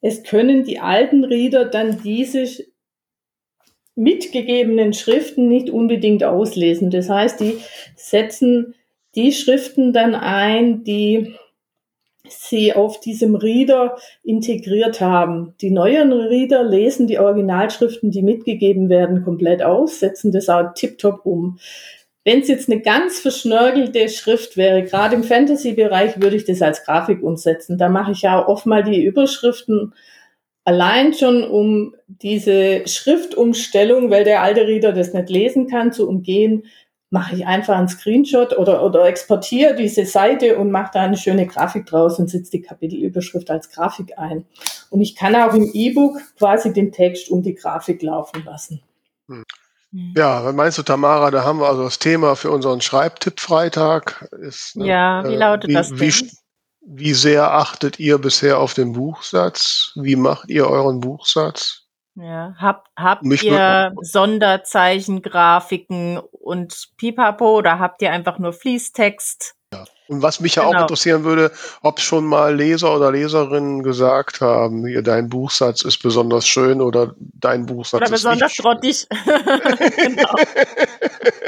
es 0.02 0.24
können 0.24 0.64
die 0.64 0.80
alten 0.80 1.26
Reader 1.26 1.66
dann 1.66 2.02
diese 2.02 2.48
mitgegebenen 3.96 4.94
Schriften 4.94 5.50
nicht 5.50 5.70
unbedingt 5.70 6.24
auslesen. 6.24 6.90
Das 6.90 7.10
heißt, 7.10 7.42
die 7.42 7.58
setzen 7.98 8.76
die 9.16 9.32
Schriften 9.32 9.93
dann 9.93 10.16
ein, 10.16 10.84
die 10.84 11.36
sie 12.28 12.74
auf 12.74 12.99
diesem 12.99 13.36
Reader 13.36 13.97
integriert 14.24 15.01
haben. 15.01 15.55
Die 15.62 15.72
neuen 15.72 16.12
Reader 16.12 16.64
lesen 16.64 17.07
die 17.07 17.20
Originalschriften, 17.20 18.12
die 18.12 18.22
mitgegeben 18.22 18.89
werden, 18.89 19.24
komplett 19.24 19.64
aus, 19.64 19.99
setzen 19.99 20.32
das 20.32 20.49
auch 20.49 20.74
tiptop 20.76 21.26
um. 21.26 21.60
Wenn 22.26 22.41
es 22.41 22.47
jetzt 22.49 22.70
eine 22.70 22.82
ganz 22.82 23.20
verschnörkelte 23.20 24.10
Schrift 24.10 24.57
wäre, 24.57 24.84
gerade 24.84 25.16
im 25.16 25.24
Fantasy-Bereich, 25.24 26.22
würde 26.22 26.36
ich 26.36 26.45
das 26.45 26.62
als 26.62 26.84
Grafik 26.84 27.24
umsetzen. 27.24 27.78
Da 27.78 27.89
mache 27.89 28.12
ich 28.12 28.22
ja 28.22 28.45
oft 28.45 28.66
mal 28.66 28.84
die 28.84 29.03
Überschriften 29.03 29.93
allein 30.66 31.14
schon, 31.14 31.43
um 31.43 31.95
diese 32.07 32.88
Schriftumstellung, 32.88 34.12
weil 34.12 34.26
der 34.26 34.43
alte 34.43 34.68
Reader 34.68 34.91
das 34.91 35.14
nicht 35.14 35.30
lesen 35.30 35.68
kann, 35.68 35.91
zu 35.91 36.07
umgehen, 36.07 36.66
mache 37.12 37.36
ich 37.36 37.45
einfach 37.45 37.76
einen 37.76 37.89
Screenshot 37.89 38.57
oder, 38.57 38.84
oder 38.84 39.05
exportiere 39.05 39.76
diese 39.76 40.05
Seite 40.05 40.57
und 40.57 40.72
mache 40.72 40.91
da 40.93 41.01
eine 41.01 41.18
schöne 41.18 41.47
Grafik 41.47 41.88
draus 41.88 42.20
und 42.20 42.30
setze 42.30 42.51
die 42.51 42.62
Kapitelüberschrift 42.62 43.49
als 43.49 43.72
Grafik 43.72 44.18
ein. 44.18 44.45
Und 44.89 45.01
ich 45.01 45.16
kann 45.16 45.36
auch 45.36 45.53
im 45.53 45.70
E-Book 45.74 46.20
quasi 46.38 46.72
den 46.72 46.91
Text 46.91 47.30
um 47.30 47.41
die 47.41 47.55
Grafik 47.55 48.01
laufen 48.03 48.43
lassen. 48.45 48.82
Hm. 49.28 49.43
hm. 49.91 50.14
Ja, 50.16 50.43
was 50.45 50.53
meinst 50.53 50.78
du, 50.78 50.84
Tamara? 50.84 51.32
Da 51.32 51.43
haben 51.43 51.60
wir 51.60 51.68
also 51.68 51.84
das 51.84 51.97
Thema 51.97 52.36
für 52.36 52.51
unseren 52.51 52.82
Schreibtipp-Freitag. 52.82 54.30
ne, 54.76 54.88
ja, 54.88 55.24
wie 55.28 55.36
lautet 55.36 55.66
äh, 55.66 55.74
wie, 55.74 55.74
das 55.74 55.89
denn? 55.89 55.99
Wie, 55.99 56.14
wie 56.82 57.14
sehr 57.14 57.51
achtet 57.51 57.99
ihr 57.99 58.20
bisher 58.20 58.60
auf 58.60 58.76
den 58.76 58.93
Buchsatz? 58.93 59.93
Wie 59.95 60.16
macht 60.16 60.49
ihr 60.49 60.68
euren 60.68 60.99
Buchsatz? 60.99 61.79
Ja, 62.22 62.54
habt, 62.58 62.90
habt 62.98 63.24
ihr 63.44 63.94
Sonderzeichen, 64.02 65.22
Grafiken 65.22 66.18
und 66.18 66.90
Pipapo 66.98 67.58
oder 67.58 67.80
habt 67.80 68.02
ihr 68.02 68.12
einfach 68.12 68.40
nur 68.40 68.52
Fließtext? 68.52 69.56
Ja. 69.74 69.86
Und 70.08 70.24
was 70.24 70.40
mich 70.40 70.56
ja 70.56 70.64
genau. 70.64 70.80
auch 70.80 70.82
interessieren 70.82 71.24
würde, 71.24 71.52
ob 71.84 72.00
schon 72.00 72.26
mal 72.26 72.56
Leser 72.56 72.96
oder 72.96 73.12
Leserinnen 73.12 73.84
gesagt 73.84 74.42
haben, 74.42 74.86
hier, 74.88 75.04
dein 75.04 75.30
Buchsatz 75.30 75.84
ist 75.84 76.00
besonders 76.00 76.48
schön 76.48 76.82
oder 76.82 77.14
dein 77.18 77.68
Buchsatz 77.68 78.02
oder 78.02 78.06
ist 78.06 78.12
besonders 78.12 78.58
grottig. 78.58 79.08
genau. 79.96 80.34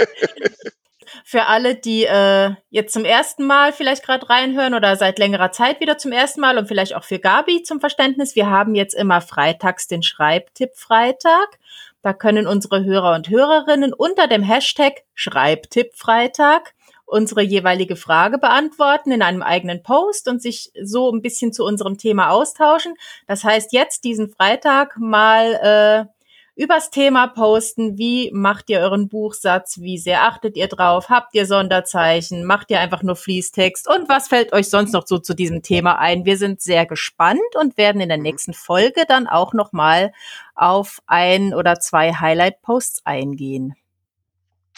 Für 1.32 1.46
alle, 1.46 1.76
die 1.76 2.04
äh, 2.04 2.56
jetzt 2.72 2.92
zum 2.92 3.06
ersten 3.06 3.46
Mal 3.46 3.72
vielleicht 3.72 4.04
gerade 4.04 4.30
reinhören 4.30 4.74
oder 4.74 4.98
seit 4.98 5.18
längerer 5.18 5.54
Zeit 5.54 5.80
wieder 5.80 5.98
zum 5.98 6.12
ersten 6.12 6.42
Mal 6.42 6.58
und 6.58 6.68
vielleicht 6.68 6.94
auch 6.94 7.06
für 7.06 7.20
Gabi 7.20 7.64
zum 7.64 7.80
Verständnis, 7.80 8.36
wir 8.36 8.50
haben 8.50 8.76
jetzt 8.76 8.94
immer 8.94 9.22
freitags 9.22 9.88
den 9.88 10.04
Schreibtipp-Freitag. 10.04 11.58
Da 12.02 12.12
können 12.12 12.48
unsere 12.48 12.84
Hörer 12.84 13.16
und 13.16 13.30
Hörerinnen 13.30 13.94
unter 13.94 14.28
dem 14.28 14.44
Hashtag 14.44 15.04
Schreibtipp-Freitag 15.16 16.74
unsere 17.06 17.42
jeweilige 17.42 17.96
Frage 17.96 18.38
beantworten 18.38 19.12
in 19.12 19.22
einem 19.22 19.42
eigenen 19.42 19.84
Post 19.84 20.28
und 20.28 20.42
sich 20.42 20.74
so 20.84 21.10
ein 21.14 21.22
bisschen 21.22 21.54
zu 21.54 21.64
unserem 21.64 21.98
Thema 21.98 22.32
austauschen. 22.32 22.96
Das 23.28 23.46
heißt, 23.46 23.72
jetzt 23.72 24.04
diesen 24.04 24.30
Freitag 24.30 24.98
mal 24.98 26.08
äh, 26.10 26.21
übers 26.62 26.92
Thema 26.92 27.26
posten. 27.26 27.98
Wie 27.98 28.30
macht 28.34 28.70
ihr 28.70 28.80
euren 28.80 29.10
Buchsatz? 29.10 29.80
Wie 29.80 29.98
sehr 29.98 30.22
achtet 30.24 30.56
ihr 30.56 30.68
drauf? 30.68 31.10
Habt 31.10 31.34
ihr 31.34 31.48
Sonderzeichen? 31.48 32.46
Macht 32.46 32.70
ihr 32.70 32.80
einfach 32.80 33.02
nur 33.02 33.16
Fließtext? 33.16 33.88
Und 33.88 34.08
was 34.08 34.28
fällt 34.28 34.54
euch 34.54 34.70
sonst 34.70 34.94
noch 34.94 35.08
so 35.08 35.18
zu 35.18 35.34
diesem 35.34 35.64
Thema 35.64 35.98
ein? 35.98 36.24
Wir 36.24 36.38
sind 36.38 36.62
sehr 36.62 36.86
gespannt 36.86 37.40
und 37.60 37.78
werden 37.78 38.00
in 38.00 38.10
der 38.10 38.20
mhm. 38.20 38.24
nächsten 38.24 38.54
Folge 38.54 39.06
dann 39.08 39.26
auch 39.26 39.54
nochmal 39.54 40.14
auf 40.54 41.02
ein 41.08 41.56
oder 41.56 41.80
zwei 41.80 42.14
Highlight-Posts 42.14 43.06
eingehen. 43.06 43.76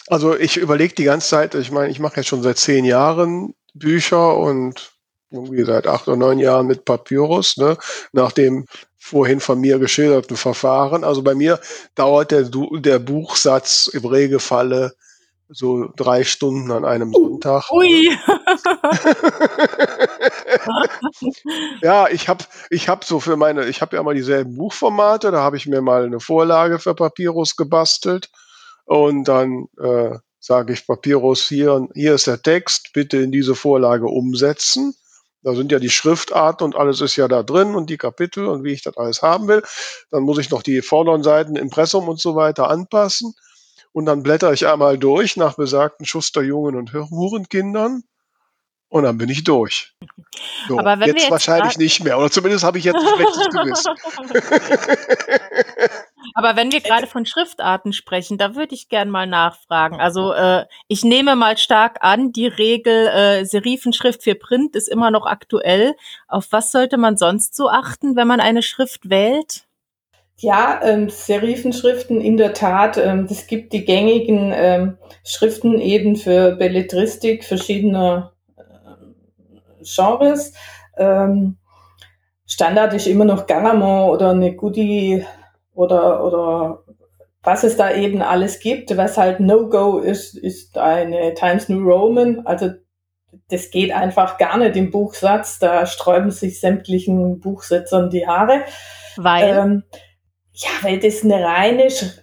Also 0.06 0.36
ich 0.36 0.56
überlege 0.56 0.94
die 0.94 1.04
ganze 1.04 1.28
Zeit, 1.28 1.54
ich 1.54 1.70
meine, 1.70 1.90
ich 1.90 1.98
mache 1.98 2.16
jetzt 2.16 2.28
schon 2.28 2.42
seit 2.42 2.56
zehn 2.56 2.86
Jahren 2.86 3.54
Bücher 3.74 4.38
und 4.38 4.93
irgendwie 5.34 5.64
seit 5.64 5.86
acht 5.86 6.08
oder 6.08 6.16
neun 6.16 6.38
Jahren 6.38 6.66
mit 6.66 6.84
Papyrus, 6.84 7.56
ne, 7.56 7.76
nach 8.12 8.32
dem 8.32 8.66
vorhin 8.98 9.40
von 9.40 9.60
mir 9.60 9.78
geschilderten 9.78 10.36
Verfahren. 10.36 11.04
Also 11.04 11.22
bei 11.22 11.34
mir 11.34 11.60
dauert 11.94 12.30
der, 12.30 12.48
der 12.50 12.98
Buchsatz 12.98 13.90
im 13.92 14.04
Regelfalle 14.06 14.94
so 15.48 15.88
drei 15.94 16.24
Stunden 16.24 16.70
an 16.70 16.86
einem 16.86 17.12
Sonntag. 17.12 17.70
Ui. 17.70 18.16
ja, 21.82 22.08
ich 22.08 22.28
habe 22.28 22.44
ich 22.70 22.88
hab 22.88 23.04
so 23.04 23.20
für 23.20 23.36
meine, 23.36 23.66
ich 23.66 23.82
habe 23.82 23.96
ja 23.96 24.00
immer 24.00 24.14
dieselben 24.14 24.56
Buchformate, 24.56 25.30
da 25.30 25.40
habe 25.40 25.56
ich 25.56 25.66
mir 25.66 25.82
mal 25.82 26.04
eine 26.04 26.20
Vorlage 26.20 26.78
für 26.78 26.94
Papyrus 26.94 27.56
gebastelt 27.56 28.30
und 28.86 29.24
dann 29.28 29.66
äh, 29.78 30.16
sage 30.40 30.72
ich 30.72 30.86
Papyrus 30.86 31.48
hier, 31.48 31.88
hier 31.94 32.14
ist 32.14 32.26
der 32.26 32.42
Text, 32.42 32.92
bitte 32.92 33.18
in 33.18 33.32
diese 33.32 33.54
Vorlage 33.54 34.06
umsetzen. 34.06 34.94
Da 35.44 35.54
sind 35.54 35.70
ja 35.70 35.78
die 35.78 35.90
Schriftarten 35.90 36.64
und 36.64 36.74
alles 36.74 37.02
ist 37.02 37.16
ja 37.16 37.28
da 37.28 37.42
drin 37.42 37.74
und 37.74 37.90
die 37.90 37.98
Kapitel 37.98 38.46
und 38.46 38.64
wie 38.64 38.72
ich 38.72 38.82
das 38.82 38.96
alles 38.96 39.22
haben 39.22 39.46
will. 39.46 39.62
Dann 40.10 40.22
muss 40.22 40.38
ich 40.38 40.50
noch 40.50 40.62
die 40.62 40.80
vorderen 40.80 41.22
Seiten, 41.22 41.56
Impressum 41.56 42.08
und 42.08 42.18
so 42.18 42.34
weiter 42.34 42.70
anpassen. 42.70 43.34
Und 43.92 44.06
dann 44.06 44.22
blätter 44.22 44.52
ich 44.52 44.66
einmal 44.66 44.98
durch 44.98 45.36
nach 45.36 45.56
besagten 45.56 46.06
Schusterjungen 46.06 46.76
und 46.76 46.92
Hurenkindern. 46.94 48.02
Und 48.94 49.02
dann 49.02 49.18
bin 49.18 49.28
ich 49.28 49.42
durch. 49.42 49.92
So, 50.66 50.78
Aber 50.78 50.98
wenn 50.98 51.08
jetzt, 51.08 51.22
jetzt 51.22 51.30
wahrscheinlich 51.30 51.78
nicht 51.78 52.02
mehr. 52.02 52.18
Oder 52.18 52.28
zumindest 52.28 52.64
habe 52.64 52.78
ich 52.78 52.84
jetzt 52.84 52.96
ein 52.96 53.06
schlechtes 53.06 53.48
Gewissen. 53.50 53.92
Aber 56.34 56.56
wenn 56.56 56.72
wir 56.72 56.80
gerade 56.80 57.06
von 57.06 57.24
Schriftarten 57.24 57.92
sprechen, 57.92 58.36
da 58.36 58.56
würde 58.56 58.74
ich 58.74 58.88
gern 58.88 59.10
mal 59.10 59.28
nachfragen. 59.28 60.00
Also 60.00 60.32
äh, 60.32 60.64
ich 60.88 61.04
nehme 61.04 61.36
mal 61.36 61.56
stark 61.56 61.98
an, 62.00 62.32
die 62.32 62.48
Regel 62.48 63.06
äh, 63.08 63.44
Serifenschrift 63.44 64.24
für 64.24 64.34
Print 64.34 64.74
ist 64.74 64.88
immer 64.88 65.12
noch 65.12 65.26
aktuell. 65.26 65.94
Auf 66.26 66.48
was 66.50 66.72
sollte 66.72 66.96
man 66.98 67.16
sonst 67.16 67.54
so 67.54 67.68
achten, 67.68 68.16
wenn 68.16 68.26
man 68.26 68.40
eine 68.40 68.62
Schrift 68.62 69.08
wählt? 69.08 69.66
Ja, 70.38 70.80
ähm, 70.82 71.10
Serifenschriften 71.10 72.20
in 72.20 72.36
der 72.36 72.54
Tat. 72.54 72.98
Ähm, 72.98 73.28
es 73.30 73.46
gibt 73.46 73.72
die 73.72 73.84
gängigen 73.84 74.52
ähm, 74.52 74.98
Schriften 75.24 75.80
eben 75.80 76.16
für 76.16 76.56
Belletristik 76.56 77.44
verschiedener 77.44 78.33
Genres. 79.84 80.52
Ähm, 80.96 81.56
Standard 82.46 82.92
ist 82.94 83.06
immer 83.06 83.24
noch 83.24 83.46
Garamond 83.46 84.12
oder 84.12 84.30
eine 84.30 84.54
Goodie 84.54 85.24
oder, 85.74 86.24
oder 86.24 86.84
was 87.42 87.64
es 87.64 87.76
da 87.76 87.92
eben 87.92 88.22
alles 88.22 88.60
gibt. 88.60 88.96
Was 88.96 89.18
halt 89.18 89.40
No-Go 89.40 89.98
ist, 89.98 90.36
ist 90.36 90.78
eine 90.78 91.34
Times 91.34 91.68
New 91.68 91.88
Roman. 91.88 92.46
Also 92.46 92.70
das 93.48 93.70
geht 93.70 93.92
einfach 93.92 94.38
gar 94.38 94.58
nicht 94.58 94.76
im 94.76 94.90
Buchsatz. 94.90 95.58
Da 95.58 95.86
sträuben 95.86 96.30
sich 96.30 96.60
sämtlichen 96.60 97.40
Buchsetzern 97.40 98.10
die 98.10 98.26
Haare. 98.26 98.64
Weil? 99.16 99.56
Ähm, 99.56 99.82
ja, 100.52 100.70
weil 100.82 100.98
das 100.98 101.24
eine 101.24 101.44
reine 101.44 101.90
Sch 101.90 102.20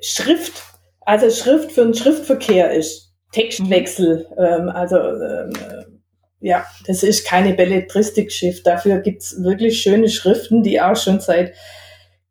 Schrift, 0.00 0.64
also 1.02 1.30
Schrift 1.30 1.70
für 1.70 1.82
einen 1.82 1.94
Schriftverkehr 1.94 2.72
ist. 2.72 3.14
Textwechsel. 3.30 4.26
Mhm. 4.30 4.44
Ähm, 4.44 4.68
also 4.68 4.96
ähm, 4.98 5.95
ja, 6.40 6.66
das 6.86 7.02
ist 7.02 7.26
keine 7.26 7.54
Belletristik-Schrift. 7.54 8.66
Dafür 8.66 8.98
gibt's 8.98 9.42
wirklich 9.42 9.80
schöne 9.80 10.08
Schriften, 10.08 10.62
die 10.62 10.80
auch 10.80 10.96
schon 10.96 11.20
seit 11.20 11.54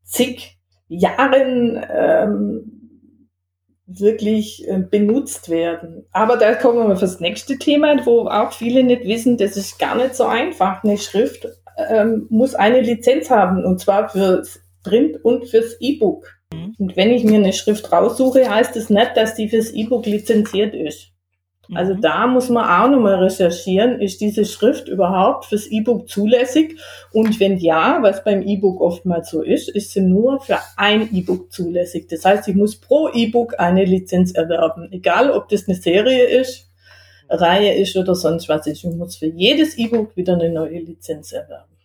zig 0.03 0.57
Jahren 0.87 1.83
ähm, 1.91 2.75
wirklich 3.87 4.67
äh, 4.67 4.79
benutzt 4.79 5.49
werden. 5.49 6.05
Aber 6.11 6.37
da 6.37 6.55
kommen 6.55 6.87
wir 6.87 6.95
fürs 6.95 7.19
nächste 7.19 7.57
Thema, 7.57 8.05
wo 8.05 8.27
auch 8.27 8.51
viele 8.51 8.83
nicht 8.83 9.03
wissen, 9.05 9.37
das 9.37 9.57
ist 9.57 9.79
gar 9.79 9.95
nicht 9.95 10.15
so 10.15 10.25
einfach. 10.25 10.83
Eine 10.83 10.97
Schrift 10.97 11.47
ähm, 11.89 12.27
muss 12.29 12.55
eine 12.55 12.81
Lizenz 12.81 13.29
haben 13.29 13.63
und 13.63 13.79
zwar 13.79 14.09
fürs 14.09 14.59
Print 14.83 15.23
und 15.23 15.47
fürs 15.47 15.75
E-Book. 15.79 16.27
Mhm. 16.53 16.75
Und 16.77 16.95
wenn 16.95 17.11
ich 17.11 17.23
mir 17.23 17.39
eine 17.39 17.53
Schrift 17.53 17.91
raussuche, 17.91 18.49
heißt 18.49 18.75
es 18.75 18.87
das 18.87 18.89
nicht, 18.89 19.17
dass 19.17 19.35
die 19.35 19.49
fürs 19.49 19.71
E-Book 19.71 20.05
lizenziert 20.05 20.73
ist. 20.73 21.11
Also 21.73 21.95
mhm. 21.95 22.01
da 22.01 22.27
muss 22.27 22.49
man 22.49 22.67
auch 22.67 22.89
nochmal 22.89 23.15
recherchieren, 23.15 23.99
ist 23.99 24.21
diese 24.21 24.45
Schrift 24.45 24.87
überhaupt 24.87 25.45
fürs 25.45 25.67
E-Book 25.67 26.07
zulässig? 26.07 26.79
Und 27.11 27.39
wenn 27.39 27.57
ja, 27.57 27.99
was 28.01 28.23
beim 28.23 28.41
E-Book 28.41 28.81
oftmals 28.81 29.29
so 29.29 29.41
ist, 29.41 29.69
ist 29.69 29.91
sie 29.91 30.01
nur 30.01 30.39
für 30.41 30.59
ein 30.77 31.09
E-Book 31.13 31.51
zulässig. 31.51 32.07
Das 32.09 32.23
heißt, 32.25 32.47
ich 32.47 32.55
muss 32.55 32.75
pro 32.75 33.09
E-Book 33.09 33.59
eine 33.59 33.85
Lizenz 33.85 34.33
erwerben. 34.33 34.89
Egal, 34.91 35.31
ob 35.31 35.49
das 35.49 35.67
eine 35.67 35.75
Serie 35.75 36.25
ist, 36.25 36.69
Reihe 37.29 37.73
ist 37.73 37.95
oder 37.95 38.13
sonst 38.13 38.47
was 38.49 38.67
ist. 38.67 38.83
Ich 38.83 38.95
muss 38.95 39.15
für 39.15 39.25
jedes 39.25 39.77
E-Book 39.77 40.15
wieder 40.15 40.33
eine 40.33 40.49
neue 40.49 40.79
Lizenz 40.79 41.31
erwerben. 41.31 41.75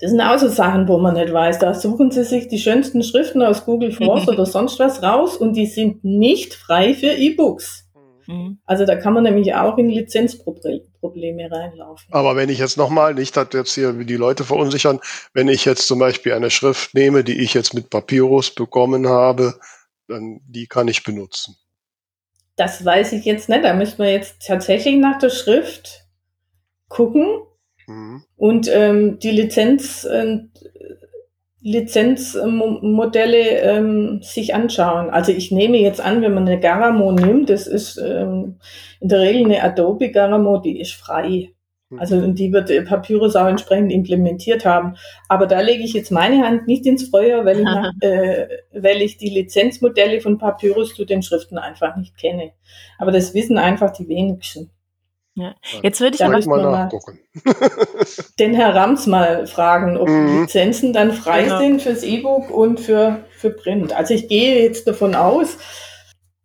Das 0.00 0.10
sind 0.10 0.20
auch 0.20 0.38
so 0.38 0.48
Sachen, 0.48 0.88
wo 0.88 0.98
man 0.98 1.14
nicht 1.14 1.32
weiß. 1.32 1.58
Da 1.58 1.74
suchen 1.74 2.10
sie 2.10 2.24
sich 2.24 2.48
die 2.48 2.58
schönsten 2.58 3.02
Schriften 3.02 3.42
aus 3.42 3.64
Google 3.66 3.92
Force 3.92 4.26
oder 4.28 4.46
sonst 4.46 4.78
was 4.78 5.02
raus 5.02 5.36
und 5.36 5.54
die 5.54 5.66
sind 5.66 6.02
nicht 6.04 6.54
frei 6.54 6.94
für 6.94 7.12
E-Books. 7.12 7.89
Mhm. 8.30 8.58
Also 8.64 8.86
da 8.86 8.94
kann 8.94 9.12
man 9.12 9.24
nämlich 9.24 9.54
auch 9.54 9.76
in 9.76 9.88
Lizenzprobleme 9.88 11.50
reinlaufen. 11.50 12.06
Aber 12.12 12.36
wenn 12.36 12.48
ich 12.48 12.58
jetzt 12.58 12.76
nochmal, 12.76 13.14
nicht 13.14 13.36
dass 13.36 13.48
jetzt 13.52 13.74
hier 13.74 13.98
wie 13.98 14.04
die 14.04 14.16
Leute 14.16 14.44
verunsichern, 14.44 15.00
wenn 15.34 15.48
ich 15.48 15.64
jetzt 15.64 15.88
zum 15.88 15.98
Beispiel 15.98 16.32
eine 16.32 16.50
Schrift 16.50 16.94
nehme, 16.94 17.24
die 17.24 17.40
ich 17.40 17.54
jetzt 17.54 17.74
mit 17.74 17.90
Papyrus 17.90 18.54
bekommen 18.54 19.08
habe, 19.08 19.58
dann 20.06 20.40
die 20.46 20.68
kann 20.68 20.86
ich 20.86 21.02
benutzen. 21.02 21.56
Das 22.54 22.84
weiß 22.84 23.12
ich 23.12 23.24
jetzt 23.24 23.48
nicht. 23.48 23.64
Da 23.64 23.74
müssen 23.74 23.98
wir 23.98 24.12
jetzt 24.12 24.46
tatsächlich 24.46 24.96
nach 24.96 25.18
der 25.18 25.30
Schrift 25.30 26.06
gucken 26.88 27.26
mhm. 27.88 28.22
und 28.36 28.68
ähm, 28.68 29.18
die 29.18 29.30
Lizenz 29.32 30.04
äh, 30.04 30.38
Lizenzmodelle 31.62 33.60
ähm, 33.60 34.22
sich 34.22 34.54
anschauen. 34.54 35.10
Also 35.10 35.32
ich 35.32 35.50
nehme 35.50 35.78
jetzt 35.78 36.00
an, 36.00 36.22
wenn 36.22 36.34
man 36.34 36.46
eine 36.46 36.58
Garamo 36.58 37.12
nimmt, 37.12 37.50
das 37.50 37.66
ist 37.66 37.98
ähm, 37.98 38.58
in 39.00 39.08
der 39.08 39.20
Regel 39.20 39.44
eine 39.44 39.62
Adobe 39.62 40.10
Garamo, 40.10 40.58
die 40.58 40.80
ist 40.80 40.92
frei. 40.92 41.52
Also 41.98 42.16
mhm. 42.16 42.34
die 42.36 42.52
wird 42.52 42.70
Papyrus 42.86 43.34
auch 43.34 43.48
entsprechend 43.48 43.90
implementiert 43.90 44.64
haben. 44.64 44.94
Aber 45.28 45.46
da 45.46 45.60
lege 45.60 45.82
ich 45.82 45.92
jetzt 45.92 46.12
meine 46.12 46.46
Hand 46.46 46.68
nicht 46.68 46.86
ins 46.86 47.08
Feuer, 47.08 47.44
weil 47.44 47.58
ich, 47.58 47.64
nach, 47.64 47.92
äh, 48.00 48.46
weil 48.72 49.02
ich 49.02 49.16
die 49.16 49.30
Lizenzmodelle 49.30 50.20
von 50.20 50.38
Papyrus 50.38 50.94
zu 50.94 51.04
den 51.04 51.22
Schriften 51.22 51.58
einfach 51.58 51.96
nicht 51.96 52.16
kenne. 52.16 52.52
Aber 52.98 53.10
das 53.10 53.34
wissen 53.34 53.58
einfach 53.58 53.90
die 53.90 54.08
wenigsten. 54.08 54.70
Ja. 55.40 55.54
Jetzt 55.82 56.00
würde 56.00 56.16
ich 56.16 56.24
aber 56.24 56.38
mal 56.46 56.62
nachgucken. 56.62 57.18
den 58.38 58.54
Herr 58.54 58.74
Rams 58.74 59.06
mal 59.06 59.46
fragen, 59.46 59.96
ob 59.96 60.08
mhm. 60.08 60.26
die 60.26 60.38
Lizenzen 60.40 60.92
dann 60.92 61.12
frei 61.12 61.44
genau. 61.44 61.58
sind 61.58 61.82
fürs 61.82 62.02
E-Book 62.02 62.50
und 62.50 62.80
für, 62.80 63.24
für 63.30 63.50
Print. 63.50 63.92
Also 63.92 64.14
ich 64.14 64.28
gehe 64.28 64.62
jetzt 64.62 64.86
davon 64.86 65.14
aus, 65.14 65.56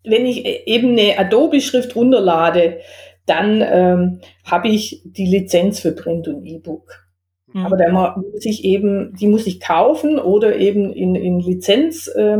wenn 0.03 0.25
ich 0.25 0.45
eben 0.67 0.91
eine 0.97 1.17
Adobe-Schrift 1.17 1.95
runterlade, 1.95 2.79
dann 3.25 3.61
ähm, 3.61 4.21
habe 4.45 4.69
ich 4.69 5.01
die 5.03 5.25
Lizenz 5.25 5.79
für 5.79 5.91
Print 5.91 6.27
und 6.27 6.45
E-Book. 6.45 7.05
Mhm. 7.51 7.65
Aber 7.65 7.77
da 7.77 7.91
muss 7.91 8.45
ich 8.45 8.63
eben, 8.63 9.15
die 9.15 9.27
muss 9.27 9.47
ich 9.47 9.59
kaufen 9.59 10.19
oder 10.19 10.55
eben 10.57 10.93
in, 10.93 11.15
in 11.15 11.39
Lizenz, 11.39 12.07
äh, 12.07 12.37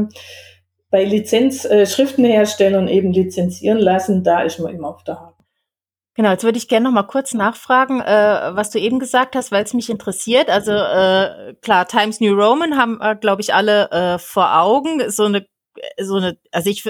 bei 0.91 1.03
Lizenzschriftenherstellern 1.03 2.87
äh, 2.87 2.93
eben 2.93 3.11
lizenzieren 3.11 3.79
lassen. 3.79 4.23
Da 4.23 4.41
ist 4.41 4.59
man 4.59 4.73
immer 4.73 4.89
auf 4.89 5.03
der 5.03 5.19
Hand. 5.19 5.34
Genau, 6.15 6.31
jetzt 6.31 6.45
würde 6.45 6.57
ich 6.57 6.69
gerne 6.69 6.85
noch 6.85 6.93
mal 6.93 7.03
kurz 7.03 7.33
nachfragen, 7.33 7.99
äh, 7.99 8.51
was 8.53 8.69
du 8.69 8.79
eben 8.79 8.99
gesagt 8.99 9.35
hast, 9.35 9.51
weil 9.51 9.65
es 9.65 9.73
mich 9.73 9.89
interessiert. 9.89 10.49
Also 10.49 10.71
äh, 10.71 11.55
klar, 11.61 11.87
Times 11.87 12.21
New 12.21 12.33
Roman 12.33 12.77
haben, 12.77 13.01
äh, 13.01 13.17
glaube 13.19 13.41
ich, 13.41 13.53
alle 13.53 13.91
äh, 13.91 14.17
vor 14.17 14.57
Augen. 14.57 15.09
So 15.11 15.25
eine, 15.25 15.45
so 16.01 16.15
eine, 16.15 16.37
also 16.51 16.69
ich 16.69 16.85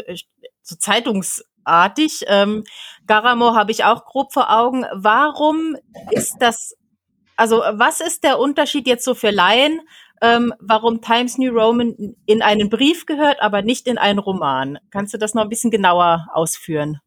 so 0.62 0.76
zeitungsartig. 0.76 2.26
Ähm, 2.28 2.64
Garamo 3.08 3.56
habe 3.56 3.72
ich 3.72 3.84
auch 3.84 4.06
grob 4.06 4.32
vor 4.32 4.52
Augen. 4.52 4.86
Warum 4.94 5.76
ist 6.12 6.38
das? 6.40 6.76
Also 7.36 7.64
was 7.74 8.02
ist 8.02 8.24
der 8.24 8.40
Unterschied 8.40 8.88
jetzt 8.88 9.06
so 9.06 9.16
für 9.16 9.32
Laien? 9.32 9.82
Ähm, 10.22 10.54
warum 10.60 11.02
Times 11.02 11.40
New 11.40 11.52
Roman 11.52 12.16
in 12.26 12.42
einen 12.44 12.70
Brief 12.70 13.06
gehört, 13.08 13.42
aber 13.42 13.64
nicht 13.64 13.88
in 13.88 13.98
einen 13.98 14.20
Roman? 14.20 14.78
Kannst 14.92 15.16
du 15.16 15.18
das 15.18 15.34
noch 15.34 15.44
ein 15.44 15.50
bisschen 15.50 15.72
genauer 15.72 16.28
ausführen? 16.32 17.02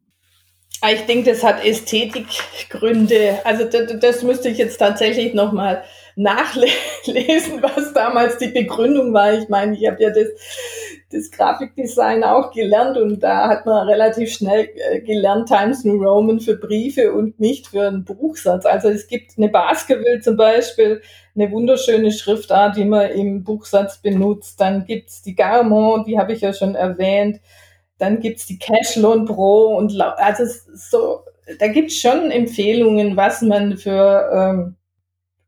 Ah, 0.81 0.91
ich 0.93 1.05
denke, 1.05 1.31
das 1.31 1.43
hat 1.43 1.63
Ästhetikgründe. 1.65 3.39
Also 3.43 3.65
das, 3.65 3.99
das 3.99 4.23
müsste 4.23 4.47
ich 4.47 4.57
jetzt 4.57 4.77
tatsächlich 4.77 5.33
nochmal 5.33 5.83
nachlesen, 6.15 7.61
was 7.61 7.91
damals 7.93 8.37
die 8.37 8.47
Begründung 8.47 9.13
war. 9.13 9.33
Ich 9.33 9.49
meine, 9.49 9.75
ich 9.75 9.85
habe 9.87 10.01
ja 10.01 10.09
das, 10.09 10.27
das 11.11 11.31
Grafikdesign 11.31 12.23
auch 12.23 12.51
gelernt 12.51 12.97
und 12.97 13.19
da 13.21 13.49
hat 13.49 13.65
man 13.65 13.87
relativ 13.87 14.31
schnell 14.31 14.69
äh, 14.75 15.01
gelernt, 15.01 15.49
Times 15.49 15.83
New 15.83 16.01
Roman 16.01 16.39
für 16.39 16.55
Briefe 16.55 17.11
und 17.11 17.41
nicht 17.41 17.67
für 17.67 17.87
einen 17.87 18.05
Buchsatz. 18.05 18.65
Also 18.65 18.87
es 18.87 19.07
gibt 19.07 19.37
eine 19.37 19.49
Baskerville 19.49 20.21
zum 20.21 20.37
Beispiel, 20.37 21.01
eine 21.35 21.51
wunderschöne 21.51 22.11
Schriftart, 22.11 22.77
die 22.77 22.85
man 22.85 23.09
im 23.11 23.43
Buchsatz 23.43 23.97
benutzt. 23.97 24.61
Dann 24.61 24.85
gibt's 24.85 25.21
die 25.23 25.35
Garamond, 25.35 26.07
die 26.07 26.17
habe 26.17 26.31
ich 26.31 26.39
ja 26.41 26.53
schon 26.53 26.75
erwähnt. 26.75 27.41
Dann 27.99 28.19
gibt's 28.21 28.45
die 28.45 28.57
Cashloan 28.57 29.25
Pro 29.25 29.77
und 29.77 29.99
also 30.01 30.43
so, 30.73 31.19
da 31.59 31.67
gibt's 31.67 31.99
schon 31.99 32.31
Empfehlungen, 32.31 33.15
was 33.15 33.41
man 33.41 33.77
für 33.77 34.29
ähm, 34.33 34.75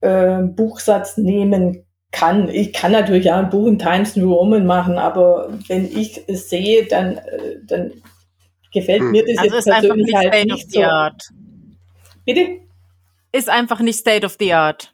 äh, 0.01 0.43
Buchsatz 0.43 1.17
nehmen 1.17 1.85
kann. 2.11 2.49
Ich 2.49 2.73
kann 2.73 2.91
natürlich 2.91 3.31
auch 3.31 3.37
ein 3.37 3.49
Buch 3.49 3.67
in 3.67 3.79
Times 3.79 4.15
New 4.15 4.33
Roman 4.33 4.65
machen, 4.65 4.97
aber 4.97 5.49
wenn 5.67 5.85
ich 5.85 6.21
es 6.27 6.49
sehe, 6.49 6.85
dann, 6.85 7.17
äh, 7.17 7.57
dann 7.63 7.93
gefällt 8.73 9.01
hm. 9.01 9.11
mir 9.11 9.25
das 9.25 9.37
also 9.37 9.55
jetzt 9.55 9.65
persönlich 9.65 10.05
nicht 10.05 10.15
halt 10.15 10.45
nicht 10.45 10.71
so. 10.71 10.83
Art. 10.83 11.29
Bitte? 12.25 12.59
Ist 13.31 13.49
einfach 13.49 13.79
nicht 13.79 13.97
State 13.97 14.25
of 14.25 14.35
the 14.39 14.53
Art. 14.53 14.93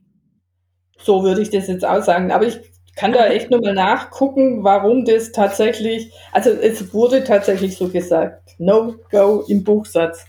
So 0.99 1.23
würde 1.23 1.41
ich 1.41 1.49
das 1.49 1.67
jetzt 1.67 1.85
auch 1.85 2.03
sagen. 2.03 2.31
Aber 2.31 2.45
ich 2.45 2.59
kann 2.97 3.13
da 3.13 3.27
echt 3.27 3.51
nur 3.51 3.61
mal 3.61 3.73
nachgucken, 3.73 4.63
warum 4.63 5.05
das 5.05 5.31
tatsächlich, 5.31 6.11
also 6.31 6.49
es 6.49 6.93
wurde 6.93 7.23
tatsächlich 7.23 7.77
so 7.77 7.87
gesagt, 7.89 8.55
no 8.57 8.95
go 9.11 9.45
im 9.47 9.63
Buchsatz. 9.63 10.25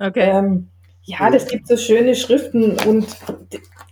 Okay. 0.00 0.30
Ähm, 0.30 0.68
ja, 1.02 1.28
das 1.30 1.46
gibt 1.46 1.68
so 1.68 1.76
schöne 1.76 2.14
Schriften 2.14 2.76
und 2.86 3.06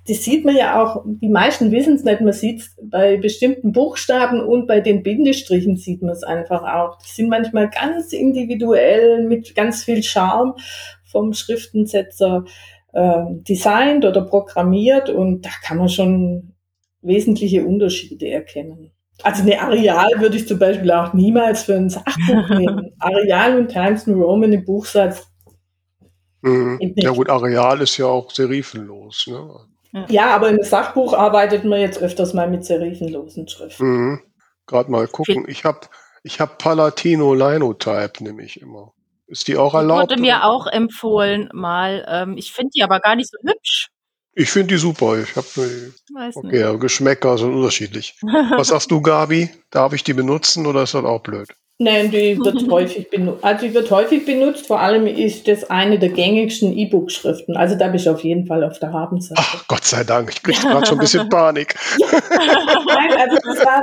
das 0.09 0.25
sieht 0.25 0.45
man 0.45 0.57
ja 0.57 0.83
auch, 0.83 1.03
die 1.05 1.29
meisten 1.29 1.71
wissen 1.73 1.95
es 1.95 2.05
nicht, 2.05 2.21
man 2.21 2.33
sieht 2.33 2.61
es 2.61 2.77
bei 2.83 3.17
bestimmten 3.19 3.73
Buchstaben 3.73 4.41
und 4.41 4.67
bei 4.67 4.81
den 4.81 5.03
Bindestrichen 5.03 5.77
sieht 5.77 6.01
man 6.01 6.13
es 6.13 6.23
einfach 6.23 6.63
auch. 6.63 6.99
Die 6.99 7.11
sind 7.11 7.29
manchmal 7.29 7.71
ganz 7.71 8.13
individuell 8.13 9.27
mit 9.27 9.55
ganz 9.55 9.85
viel 9.85 10.03
Charme 10.03 10.55
vom 11.05 11.35
Schriftensetzer 11.35 12.45
äh, 12.93 13.25
designt 13.49 14.05
oder 14.05 14.23
programmiert 14.23 15.11
und 15.11 15.45
da 15.45 15.51
kann 15.63 15.79
man 15.79 15.89
schon 15.89 16.52
wesentliche 17.03 17.65
Unterschiede 17.65 18.29
erkennen. 18.29 18.91
Also 19.23 19.43
eine 19.43 19.61
Areal 19.61 20.11
würde 20.19 20.37
ich 20.37 20.49
zum 20.49 20.59
Beispiel 20.59 20.91
auch 20.91 21.13
niemals 21.13 21.65
für 21.65 21.75
ein 21.75 21.91
Sachbuch 21.91 22.49
nehmen. 22.59 22.93
Areal 22.99 23.59
und 23.59 23.69
Times 23.69 24.07
New 24.07 24.23
Roman 24.23 24.53
im 24.53 24.65
Buchsatz. 24.65 25.27
Mhm. 26.41 26.95
Ja 26.97 27.11
gut, 27.11 27.29
Areal 27.29 27.81
ist 27.83 27.97
ja 27.99 28.07
auch 28.07 28.31
serifenlos. 28.31 29.27
Ne? 29.29 30.07
Ja, 30.09 30.35
aber 30.35 30.49
im 30.49 30.63
Sachbuch 30.63 31.13
arbeitet 31.13 31.65
man 31.65 31.81
jetzt 31.81 32.03
öfters 32.03 32.35
mal 32.35 32.49
mit 32.49 32.65
serifenlosen 32.65 33.47
Schriften. 33.47 33.87
Mhm. 33.87 34.21
Gerade 34.67 34.91
mal 34.91 35.07
gucken. 35.07 35.45
Ich 35.49 35.65
habe 35.65 35.81
ich 36.23 36.41
hab 36.41 36.59
Palatino 36.59 37.35
Linotype, 37.35 38.25
nehme 38.25 38.43
ich 38.43 38.61
immer. 38.61 38.93
Ist 39.27 39.49
die 39.49 39.57
auch 39.57 39.75
erlaubt? 39.75 40.11
Wurde 40.11 40.21
mir 40.21 40.45
auch 40.45 40.67
empfohlen 40.67 41.49
mal. 41.53 42.07
Ähm, 42.09 42.37
ich 42.37 42.53
finde 42.53 42.71
die 42.75 42.83
aber 42.83 43.01
gar 43.01 43.17
nicht 43.17 43.31
so 43.31 43.39
hübsch. 43.43 43.82
Ich 44.35 44.51
finde 44.51 44.75
die 44.75 44.79
super. 44.79 45.19
Ich 45.19 45.37
habe 45.37 45.47
okay, 46.35 46.61
ja, 46.61 46.73
Geschmäcker 46.73 47.37
sind 47.37 47.55
unterschiedlich. 47.55 48.19
Was 48.57 48.69
sagst 48.69 48.91
du, 48.91 49.03
Gabi? 49.03 49.51
Darf 49.71 49.93
ich 49.93 50.05
die 50.05 50.15
benutzen 50.15 50.67
oder 50.67 50.85
ist 50.85 50.95
das 50.95 51.05
auch 51.05 51.21
blöd? 51.21 51.49
Nein, 51.79 52.11
die 52.11 52.39
wird 52.39 52.67
häufig 52.71 53.11
benutzt. 53.11 53.45
Also 53.45 53.67
die 53.67 53.75
wird 53.75 53.91
häufig 53.91 54.25
benutzt. 54.25 54.67
Vor 54.67 54.81
allem 54.81 55.07
ist 55.07 55.49
das 55.49 55.69
eine 55.69 55.99
der 55.99 56.11
gängigsten 56.11 56.77
E-Book-Schriften. 56.77 57.57
Also 57.57 57.75
da 57.75 57.89
bin 57.89 57.97
ich 57.97 58.09
auf 58.09 58.23
jeden 58.23 58.47
Fall 58.47 58.63
auf 58.65 58.79
der 58.79 58.93
Habenseite. 58.93 59.43
Ach, 59.43 59.67
Gott 59.69 59.85
sei 59.85 60.05
Dank. 60.05 60.31
Ich 60.31 60.43
kriege 60.43 60.61
gerade 60.61 60.87
schon 60.87 60.99
ein 60.99 61.01
bisschen 61.01 61.29
Panik. 61.29 61.75
Nein, 61.99 63.13
also 63.19 63.37
das 63.45 63.67
war, 63.67 63.83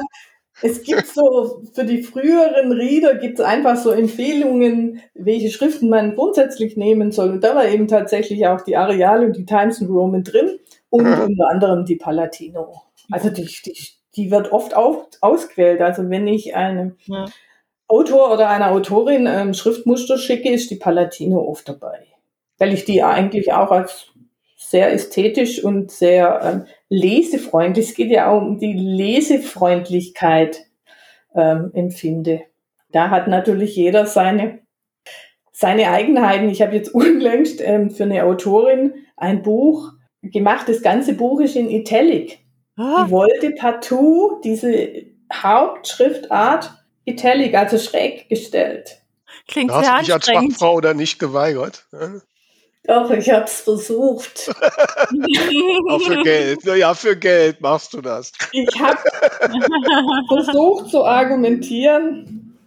es 0.62 0.84
gibt 0.84 1.07
so, 1.07 1.64
für 1.74 1.86
die 1.86 2.01
früheren 2.01 2.72
Reader 2.72 3.16
gibt 3.16 3.39
es 3.39 3.45
einfach 3.45 3.78
so 3.78 3.91
Empfehlungen, 3.91 5.01
welche 5.14 5.49
Schriften 5.49 5.89
man 5.89 6.16
grundsätzlich 6.16 6.76
nehmen 6.76 7.12
soll. 7.12 7.32
Und 7.32 7.43
da 7.43 7.55
war 7.55 7.68
eben 7.68 7.88
tatsächlich 7.88 8.45
auch 8.47 8.62
die 8.62 8.76
Areal 8.76 9.26
und 9.26 9.38
die 9.38 9.45
Times 9.45 9.82
New 9.82 9.97
Roman 9.97 10.24
drin 10.24 10.60
und 10.89 11.05
unter 11.05 11.49
anderem 11.49 11.86
die 11.86 11.95
Palatino. 11.95 12.84
Also 13.12 13.30
die, 13.30 13.45
die, 13.66 13.78
die 14.16 14.32
wird 14.32 14.51
oft 14.51 14.76
auf, 14.76 15.07
ausgewählt. 15.22 15.82
Also 15.82 16.10
wenn 16.10 16.28
ich 16.28 16.55
einem 16.55 16.97
ja. 17.05 17.26
Autor 17.88 18.32
oder 18.34 18.49
einer 18.49 18.72
Autorin 18.72 19.28
ähm, 19.28 19.53
Schriftmuster 19.53 20.18
schicke, 20.18 20.49
ist 20.49 20.70
die 20.70 20.76
Palatino 20.76 21.41
oft 21.41 21.68
dabei. 21.70 22.05
Weil 22.57 22.74
ich 22.74 22.86
die 22.86 23.01
eigentlich 23.03 23.53
auch 23.53 23.72
als 23.72 24.07
sehr 24.57 24.91
ästhetisch 24.91 25.64
und 25.64 25.89
sehr 25.89 26.41
ähm, 26.43 26.66
lesefreundlich. 26.90 27.90
Es 27.90 27.96
geht 27.96 28.12
ja 28.12 28.30
auch 28.30 28.42
um 28.42 28.58
die 28.58 28.74
Lesefreundlichkeit 28.74 30.66
ähm, 31.36 31.72
empfinde. 31.74 32.42
Da 32.92 33.10
hat 33.10 33.28
natürlich 33.28 33.76
jeder 33.76 34.06
seine, 34.06 34.60
seine 35.52 35.92
Eigenheiten. 35.92 36.50
Ich 36.50 36.62
habe 36.62 36.76
jetzt 36.76 36.90
unlängst 36.94 37.62
ähm, 37.62 37.92
für 37.92 38.04
eine 38.04 38.26
Autorin 38.26 38.94
ein 39.16 39.44
Buch 39.44 39.92
gemacht. 40.22 40.68
Das 40.68 40.82
ganze 40.82 41.14
Buch 41.14 41.40
ist 41.40 41.56
in 41.56 41.70
Italic. 41.70 42.40
Ah. 42.76 43.06
Die 43.06 43.12
wollte 43.12 43.52
partout 43.52 44.42
diese 44.44 45.06
Hauptschriftart 45.34 46.74
Italic, 47.06 47.56
also 47.56 47.78
schräg 47.78 48.30
gestellt. 48.30 49.02
Klingt 49.48 49.72
da 49.72 49.82
hast 49.82 50.02
du 50.02 50.04
dich 50.06 50.14
als 50.14 50.30
Fachfrau 50.30 50.82
da 50.82 50.94
nicht 50.94 51.20
geweigert? 51.20 51.88
Doch, 52.90 53.12
ich 53.12 53.30
habe 53.30 53.44
es 53.44 53.62
versucht. 53.62 54.50
Auch 55.90 56.02
für 56.02 56.24
Geld. 56.24 56.64
Ja, 56.64 56.96
für 56.96 57.16
Geld 57.16 57.62
machst 57.62 57.94
du 57.94 58.02
das. 58.02 58.32
Ich 58.52 58.80
habe 58.80 58.98
versucht 60.28 60.90
zu 60.90 61.06
argumentieren 61.06 62.58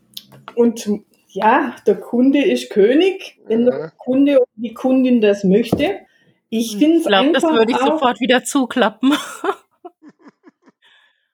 und 0.54 0.88
ja, 1.26 1.74
der 1.88 1.96
Kunde 1.96 2.40
ist 2.40 2.70
König, 2.70 3.40
wenn 3.46 3.66
der 3.66 3.90
Kunde 3.98 4.36
oder 4.36 4.50
die 4.54 4.74
Kundin 4.74 5.20
das 5.20 5.42
möchte. 5.42 5.96
Ich 6.50 6.76
finde 6.76 6.98
es 6.98 7.06
einfach. 7.08 7.40
Das 7.40 7.42
würde 7.42 7.72
ich 7.72 7.80
auch, 7.80 7.86
sofort 7.86 8.20
wieder 8.20 8.44
zuklappen. 8.44 9.14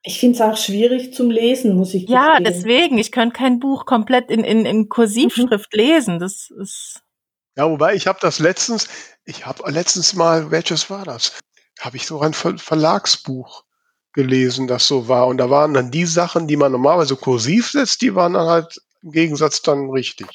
Ich 0.01 0.17
finde 0.17 0.35
es 0.35 0.41
auch 0.41 0.55
schwierig 0.55 1.13
zum 1.13 1.29
Lesen, 1.29 1.75
muss 1.75 1.93
ich 1.93 2.07
Ja, 2.07 2.37
gestehen. 2.37 2.43
deswegen. 2.45 2.97
Ich 2.97 3.11
könnte 3.11 3.37
kein 3.37 3.59
Buch 3.59 3.85
komplett 3.85 4.31
in, 4.31 4.45
in, 4.45 4.65
in 4.65 4.87
Kursivschrift 4.87 5.73
mhm. 5.73 5.77
lesen. 5.77 6.19
Das 6.19 6.49
ist. 6.49 7.03
Ja, 7.59 7.69
wobei 7.69 7.93
ich 7.93 8.07
habe 8.07 8.19
das 8.21 8.39
letztens, 8.39 8.87
ich 9.25 9.45
habe 9.45 9.69
letztens 9.69 10.13
mal, 10.13 10.49
welches 10.49 10.89
war 10.89 11.03
das? 11.03 11.33
Habe 11.77 11.97
ich 11.97 12.05
so 12.05 12.21
ein 12.21 12.31
Ver 12.31 12.57
Verlagsbuch 12.57 13.65
gelesen, 14.13 14.67
das 14.67 14.87
so 14.87 15.09
war. 15.09 15.27
Und 15.27 15.39
da 15.39 15.49
waren 15.49 15.73
dann 15.73 15.91
die 15.91 16.05
Sachen, 16.05 16.47
die 16.47 16.55
man 16.55 16.71
normalerweise 16.71 17.17
kursiv 17.17 17.69
setzt, 17.69 18.01
die 18.01 18.15
waren 18.15 18.31
dann 18.31 18.47
halt 18.47 18.77
im 19.03 19.11
Gegensatz 19.11 19.61
dann 19.61 19.89
richtig 19.89 20.29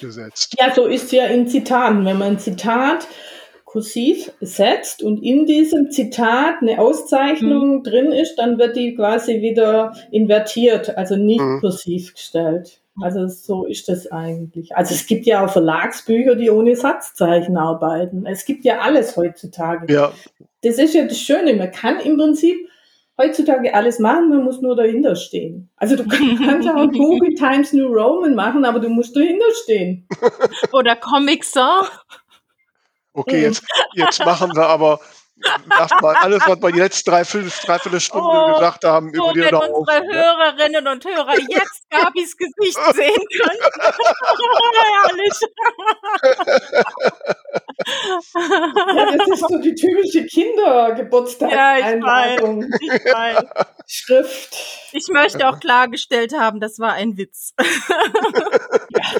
gesetzt. 0.00 0.56
Ja, 0.58 0.74
so 0.74 0.86
ist 0.86 1.12
ja 1.12 1.26
in 1.26 1.46
Zitaten. 1.46 2.04
Wenn 2.04 2.18
man 2.18 2.32
ein 2.32 2.38
Zitat 2.40 3.06
kursiv 3.64 4.32
setzt 4.40 5.00
und 5.04 5.22
in 5.22 5.46
diesem 5.46 5.92
Zitat 5.92 6.56
eine 6.60 6.80
Auszeichnung 6.80 7.76
mhm. 7.76 7.82
drin 7.84 8.10
ist, 8.10 8.34
dann 8.34 8.58
wird 8.58 8.74
die 8.74 8.96
quasi 8.96 9.42
wieder 9.42 9.94
invertiert, 10.10 10.96
also 10.98 11.14
nicht 11.14 11.40
mhm. 11.40 11.60
kursiv 11.60 12.14
gestellt. 12.14 12.80
Also 13.02 13.28
so 13.28 13.64
ist 13.64 13.88
das 13.88 14.10
eigentlich. 14.10 14.76
Also 14.76 14.94
es 14.94 15.06
gibt 15.06 15.26
ja 15.26 15.44
auch 15.44 15.50
Verlagsbücher, 15.50 16.34
die 16.34 16.50
ohne 16.50 16.76
Satzzeichen 16.76 17.56
arbeiten. 17.56 18.26
Es 18.26 18.44
gibt 18.44 18.64
ja 18.64 18.80
alles 18.80 19.16
heutzutage. 19.16 19.92
Ja. 19.92 20.12
Das 20.62 20.78
ist 20.78 20.94
ja 20.94 21.04
das 21.04 21.18
Schöne. 21.18 21.54
Man 21.54 21.70
kann 21.70 22.00
im 22.00 22.16
Prinzip 22.16 22.68
heutzutage 23.18 23.74
alles 23.74 23.98
machen, 23.98 24.28
man 24.30 24.44
muss 24.44 24.60
nur 24.60 24.76
dahinter 24.76 25.16
stehen. 25.16 25.68
Also 25.76 25.96
du 25.96 26.06
kannst 26.06 26.68
auch 26.68 26.88
Google 26.92 27.34
Times 27.34 27.72
New 27.72 27.88
Roman 27.88 28.34
machen, 28.34 28.64
aber 28.64 28.78
du 28.78 28.88
musst 28.88 29.16
dahinter 29.16 29.50
stehen. 29.64 30.06
Oder 30.72 30.96
Comic 30.96 31.44
Sans. 31.44 31.88
Okay, 33.12 33.42
jetzt, 33.42 33.64
jetzt 33.94 34.24
machen 34.24 34.54
wir 34.54 34.66
aber 34.66 35.00
Sag 35.40 36.02
mal, 36.02 36.16
alles, 36.16 36.42
was 36.46 36.60
wir 36.60 36.72
die 36.72 36.80
letzten 36.80 37.10
drei, 37.10 37.24
fünf, 37.24 37.60
dreiviertel 37.60 38.00
Stunden 38.00 38.26
oh, 38.26 38.54
gesagt 38.54 38.84
haben, 38.84 39.10
über 39.10 39.32
die 39.32 39.40
Wenn 39.40 39.54
unsere 39.54 39.72
auf, 39.72 39.88
Hörerinnen 39.88 40.88
und 40.88 41.04
Hörer 41.04 41.34
jetzt 41.48 41.88
Gabis 41.90 42.36
Gesicht 42.36 42.78
sehen 42.94 43.24
können. 43.40 43.60
Herrlich. 45.02 45.34
ja, 48.96 49.16
das 49.16 49.28
ist 49.28 49.48
so 49.48 49.58
die 49.58 49.74
typische 49.74 50.26
Kindergeburtstagseinladung. 50.26 52.62
Ja, 52.62 52.68
ich 52.80 53.04
weiß. 53.04 53.04
Ich 53.04 53.12
weiß. 53.12 53.44
Schrift. 53.86 54.56
Ich 54.92 55.08
möchte 55.08 55.48
auch 55.48 55.60
klargestellt 55.60 56.34
haben, 56.38 56.60
das 56.60 56.78
war 56.78 56.92
ein 56.92 57.16
Witz. 57.16 57.54
ja, 57.58 57.66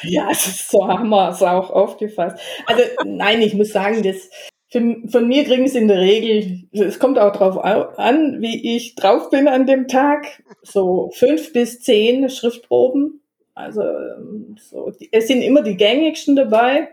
ja, 0.03 0.29
es 0.31 0.47
ist 0.47 0.71
so 0.71 0.87
Hammer, 0.87 1.31
ist 1.31 1.43
auch 1.43 1.71
aufgefasst. 1.71 2.39
Also 2.67 2.83
nein, 3.05 3.41
ich 3.41 3.55
muss 3.55 3.73
sagen, 3.73 4.03
das 4.03 4.29
von 4.71 5.29
mir 5.29 5.45
kriegen 5.45 5.67
sie 5.67 5.79
in 5.79 5.89
der 5.89 5.99
Regel, 5.99 6.65
es 6.73 6.99
kommt 6.99 7.19
auch 7.19 7.33
darauf 7.33 7.59
an, 7.99 8.43
wie 8.43 8.77
ich 8.77 8.95
drauf 8.95 9.31
bin 9.31 9.49
an 9.49 9.67
dem 9.67 9.89
Tag, 9.89 10.43
so 10.63 11.11
fünf 11.15 11.55
bis 11.55 11.81
zehn 11.81 12.29
Schriftproben. 12.29 13.23
Also 13.55 13.81
ähm, 13.83 14.57
so, 14.61 14.93
es 15.11 15.27
sind 15.27 15.41
immer 15.41 15.63
die 15.63 15.77
gängigsten 15.77 16.37
dabei. 16.37 16.89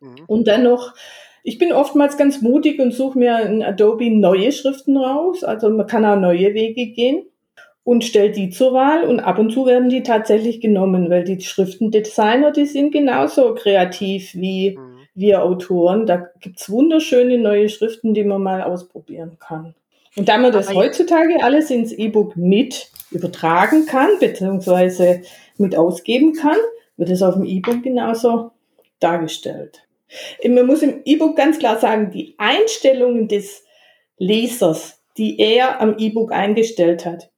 Mhm. 0.00 0.24
Und 0.26 0.48
dann 0.48 0.64
noch, 0.64 0.92
ich 1.44 1.58
bin 1.58 1.72
oftmals 1.72 2.16
ganz 2.16 2.42
mutig 2.42 2.80
und 2.80 2.92
suche 2.92 3.18
mir 3.18 3.40
in 3.42 3.62
Adobe 3.62 4.10
neue 4.10 4.50
Schriften 4.50 4.96
raus. 4.96 5.44
Also 5.44 5.70
man 5.70 5.86
kann 5.86 6.04
auch 6.04 6.18
neue 6.18 6.52
Wege 6.52 6.86
gehen 6.86 7.26
und 7.84 8.04
stellt 8.04 8.36
die 8.36 8.50
zur 8.50 8.72
Wahl 8.72 9.04
und 9.04 9.20
ab 9.20 9.38
und 9.38 9.52
zu 9.52 9.66
werden 9.66 9.88
die 9.88 10.02
tatsächlich 10.02 10.60
genommen, 10.60 11.10
weil 11.10 11.22
die 11.22 11.40
Schriftendesigner, 11.40 12.50
die 12.50 12.66
sind 12.66 12.90
genauso 12.90 13.54
kreativ 13.54 14.34
wie 14.34 14.76
mhm 14.76 14.89
wir 15.14 15.44
Autoren. 15.44 16.06
Da 16.06 16.28
gibt's 16.40 16.70
wunderschöne 16.70 17.38
neue 17.38 17.68
Schriften, 17.68 18.14
die 18.14 18.24
man 18.24 18.42
mal 18.42 18.62
ausprobieren 18.62 19.38
kann. 19.38 19.74
Und 20.16 20.28
da 20.28 20.38
man 20.38 20.52
das 20.52 20.68
Aber 20.68 20.80
heutzutage 20.80 21.42
alles 21.42 21.70
ins 21.70 21.92
E-Book 21.92 22.36
mit 22.36 22.90
übertragen 23.10 23.86
kann, 23.86 24.10
beziehungsweise 24.18 25.22
mit 25.56 25.76
ausgeben 25.76 26.34
kann, 26.34 26.58
wird 26.96 27.10
es 27.10 27.22
auf 27.22 27.34
dem 27.34 27.44
E-Book 27.44 27.82
genauso 27.82 28.50
dargestellt. 28.98 29.82
Man 30.44 30.66
muss 30.66 30.82
im 30.82 31.02
E-Book 31.04 31.36
ganz 31.36 31.58
klar 31.58 31.78
sagen, 31.78 32.10
die 32.10 32.34
Einstellungen 32.38 33.28
des 33.28 33.64
Lesers, 34.18 35.00
die 35.16 35.38
er 35.38 35.80
am 35.80 35.96
E-Book 35.98 36.32
eingestellt 36.32 37.06
hat, 37.06 37.30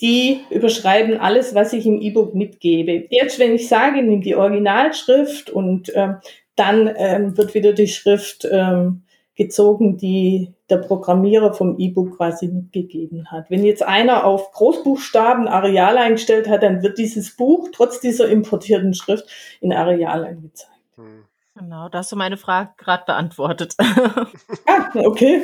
die 0.00 0.40
überschreiben 0.50 1.18
alles, 1.18 1.54
was 1.54 1.72
ich 1.72 1.86
im 1.86 2.00
E-Book 2.00 2.34
mitgebe. 2.34 3.06
Jetzt, 3.10 3.38
wenn 3.38 3.54
ich 3.54 3.68
sage, 3.68 4.02
nimm 4.02 4.20
die 4.20 4.34
Originalschrift 4.34 5.50
und 5.50 5.88
äh, 5.94 6.14
dann 6.56 6.90
ähm, 6.96 7.36
wird 7.36 7.54
wieder 7.54 7.72
die 7.72 7.88
Schrift 7.88 8.46
ähm, 8.50 9.02
gezogen, 9.36 9.98
die 9.98 10.54
der 10.70 10.78
Programmierer 10.78 11.52
vom 11.52 11.78
E-Book 11.78 12.16
quasi 12.16 12.48
mitgegeben 12.48 13.30
hat. 13.30 13.50
Wenn 13.50 13.64
jetzt 13.64 13.82
einer 13.82 14.24
auf 14.24 14.50
Großbuchstaben 14.52 15.46
Areal 15.46 15.98
eingestellt 15.98 16.48
hat, 16.48 16.62
dann 16.62 16.82
wird 16.82 16.98
dieses 16.98 17.36
Buch 17.36 17.68
trotz 17.72 18.00
dieser 18.00 18.28
importierten 18.28 18.94
Schrift 18.94 19.26
in 19.60 19.72
Areal 19.72 20.24
angezeigt. 20.24 20.72
Hm. 20.96 21.24
Genau, 21.54 21.88
da 21.88 21.98
hast 21.98 22.12
du 22.12 22.16
meine 22.16 22.36
Frage 22.36 22.70
gerade 22.76 23.04
beantwortet. 23.06 23.76
ah, 24.66 24.90
okay. 24.94 25.42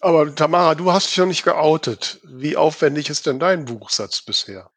Aber 0.00 0.34
Tamara, 0.34 0.74
du 0.74 0.92
hast 0.92 1.08
dich 1.08 1.16
ja 1.16 1.26
nicht 1.26 1.44
geoutet. 1.44 2.20
Wie 2.24 2.56
aufwendig 2.56 3.10
ist 3.10 3.26
denn 3.26 3.38
dein 3.38 3.64
Buchsatz 3.64 4.22
bisher? 4.22 4.70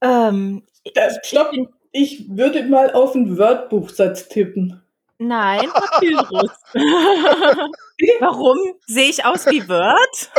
Ähm, 0.00 0.64
das, 0.94 1.18
stopp, 1.24 1.52
ich 1.98 2.28
würde 2.28 2.64
mal 2.64 2.92
auf 2.92 3.14
einen 3.14 3.38
Wörterbuchsatz 3.38 4.28
tippen. 4.28 4.82
Nein, 5.18 5.68
Papyrus. 5.68 6.50
Warum 8.20 8.58
sehe 8.86 9.10
ich 9.10 9.24
aus 9.24 9.46
wie 9.46 9.68
Word? 9.68 10.30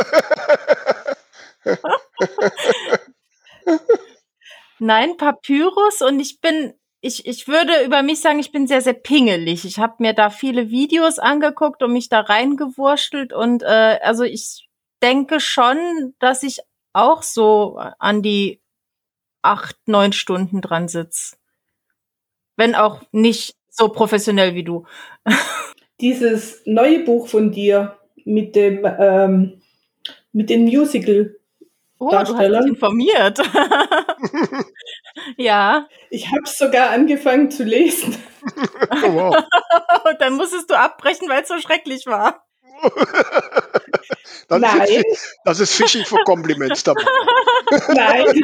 Nein, 4.78 5.18
Papyrus 5.18 6.00
und 6.00 6.18
ich 6.18 6.40
bin, 6.40 6.72
ich, 7.02 7.26
ich 7.26 7.46
würde 7.46 7.84
über 7.84 8.02
mich 8.02 8.22
sagen, 8.22 8.38
ich 8.38 8.52
bin 8.52 8.66
sehr, 8.66 8.80
sehr 8.80 8.94
pingelig. 8.94 9.66
Ich 9.66 9.78
habe 9.78 9.96
mir 9.98 10.14
da 10.14 10.30
viele 10.30 10.70
Videos 10.70 11.18
angeguckt 11.18 11.82
und 11.82 11.92
mich 11.92 12.08
da 12.08 12.20
reingewurschtelt 12.20 13.34
und 13.34 13.62
äh, 13.62 13.98
also 14.00 14.24
ich 14.24 14.66
denke 15.02 15.40
schon, 15.40 16.14
dass 16.20 16.42
ich 16.42 16.60
auch 16.94 17.22
so 17.22 17.78
an 17.98 18.22
die 18.22 18.62
acht, 19.42 19.76
neun 19.86 20.14
Stunden 20.14 20.62
dran 20.62 20.88
sitze 20.88 21.36
wenn 22.60 22.74
auch 22.74 23.00
nicht 23.10 23.56
so 23.70 23.88
professionell 23.88 24.54
wie 24.54 24.64
du. 24.64 24.86
Dieses 26.00 26.62
neue 26.66 27.00
Buch 27.00 27.26
von 27.26 27.50
dir 27.50 27.96
mit 28.24 28.54
dem 28.54 28.84
ähm, 28.84 29.62
mit 30.32 30.50
den 30.50 30.64
Musical 30.64 31.34
Oh, 32.02 32.08
du 32.08 32.16
hast 32.16 32.38
dich 32.38 32.66
informiert. 32.66 33.38
ja. 35.36 35.86
Ich 36.08 36.28
habe 36.28 36.44
es 36.44 36.56
sogar 36.56 36.90
angefangen 36.90 37.50
zu 37.50 37.62
lesen. 37.62 38.16
oh, 38.90 39.14
wow. 39.14 39.44
Dann 40.18 40.32
musstest 40.32 40.70
du 40.70 40.78
abbrechen, 40.78 41.28
weil 41.28 41.42
es 41.42 41.48
so 41.48 41.58
schrecklich 41.58 42.06
war. 42.06 42.46
das, 44.48 44.60
Nein. 44.60 44.88
Ist, 44.88 45.38
das 45.44 45.60
ist 45.60 45.74
Fishing 45.74 46.04
for 46.04 46.18
Compliments 46.24 46.82
dabei. 46.82 47.02
Nein. 47.94 48.40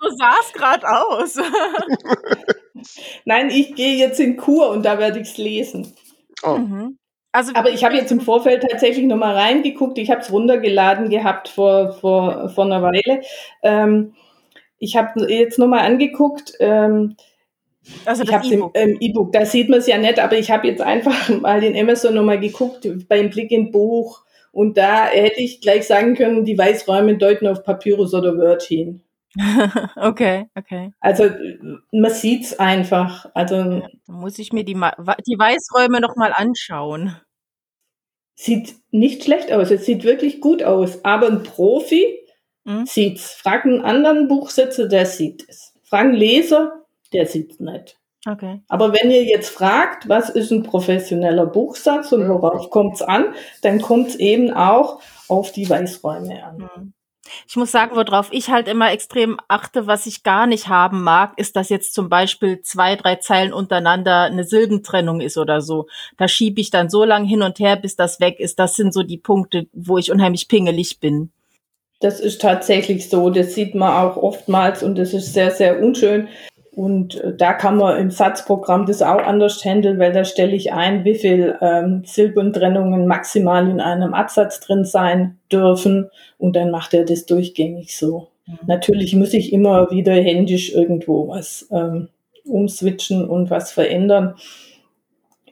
Du 0.00 0.10
sahst 0.16 0.54
gerade 0.54 0.86
aus. 0.88 1.36
Nein, 3.24 3.50
ich 3.50 3.74
gehe 3.74 3.96
jetzt 3.96 4.20
in 4.20 4.36
Kur 4.36 4.70
und 4.70 4.84
da 4.84 4.98
werde 4.98 5.20
ich 5.20 5.30
es 5.30 5.36
lesen. 5.36 5.94
Oh. 6.42 6.58
Mhm. 6.58 6.98
Also, 7.32 7.52
Aber 7.54 7.70
ich 7.70 7.84
habe 7.84 7.96
jetzt 7.96 8.12
im 8.12 8.20
Vorfeld 8.20 8.64
tatsächlich 8.68 9.06
nochmal 9.06 9.36
reingeguckt. 9.36 9.98
Ich 9.98 10.10
habe 10.10 10.20
es 10.20 10.30
runtergeladen 10.30 11.10
gehabt 11.10 11.48
vor, 11.48 11.92
vor, 11.94 12.48
vor 12.50 12.64
einer 12.64 12.80
Weile. 12.80 13.22
Ähm, 13.62 14.14
ich 14.78 14.96
habe 14.96 15.28
jetzt 15.32 15.58
nochmal 15.58 15.80
angeguckt. 15.80 16.52
Ähm, 16.60 17.16
also 18.04 18.22
ich 18.22 18.32
habe 18.32 18.46
im 18.48 18.70
ähm, 18.74 18.96
E-Book, 19.00 19.32
da 19.32 19.44
sieht 19.44 19.68
man 19.68 19.80
es 19.80 19.86
ja 19.86 19.98
nicht, 19.98 20.18
aber 20.18 20.38
ich 20.38 20.50
habe 20.50 20.66
jetzt 20.66 20.80
einfach 20.80 21.28
mal 21.40 21.62
in 21.62 21.76
Amazon 21.76 22.14
nochmal 22.14 22.40
geguckt 22.40 22.88
beim 23.08 23.30
Blick 23.30 23.50
in 23.50 23.70
Buch 23.70 24.24
und 24.52 24.78
da 24.78 25.06
hätte 25.06 25.40
ich 25.40 25.60
gleich 25.60 25.86
sagen 25.86 26.14
können, 26.14 26.44
die 26.44 26.56
Weißräume 26.56 27.16
deuten 27.16 27.46
auf 27.46 27.64
Papyrus 27.64 28.14
oder 28.14 28.36
Word 28.36 28.62
hin. 28.62 29.02
okay, 29.96 30.48
okay. 30.54 30.92
Also 31.00 31.28
man 31.90 32.12
sieht's 32.12 32.58
einfach. 32.58 33.26
Also 33.34 33.56
ja, 33.56 33.88
muss 34.06 34.38
ich 34.38 34.52
mir 34.52 34.64
die, 34.64 34.74
die 34.74 35.38
Weißräume 35.38 36.00
noch 36.00 36.14
mal 36.14 36.32
anschauen. 36.32 37.16
Sieht 38.36 38.76
nicht 38.90 39.24
schlecht 39.24 39.52
aus. 39.52 39.72
Es 39.72 39.86
sieht 39.86 40.04
wirklich 40.04 40.40
gut 40.40 40.62
aus. 40.62 41.04
Aber 41.04 41.26
ein 41.26 41.42
Profi 41.42 42.20
hm? 42.64 42.86
sieht's. 42.86 43.32
Frag 43.32 43.64
einen 43.64 43.80
anderen 43.80 44.28
Buchsetzer, 44.28 44.86
der 44.86 45.06
sieht 45.06 45.44
es. 45.48 45.72
Frag 45.82 46.06
einen 46.06 46.14
Leser, 46.14 46.83
der 47.14 47.26
sieht's 47.26 47.60
nicht. 47.60 47.96
Okay. 48.26 48.62
Aber 48.68 48.92
wenn 48.92 49.10
ihr 49.10 49.24
jetzt 49.24 49.50
fragt, 49.50 50.08
was 50.08 50.30
ist 50.30 50.50
ein 50.50 50.62
professioneller 50.62 51.46
Buchsatz 51.46 52.10
und 52.12 52.28
worauf 52.28 52.70
kommt's 52.70 53.02
an, 53.02 53.34
dann 53.62 53.80
kommt's 53.80 54.14
eben 54.14 54.52
auch 54.52 55.00
auf 55.28 55.52
die 55.52 55.68
Weißräume 55.68 56.42
an. 56.42 56.70
Hm. 56.74 56.92
Ich 57.46 57.56
muss 57.56 57.72
sagen, 57.72 57.96
worauf 57.96 58.28
ich 58.32 58.50
halt 58.50 58.68
immer 58.68 58.92
extrem 58.92 59.38
achte, 59.48 59.86
was 59.86 60.06
ich 60.06 60.22
gar 60.22 60.46
nicht 60.46 60.68
haben 60.68 61.02
mag, 61.02 61.32
ist, 61.38 61.56
dass 61.56 61.70
jetzt 61.70 61.94
zum 61.94 62.08
Beispiel 62.08 62.60
zwei, 62.60 62.96
drei 62.96 63.16
Zeilen 63.16 63.52
untereinander 63.52 64.22
eine 64.22 64.44
Silbentrennung 64.44 65.20
ist 65.20 65.38
oder 65.38 65.60
so. 65.60 65.86
Da 66.18 66.28
schiebe 66.28 66.60
ich 66.60 66.70
dann 66.70 66.90
so 66.90 67.04
lang 67.04 67.24
hin 67.24 67.42
und 67.42 67.58
her, 67.58 67.76
bis 67.76 67.96
das 67.96 68.20
weg 68.20 68.40
ist. 68.40 68.58
Das 68.58 68.76
sind 68.76 68.92
so 68.92 69.02
die 69.02 69.18
Punkte, 69.18 69.66
wo 69.72 69.96
ich 69.98 70.12
unheimlich 70.12 70.48
pingelig 70.48 71.00
bin. 71.00 71.30
Das 72.00 72.20
ist 72.20 72.42
tatsächlich 72.42 73.08
so. 73.08 73.30
Das 73.30 73.54
sieht 73.54 73.74
man 73.74 73.92
auch 73.92 74.16
oftmals 74.16 74.82
und 74.82 74.96
das 74.96 75.14
ist 75.14 75.32
sehr, 75.32 75.50
sehr 75.50 75.80
unschön. 75.80 76.28
Und 76.74 77.20
äh, 77.20 77.36
da 77.36 77.52
kann 77.52 77.76
man 77.76 77.98
im 77.98 78.10
Satzprogramm 78.10 78.86
das 78.86 79.00
auch 79.02 79.22
anders 79.22 79.64
handeln, 79.64 79.98
weil 79.98 80.12
da 80.12 80.24
stelle 80.24 80.56
ich 80.56 80.72
ein, 80.72 81.04
wie 81.04 81.14
viel 81.14 81.56
ähm, 81.60 82.02
Silbentrennungen 82.04 83.06
maximal 83.06 83.68
in 83.68 83.80
einem 83.80 84.12
Absatz 84.12 84.60
drin 84.60 84.84
sein 84.84 85.38
dürfen 85.52 86.10
und 86.38 86.56
dann 86.56 86.70
macht 86.70 86.94
er 86.94 87.04
das 87.04 87.26
durchgängig 87.26 87.96
so. 87.96 88.28
Mhm. 88.46 88.58
Natürlich 88.66 89.14
muss 89.14 89.34
ich 89.34 89.52
immer 89.52 89.90
wieder 89.90 90.14
händisch 90.14 90.74
irgendwo 90.74 91.28
was 91.28 91.68
ähm, 91.70 92.08
umswitchen 92.44 93.28
und 93.28 93.50
was 93.50 93.70
verändern. 93.70 94.34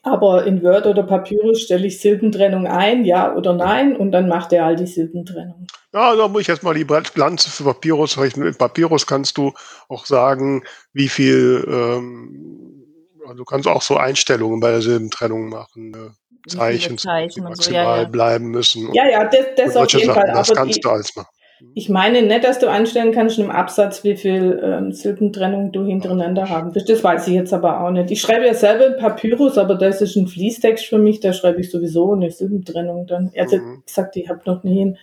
Aber 0.03 0.45
in 0.45 0.62
Word 0.64 0.87
oder 0.87 1.05
Papyrus 1.05 1.61
stelle 1.62 1.87
ich 1.87 2.01
Silbentrennung 2.01 2.66
ein, 2.66 3.05
ja 3.05 3.37
oder 3.37 3.53
nein, 3.53 3.97
und 3.97 4.11
dann 4.11 4.29
macht 4.29 4.53
er 4.53 4.66
all 4.66 4.75
die 4.75 4.87
Silbentrennung. 4.87 5.68
Ja, 5.93 6.16
da 6.16 6.28
muss 6.28 6.43
ich 6.43 6.47
jetzt 6.49 6.62
mal 6.62 6.74
die 6.74 6.84
Bilanz 6.84 7.45
für 7.45 7.64
Papyrus 7.64 8.18
rechnen. 8.18 8.49
In 8.49 8.55
Papyrus 8.55 9.07
kannst 9.07 9.36
du 9.36 9.53
auch 9.88 10.07
sagen, 10.07 10.64
wie 10.93 11.09
viel, 11.09 11.64
ähm, 11.68 12.86
also 13.22 13.34
du 13.34 13.45
kannst 13.45 13.68
auch 13.68 13.82
so 13.82 13.97
Einstellungen 13.97 14.61
bei 14.61 14.70
der 14.70 14.80
Silbentrennung 14.80 15.51
machen. 15.51 15.90
Ne? 15.90 16.14
Zeichen, 16.49 16.99
Zeichen 16.99 17.34
die 17.36 17.40
maximal 17.43 17.84
so, 17.84 17.90
ja, 17.90 18.03
ja. 18.03 18.09
bleiben 18.09 18.51
müssen. 18.51 18.93
Ja, 18.95 19.09
ja, 19.09 19.24
das, 19.24 19.47
das 19.57 19.76
auf 19.76 19.93
jeden 19.93 20.07
Sachen, 20.07 20.22
Fall. 20.22 20.32
Das 20.34 20.53
kannst 20.53 20.76
die, 20.76 20.80
du 20.80 20.88
alles 20.88 21.14
machen. 21.14 21.28
Ich 21.74 21.88
meine 21.88 22.22
nicht, 22.22 22.43
dass 22.43 22.59
du 22.59 22.68
anstellen 22.68 23.12
kannst 23.12 23.38
im 23.38 23.51
Absatz, 23.51 24.03
wie 24.03 24.16
viel 24.16 24.61
ähm, 24.64 24.93
Silbentrennung 24.93 25.70
du 25.70 25.84
hintereinander 25.84 26.49
haben 26.49 26.74
willst. 26.74 26.88
Das 26.88 27.05
weiß 27.05 27.28
ich 27.28 27.34
jetzt 27.34 27.53
aber 27.53 27.80
auch 27.80 27.90
nicht. 27.90 28.11
Ich 28.11 28.20
schreibe 28.20 28.47
ja 28.47 28.55
selber 28.55 28.90
Papyrus, 28.97 29.59
aber 29.59 29.76
das 29.76 30.01
ist 30.01 30.16
ein 30.16 30.26
Fließtext 30.26 30.86
für 30.86 30.99
mich, 30.99 31.20
da 31.20 31.32
schreibe 31.32 31.61
ich 31.61 31.70
sowieso 31.70 32.12
eine 32.12 32.30
Silbentrennung 32.30 33.07
dann. 33.07 33.30
Also 33.36 33.59
mhm. 33.59 33.82
gesagt, 33.86 34.16
ich 34.16 34.28
habe 34.28 34.40
noch 34.45 34.64
nie 34.64 34.82
einen 34.82 34.99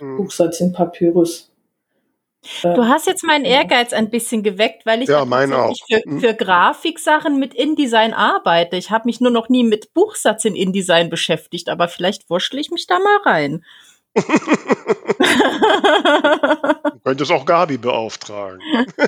mhm. 0.00 0.16
Buchsatz 0.16 0.60
in 0.60 0.72
Papyrus. 0.72 1.50
Du 2.62 2.86
hast 2.86 3.06
jetzt 3.06 3.22
meinen 3.22 3.44
Ehrgeiz 3.44 3.92
ein 3.92 4.08
bisschen 4.08 4.42
geweckt, 4.42 4.86
weil 4.86 5.02
ich 5.02 5.10
ja, 5.10 5.20
auch. 5.20 5.74
Für, 5.86 6.00
mhm. 6.06 6.20
für 6.20 6.32
Grafiksachen 6.32 7.38
mit 7.38 7.52
InDesign 7.52 8.14
arbeite. 8.14 8.76
Ich 8.76 8.90
habe 8.90 9.04
mich 9.04 9.20
nur 9.20 9.30
noch 9.30 9.50
nie 9.50 9.62
mit 9.62 9.92
Buchsatz 9.92 10.46
in 10.46 10.56
InDesign 10.56 11.10
beschäftigt, 11.10 11.68
aber 11.68 11.88
vielleicht 11.88 12.30
wurschtel 12.30 12.58
ich 12.58 12.70
mich 12.70 12.86
da 12.86 12.98
mal 12.98 13.18
rein. 13.26 13.62
du 14.14 14.22
könntest 17.04 17.30
auch 17.30 17.46
Gabi 17.46 17.78
beauftragen. 17.78 18.58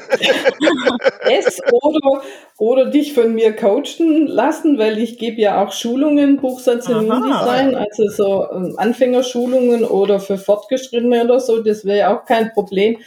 es 1.28 1.60
oder, 1.72 2.22
oder 2.58 2.86
dich 2.86 3.12
von 3.12 3.34
mir 3.34 3.56
coachen 3.56 4.28
lassen, 4.28 4.78
weil 4.78 4.98
ich 4.98 5.18
gebe 5.18 5.40
ja 5.40 5.64
auch 5.64 5.72
Schulungen, 5.72 6.36
Buchsatz 6.36 6.88
in 6.88 6.98
InDesign, 6.98 7.74
also 7.74 8.08
so 8.08 8.48
ähm, 8.52 8.74
Anfängerschulungen 8.76 9.84
oder 9.84 10.20
für 10.20 10.38
Fortgeschrittene 10.38 11.24
oder 11.24 11.40
so, 11.40 11.60
das 11.62 11.84
wäre 11.84 11.98
ja 11.98 12.16
auch 12.16 12.24
kein 12.24 12.52
Problem. 12.52 12.98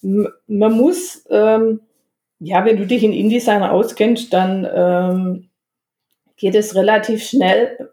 Man 0.00 0.72
muss, 0.72 1.26
ähm, 1.30 1.80
ja, 2.38 2.64
wenn 2.64 2.78
du 2.78 2.86
dich 2.86 3.02
in 3.02 3.12
InDesign 3.12 3.62
auskennst, 3.62 4.32
dann 4.32 4.66
ähm, 4.74 5.50
geht 6.36 6.54
es 6.54 6.74
relativ 6.74 7.22
schnell, 7.22 7.90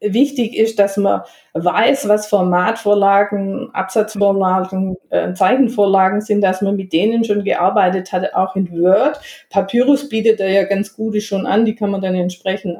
wichtig 0.00 0.56
ist, 0.56 0.78
dass 0.78 0.96
man 0.96 1.22
weiß, 1.52 2.08
was 2.08 2.28
Formatvorlagen, 2.28 3.70
Absatzvorlagen, 3.74 4.96
äh, 5.10 5.32
Zeichenvorlagen 5.34 6.20
sind, 6.20 6.42
dass 6.42 6.62
man 6.62 6.76
mit 6.76 6.92
denen 6.92 7.24
schon 7.24 7.44
gearbeitet 7.44 8.12
hat, 8.12 8.34
auch 8.34 8.56
in 8.56 8.70
Word. 8.70 9.20
Papyrus 9.50 10.08
bietet 10.08 10.40
er 10.40 10.50
ja 10.50 10.64
ganz 10.64 10.94
gute 10.94 11.20
schon 11.20 11.46
an, 11.46 11.64
die 11.64 11.74
kann 11.74 11.90
man 11.90 12.00
dann 12.00 12.14
entsprechend 12.14 12.78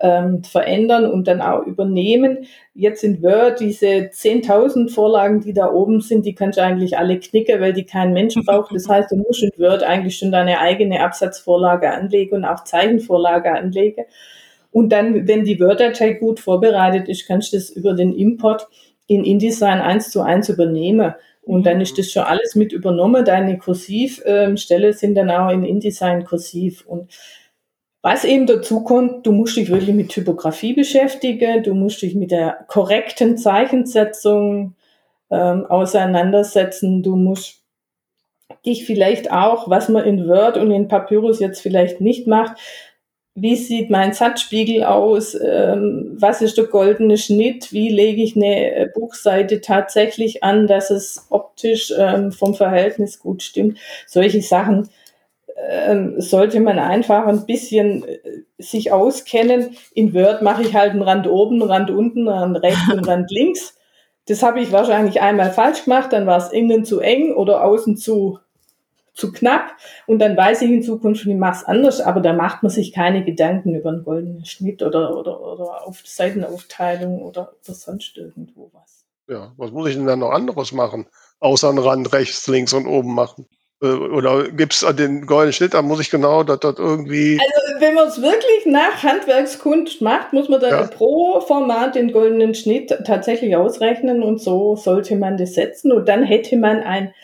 ähm, 0.00 0.44
verändern 0.44 1.10
und 1.10 1.26
dann 1.28 1.40
auch 1.40 1.66
übernehmen. 1.66 2.46
Jetzt 2.74 3.04
in 3.04 3.22
Word 3.22 3.60
diese 3.60 3.86
10.000 3.86 4.90
Vorlagen, 4.90 5.40
die 5.40 5.52
da 5.52 5.70
oben 5.72 6.00
sind, 6.00 6.24
die 6.24 6.34
kannst 6.34 6.58
du 6.58 6.62
eigentlich 6.62 6.98
alle 6.98 7.18
knicken, 7.18 7.60
weil 7.60 7.72
die 7.72 7.84
kein 7.84 8.12
Mensch 8.12 8.34
braucht. 8.46 8.74
Das 8.74 8.88
heißt, 8.88 9.10
du 9.10 9.16
musst 9.16 9.42
in 9.42 9.50
Word 9.58 9.82
eigentlich 9.82 10.18
schon 10.18 10.32
deine 10.32 10.60
eigene 10.60 11.00
Absatzvorlage 11.00 11.90
anlegen 11.90 12.36
und 12.36 12.44
auch 12.44 12.64
Zeichenvorlage 12.64 13.52
anlegen. 13.52 14.04
Und 14.72 14.90
dann, 14.90 15.26
wenn 15.26 15.44
die 15.44 15.58
Word-Datei 15.60 16.14
gut 16.14 16.40
vorbereitet 16.40 17.08
ist, 17.08 17.26
kannst 17.26 17.52
du 17.52 17.56
das 17.56 17.70
über 17.70 17.94
den 17.94 18.14
Import 18.14 18.68
in 19.06 19.24
InDesign 19.24 19.80
eins 19.80 20.10
zu 20.10 20.20
eins 20.20 20.48
übernehmen. 20.48 21.14
Und 21.42 21.66
dann 21.66 21.80
ist 21.80 21.98
das 21.98 22.12
schon 22.12 22.22
alles 22.22 22.54
mit 22.54 22.72
übernommen. 22.72 23.24
Deine 23.24 23.58
Kursivstelle 23.58 24.92
sind 24.92 25.16
dann 25.16 25.30
auch 25.30 25.50
in 25.50 25.64
InDesign 25.64 26.24
kursiv. 26.24 26.86
Und 26.86 27.10
was 28.02 28.24
eben 28.24 28.46
dazu 28.46 28.82
kommt, 28.82 29.26
du 29.26 29.32
musst 29.32 29.56
dich 29.56 29.68
wirklich 29.68 29.94
mit 29.94 30.10
Typografie 30.10 30.74
beschäftigen, 30.74 31.62
du 31.62 31.74
musst 31.74 32.02
dich 32.02 32.14
mit 32.14 32.30
der 32.30 32.64
korrekten 32.68 33.36
Zeichensetzung 33.36 34.74
ähm, 35.30 35.66
auseinandersetzen, 35.66 37.02
du 37.02 37.16
musst 37.16 37.60
dich 38.64 38.86
vielleicht 38.86 39.32
auch, 39.32 39.68
was 39.68 39.88
man 39.88 40.04
in 40.04 40.28
Word 40.28 40.56
und 40.56 40.70
in 40.70 40.88
Papyrus 40.88 41.40
jetzt 41.40 41.60
vielleicht 41.60 42.00
nicht 42.00 42.26
macht, 42.26 42.58
wie 43.40 43.56
sieht 43.56 43.90
mein 43.90 44.12
Satzspiegel 44.12 44.84
aus, 44.84 45.34
ähm, 45.34 46.16
was 46.18 46.42
ist 46.42 46.58
der 46.58 46.66
goldene 46.66 47.16
Schnitt, 47.16 47.72
wie 47.72 47.88
lege 47.88 48.22
ich 48.22 48.36
eine 48.36 48.74
äh, 48.74 48.88
Buchseite 48.92 49.60
tatsächlich 49.60 50.44
an, 50.44 50.66
dass 50.66 50.90
es 50.90 51.26
optisch 51.30 51.92
ähm, 51.96 52.32
vom 52.32 52.54
Verhältnis 52.54 53.18
gut 53.18 53.42
stimmt. 53.42 53.78
Solche 54.06 54.42
Sachen 54.42 54.88
ähm, 55.68 56.20
sollte 56.20 56.60
man 56.60 56.78
einfach 56.78 57.26
ein 57.26 57.46
bisschen 57.46 58.04
äh, 58.04 58.18
sich 58.58 58.92
auskennen. 58.92 59.76
In 59.94 60.14
Word 60.14 60.42
mache 60.42 60.62
ich 60.62 60.74
halt 60.74 60.92
einen 60.92 61.02
Rand 61.02 61.26
oben, 61.26 61.62
einen 61.62 61.70
Rand 61.70 61.90
unten, 61.90 62.28
einen 62.28 62.56
Rand 62.56 62.62
rechts 62.62 62.92
und 62.92 63.08
Rand 63.08 63.30
links. 63.30 63.76
Das 64.26 64.42
habe 64.42 64.60
ich 64.60 64.70
wahrscheinlich 64.70 65.20
einmal 65.20 65.50
falsch 65.50 65.84
gemacht, 65.84 66.12
dann 66.12 66.26
war 66.26 66.38
es 66.38 66.52
innen 66.52 66.84
zu 66.84 67.00
eng 67.00 67.34
oder 67.34 67.64
außen 67.64 67.96
zu 67.96 68.38
zu 69.20 69.32
knapp 69.32 69.76
und 70.06 70.18
dann 70.18 70.36
weiß 70.36 70.62
ich 70.62 70.70
in 70.70 70.82
Zukunft 70.82 71.20
schon, 71.20 71.32
ich 71.32 71.38
mache 71.38 71.58
es 71.58 71.64
anders, 71.64 72.00
aber 72.00 72.20
da 72.20 72.32
macht 72.32 72.62
man 72.62 72.70
sich 72.70 72.92
keine 72.92 73.24
Gedanken 73.24 73.74
über 73.74 73.90
einen 73.90 74.02
goldenen 74.02 74.44
Schnitt 74.44 74.82
oder, 74.82 75.16
oder, 75.16 75.40
oder 75.40 75.86
auf 75.86 76.00
Seitenaufteilung 76.04 77.22
oder, 77.22 77.52
oder 77.62 77.74
sonst 77.74 78.16
irgendwo 78.16 78.70
was. 78.72 79.04
Ja, 79.28 79.52
was 79.56 79.70
muss 79.70 79.88
ich 79.88 79.94
denn 79.94 80.06
dann 80.06 80.18
noch 80.18 80.30
anderes 80.30 80.72
machen? 80.72 81.06
Außer 81.38 81.68
einen 81.68 81.78
Rand 81.78 82.12
rechts, 82.12 82.48
links 82.48 82.72
und 82.72 82.86
oben 82.86 83.14
machen. 83.14 83.46
Äh, 83.82 83.86
oder 83.86 84.50
gibt 84.50 84.74
es 84.74 84.80
den 84.96 85.26
goldenen 85.26 85.52
Schnitt, 85.52 85.74
dann 85.74 85.86
muss 85.86 86.00
ich 86.00 86.10
genau 86.10 86.42
das, 86.42 86.60
das 86.60 86.78
irgendwie. 86.78 87.38
Also 87.40 87.80
wenn 87.80 87.94
man 87.94 88.08
es 88.08 88.20
wirklich 88.20 88.66
nach 88.66 89.02
Handwerkskunst 89.02 90.02
macht, 90.02 90.32
muss 90.32 90.48
man 90.48 90.60
dann 90.60 90.70
ja. 90.70 90.86
pro 90.86 91.40
Format 91.40 91.94
den 91.94 92.12
goldenen 92.12 92.54
Schnitt 92.54 92.90
tatsächlich 93.06 93.56
ausrechnen 93.56 94.22
und 94.22 94.40
so 94.40 94.76
sollte 94.76 95.16
man 95.16 95.36
das 95.36 95.54
setzen 95.54 95.92
und 95.92 96.08
dann 96.08 96.24
hätte 96.24 96.56
man 96.56 96.80
ein 96.80 97.14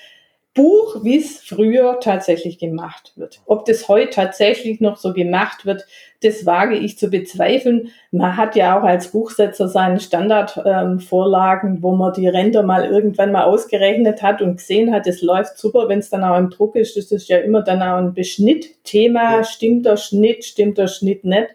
Buch, 0.56 1.04
wie 1.04 1.18
es 1.18 1.40
früher 1.40 2.00
tatsächlich 2.00 2.58
gemacht 2.58 3.12
wird. 3.14 3.40
Ob 3.46 3.66
das 3.66 3.86
heute 3.86 4.10
tatsächlich 4.10 4.80
noch 4.80 4.96
so 4.96 5.12
gemacht 5.12 5.66
wird, 5.66 5.86
das 6.22 6.46
wage 6.46 6.76
ich 6.76 6.98
zu 6.98 7.08
bezweifeln. 7.08 7.90
Man 8.10 8.36
hat 8.36 8.56
ja 8.56 8.76
auch 8.76 8.82
als 8.82 9.12
Buchsetzer 9.12 9.68
seine 9.68 10.00
Standardvorlagen, 10.00 11.76
ähm, 11.76 11.82
wo 11.82 11.92
man 11.94 12.14
die 12.14 12.26
Ränder 12.26 12.62
mal 12.62 12.86
irgendwann 12.86 13.32
mal 13.32 13.44
ausgerechnet 13.44 14.22
hat 14.22 14.40
und 14.42 14.56
gesehen 14.56 14.92
hat, 14.92 15.06
es 15.06 15.22
läuft 15.22 15.58
super, 15.58 15.88
wenn 15.88 16.00
es 16.00 16.10
dann 16.10 16.24
auch 16.24 16.38
im 16.38 16.50
Druck 16.50 16.74
ist. 16.74 16.96
Das 16.96 17.12
ist 17.12 17.28
ja 17.28 17.38
immer 17.38 17.62
dann 17.62 17.82
auch 17.82 17.98
ein 17.98 18.14
Beschnittthema. 18.14 19.44
Stimmt 19.44 19.84
der 19.84 19.98
Schnitt, 19.98 20.44
stimmt 20.44 20.78
der 20.78 20.88
Schnitt 20.88 21.24
nicht? 21.24 21.48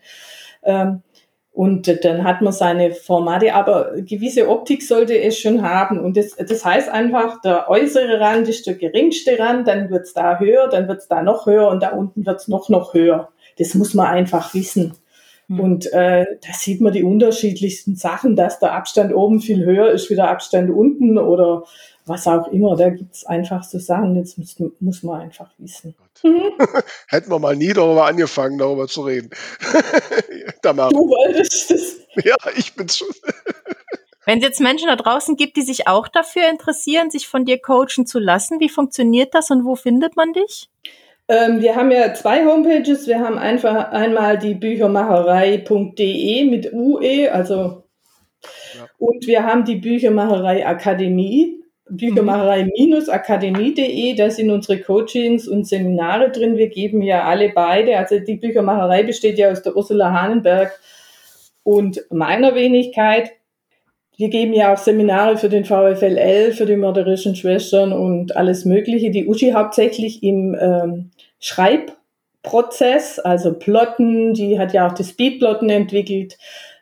Ähm, 0.64 1.02
und 1.54 2.04
dann 2.06 2.24
hat 2.24 2.42
man 2.42 2.54
seine 2.54 2.92
Formate, 2.92 3.54
aber 3.54 3.92
gewisse 3.98 4.48
Optik 4.48 4.82
sollte 4.82 5.20
es 5.20 5.38
schon 5.38 5.62
haben. 5.62 6.00
Und 6.00 6.16
das, 6.16 6.36
das 6.36 6.64
heißt 6.64 6.88
einfach, 6.88 7.42
der 7.42 7.70
äußere 7.70 8.22
Rand 8.22 8.48
ist 8.48 8.68
der 8.68 8.76
geringste 8.76 9.38
Rand, 9.38 9.68
dann 9.68 9.90
wird's 9.90 10.14
da 10.14 10.40
höher, 10.40 10.70
dann 10.70 10.88
wird's 10.88 11.10
da 11.10 11.22
noch 11.22 11.46
höher 11.46 11.68
und 11.68 11.84
da 11.84 11.90
unten 11.90 12.26
wird's 12.26 12.48
noch, 12.48 12.70
noch 12.70 12.94
höher. 12.94 13.30
Das 13.58 13.74
muss 13.76 13.94
man 13.94 14.08
einfach 14.08 14.54
wissen. 14.54 14.94
Mhm. 15.50 15.60
Und 15.60 15.94
äh, 15.94 16.26
da 16.42 16.54
sieht 16.54 16.80
man 16.80 16.94
die 16.94 17.04
unterschiedlichsten 17.04 17.96
Sachen, 17.96 18.38
dass 18.38 18.60
der 18.60 18.72
Abstand 18.72 19.14
oben 19.14 19.42
viel 19.42 19.66
höher 19.66 19.92
ist 19.92 20.10
wie 20.10 20.16
der 20.16 20.30
Abstand 20.30 20.70
unten 20.70 21.18
oder 21.18 21.66
was 22.06 22.28
auch 22.28 22.48
immer. 22.48 22.78
Da 22.78 22.90
gibt's 22.90 23.26
einfach 23.26 23.64
so 23.64 23.78
Sachen, 23.78 24.16
das 24.16 24.38
muss, 24.38 24.56
muss 24.80 25.04
man 25.04 25.22
einfach 25.22 25.50
wissen. 25.58 25.96
Mhm. 26.24 26.54
Hätten 27.08 27.30
wir 27.30 27.40
mal 27.40 27.56
nie 27.56 27.74
darüber 27.74 28.06
angefangen, 28.06 28.58
darüber 28.58 28.88
zu 28.88 29.02
reden. 29.02 29.30
du 30.64 31.10
wolltest 31.10 31.72
es. 31.72 31.98
Ja, 32.26 32.36
ich 32.58 32.76
bin's 32.76 32.98
schon. 32.98 33.08
Wenn 34.26 34.40
es 34.40 34.44
jetzt 34.44 34.60
Menschen 34.60 34.90
da 34.90 34.98
draußen 34.98 35.38
gibt, 35.38 35.56
die 35.56 35.62
sich 35.62 35.88
auch 35.88 36.10
dafür 36.10 36.50
interessieren, 36.50 37.10
sich 37.10 37.26
von 37.26 37.46
dir 37.46 37.58
coachen 37.58 38.06
zu 38.06 38.20
lassen, 38.20 38.60
wie 38.60 38.68
funktioniert 38.68 39.34
das 39.34 39.50
und 39.50 39.64
wo 39.64 39.76
findet 39.76 40.18
man 40.18 40.34
dich? 40.34 40.70
Ähm, 41.30 41.62
wir 41.62 41.78
haben 41.78 41.90
ja 41.90 42.14
zwei 42.14 42.46
Homepages. 42.46 43.08
Wir 43.08 43.20
haben 43.20 43.38
einfach 43.38 43.92
einmal 43.92 44.38
die 44.38 44.56
büchermacherei.de 44.56 46.44
mit 46.44 46.74
UE, 46.74 47.32
also 47.32 47.56
ja. 48.74 48.86
und 48.98 49.26
wir 49.26 49.46
haben 49.46 49.64
die 49.64 49.78
Büchermacherei 49.78 50.68
Akademie 50.68 51.61
Büchermacherei-akademie.de, 51.92 54.16
da 54.16 54.30
sind 54.30 54.50
unsere 54.50 54.80
Coachings 54.80 55.46
und 55.48 55.68
Seminare 55.68 56.32
drin. 56.32 56.58
Wir 56.58 56.70
geben 56.70 57.02
ja 57.02 57.24
alle 57.26 57.50
beide. 57.50 57.98
Also 57.98 58.20
die 58.20 58.38
Büchermacherei 58.38 59.04
besteht 59.04 59.38
ja 59.38 59.52
aus 59.52 59.62
der 59.62 59.76
Ursula 59.76 60.12
Hahnenberg 60.12 60.80
und 61.64 62.06
meiner 62.10 62.56
Wenigkeit. 62.56 63.32
Wir 64.18 64.30
geben 64.30 64.54
ja 64.54 64.74
auch 64.74 64.78
Seminare 64.78 65.36
für 65.38 65.50
den 65.50 65.66
VfLL, 65.66 66.54
für 66.54 66.66
die 66.66 66.78
mörderischen 66.78 67.36
Schwestern 67.36 67.92
und 67.92 68.38
alles 68.38 68.64
Mögliche. 68.66 69.12
Die 69.12 69.28
Uschi 69.28 69.52
hauptsächlich 69.52 70.24
im 70.24 70.56
ähm, 70.60 71.12
Schreibprozess, 71.40 73.20
also 73.20 73.54
Plotten, 73.54 74.34
die 74.34 74.58
hat 74.60 74.74
ja 74.74 74.88
auch 74.88 74.94
das 74.94 75.10
Speedplotten 75.10 75.70
entwickelt 75.70 76.38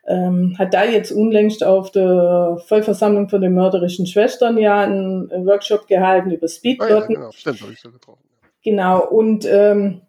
ähm, 0.10 0.56
hat 0.58 0.74
da 0.74 0.84
jetzt 0.84 1.12
unlängst 1.12 1.64
auf 1.64 1.92
der 1.92 2.58
Vollversammlung 2.66 3.30
von 3.30 3.42
den 3.42 3.54
mörderischen 3.54 4.08
Schwestern 4.08 4.58
ja 4.58 4.82
einen, 4.82 5.30
Workshop 5.46 5.88
gehalten 5.88 6.32
über 6.32 6.48
Speedplotten. 6.48 7.16
Ah, 7.16 7.20
ja, 7.20 7.22
genau, 7.26 7.32
stimmt, 7.32 7.62
habe 7.62 7.72
ich 7.72 7.80
so 7.80 7.92
getroffen. 7.92 8.24
Genau, 8.64 9.08
und 9.08 9.48
ähm, 9.50 10.02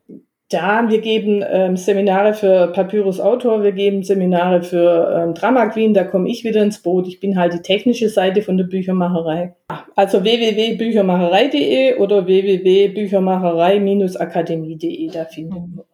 da, 0.48 0.88
wir 0.88 1.00
geben 1.00 1.44
ähm, 1.48 1.76
Seminare 1.76 2.34
für 2.34 2.66
Papyrus 2.68 3.20
Autor, 3.20 3.62
wir 3.62 3.72
geben 3.72 4.02
Seminare 4.02 4.62
für 4.62 5.22
ähm, 5.22 5.34
Drama 5.34 5.66
Queen, 5.66 5.92
da 5.94 6.02
komme 6.02 6.28
ich 6.28 6.42
wieder 6.42 6.60
ins 6.62 6.82
Boot. 6.82 7.06
Ich 7.06 7.20
bin 7.20 7.38
halt 7.38 7.52
die 7.52 7.62
technische 7.62 8.08
Seite 8.08 8.42
von 8.42 8.56
der 8.56 8.64
Büchermacherei. 8.64 9.54
Also 9.94 10.24
www.büchermacherei.de 10.24 11.98
oder 11.98 12.26
www.büchermacherei-akademie.de, 12.26 15.10
da 15.12 15.26
finden 15.26 15.74
wir 15.76 15.84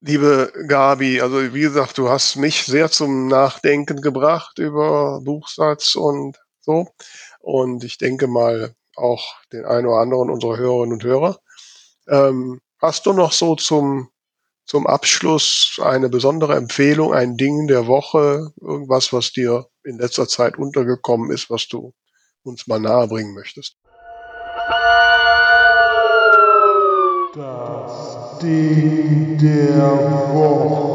Liebe 0.00 0.52
Gabi, 0.68 1.20
also 1.20 1.52
wie 1.54 1.60
gesagt, 1.60 1.98
du 1.98 2.08
hast 2.08 2.36
mich 2.36 2.64
sehr 2.66 2.88
zum 2.88 3.26
Nachdenken 3.26 4.00
gebracht 4.00 4.58
über 4.58 5.20
Buchsatz 5.24 5.96
und 5.96 6.36
so. 6.60 6.86
Und 7.40 7.82
ich 7.82 7.98
denke 7.98 8.28
mal, 8.28 8.76
auch 8.94 9.24
den 9.52 9.64
einen 9.64 9.86
oder 9.86 9.98
anderen 9.98 10.30
unserer 10.30 10.56
Hörerinnen 10.56 10.94
und 10.94 11.04
Hörer. 11.04 11.38
Ähm, 12.08 12.60
hast 12.80 13.06
du 13.06 13.12
noch 13.12 13.32
so 13.32 13.56
zum, 13.56 14.08
zum 14.66 14.86
Abschluss 14.86 15.80
eine 15.82 16.08
besondere 16.08 16.54
Empfehlung, 16.54 17.12
ein 17.12 17.36
Ding 17.36 17.66
der 17.66 17.88
Woche, 17.88 18.52
irgendwas, 18.60 19.12
was 19.12 19.32
dir 19.32 19.66
in 19.82 19.98
letzter 19.98 20.28
Zeit 20.28 20.58
untergekommen 20.58 21.32
ist, 21.32 21.50
was 21.50 21.66
du 21.66 21.92
uns 22.44 22.68
mal 22.68 22.78
nahebringen 22.78 23.34
möchtest? 23.34 23.76
Das 27.34 27.67
Ding 28.42 29.38
der 29.40 29.82
Woche. 30.32 30.88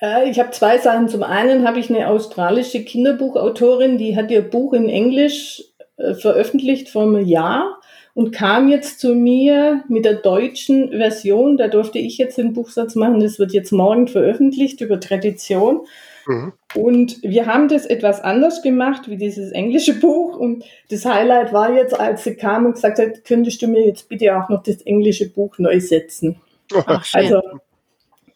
Äh, 0.00 0.30
ich 0.30 0.38
habe 0.38 0.50
zwei 0.50 0.78
Sachen. 0.78 1.08
Zum 1.08 1.22
einen 1.22 1.66
habe 1.66 1.78
ich 1.78 1.90
eine 1.90 2.08
australische 2.08 2.84
Kinderbuchautorin, 2.84 3.98
die 3.98 4.16
hat 4.16 4.30
ihr 4.30 4.42
Buch 4.42 4.72
in 4.72 4.88
Englisch 4.88 5.62
äh, 5.96 6.14
veröffentlicht 6.14 6.88
vor 6.88 7.02
einem 7.02 7.26
Jahr 7.26 7.80
und 8.14 8.32
kam 8.32 8.68
jetzt 8.68 9.00
zu 9.00 9.14
mir 9.14 9.84
mit 9.88 10.04
der 10.04 10.14
deutschen 10.14 10.90
Version. 10.90 11.56
Da 11.56 11.68
durfte 11.68 11.98
ich 11.98 12.18
jetzt 12.18 12.38
den 12.38 12.52
Buchsatz 12.52 12.94
machen. 12.94 13.20
Das 13.20 13.38
wird 13.38 13.52
jetzt 13.52 13.72
morgen 13.72 14.08
veröffentlicht 14.08 14.80
über 14.80 15.00
Tradition. 15.00 15.86
Mhm. 16.26 16.52
Und 16.74 17.22
wir 17.22 17.46
haben 17.46 17.68
das 17.68 17.86
etwas 17.86 18.20
anders 18.20 18.62
gemacht 18.62 19.08
wie 19.08 19.16
dieses 19.16 19.52
englische 19.52 19.94
Buch. 20.00 20.36
Und 20.36 20.64
das 20.90 21.04
Highlight 21.04 21.52
war 21.52 21.72
jetzt, 21.72 21.98
als 21.98 22.24
sie 22.24 22.34
kam 22.34 22.66
und 22.66 22.74
gesagt 22.74 22.98
hat, 22.98 23.24
könntest 23.24 23.62
du 23.62 23.66
mir 23.66 23.86
jetzt 23.86 24.08
bitte 24.08 24.36
auch 24.36 24.48
noch 24.48 24.62
das 24.62 24.82
englische 24.82 25.30
Buch 25.30 25.58
neu 25.58 25.80
setzen? 25.80 26.40
Ach, 26.86 27.06
also, 27.12 27.42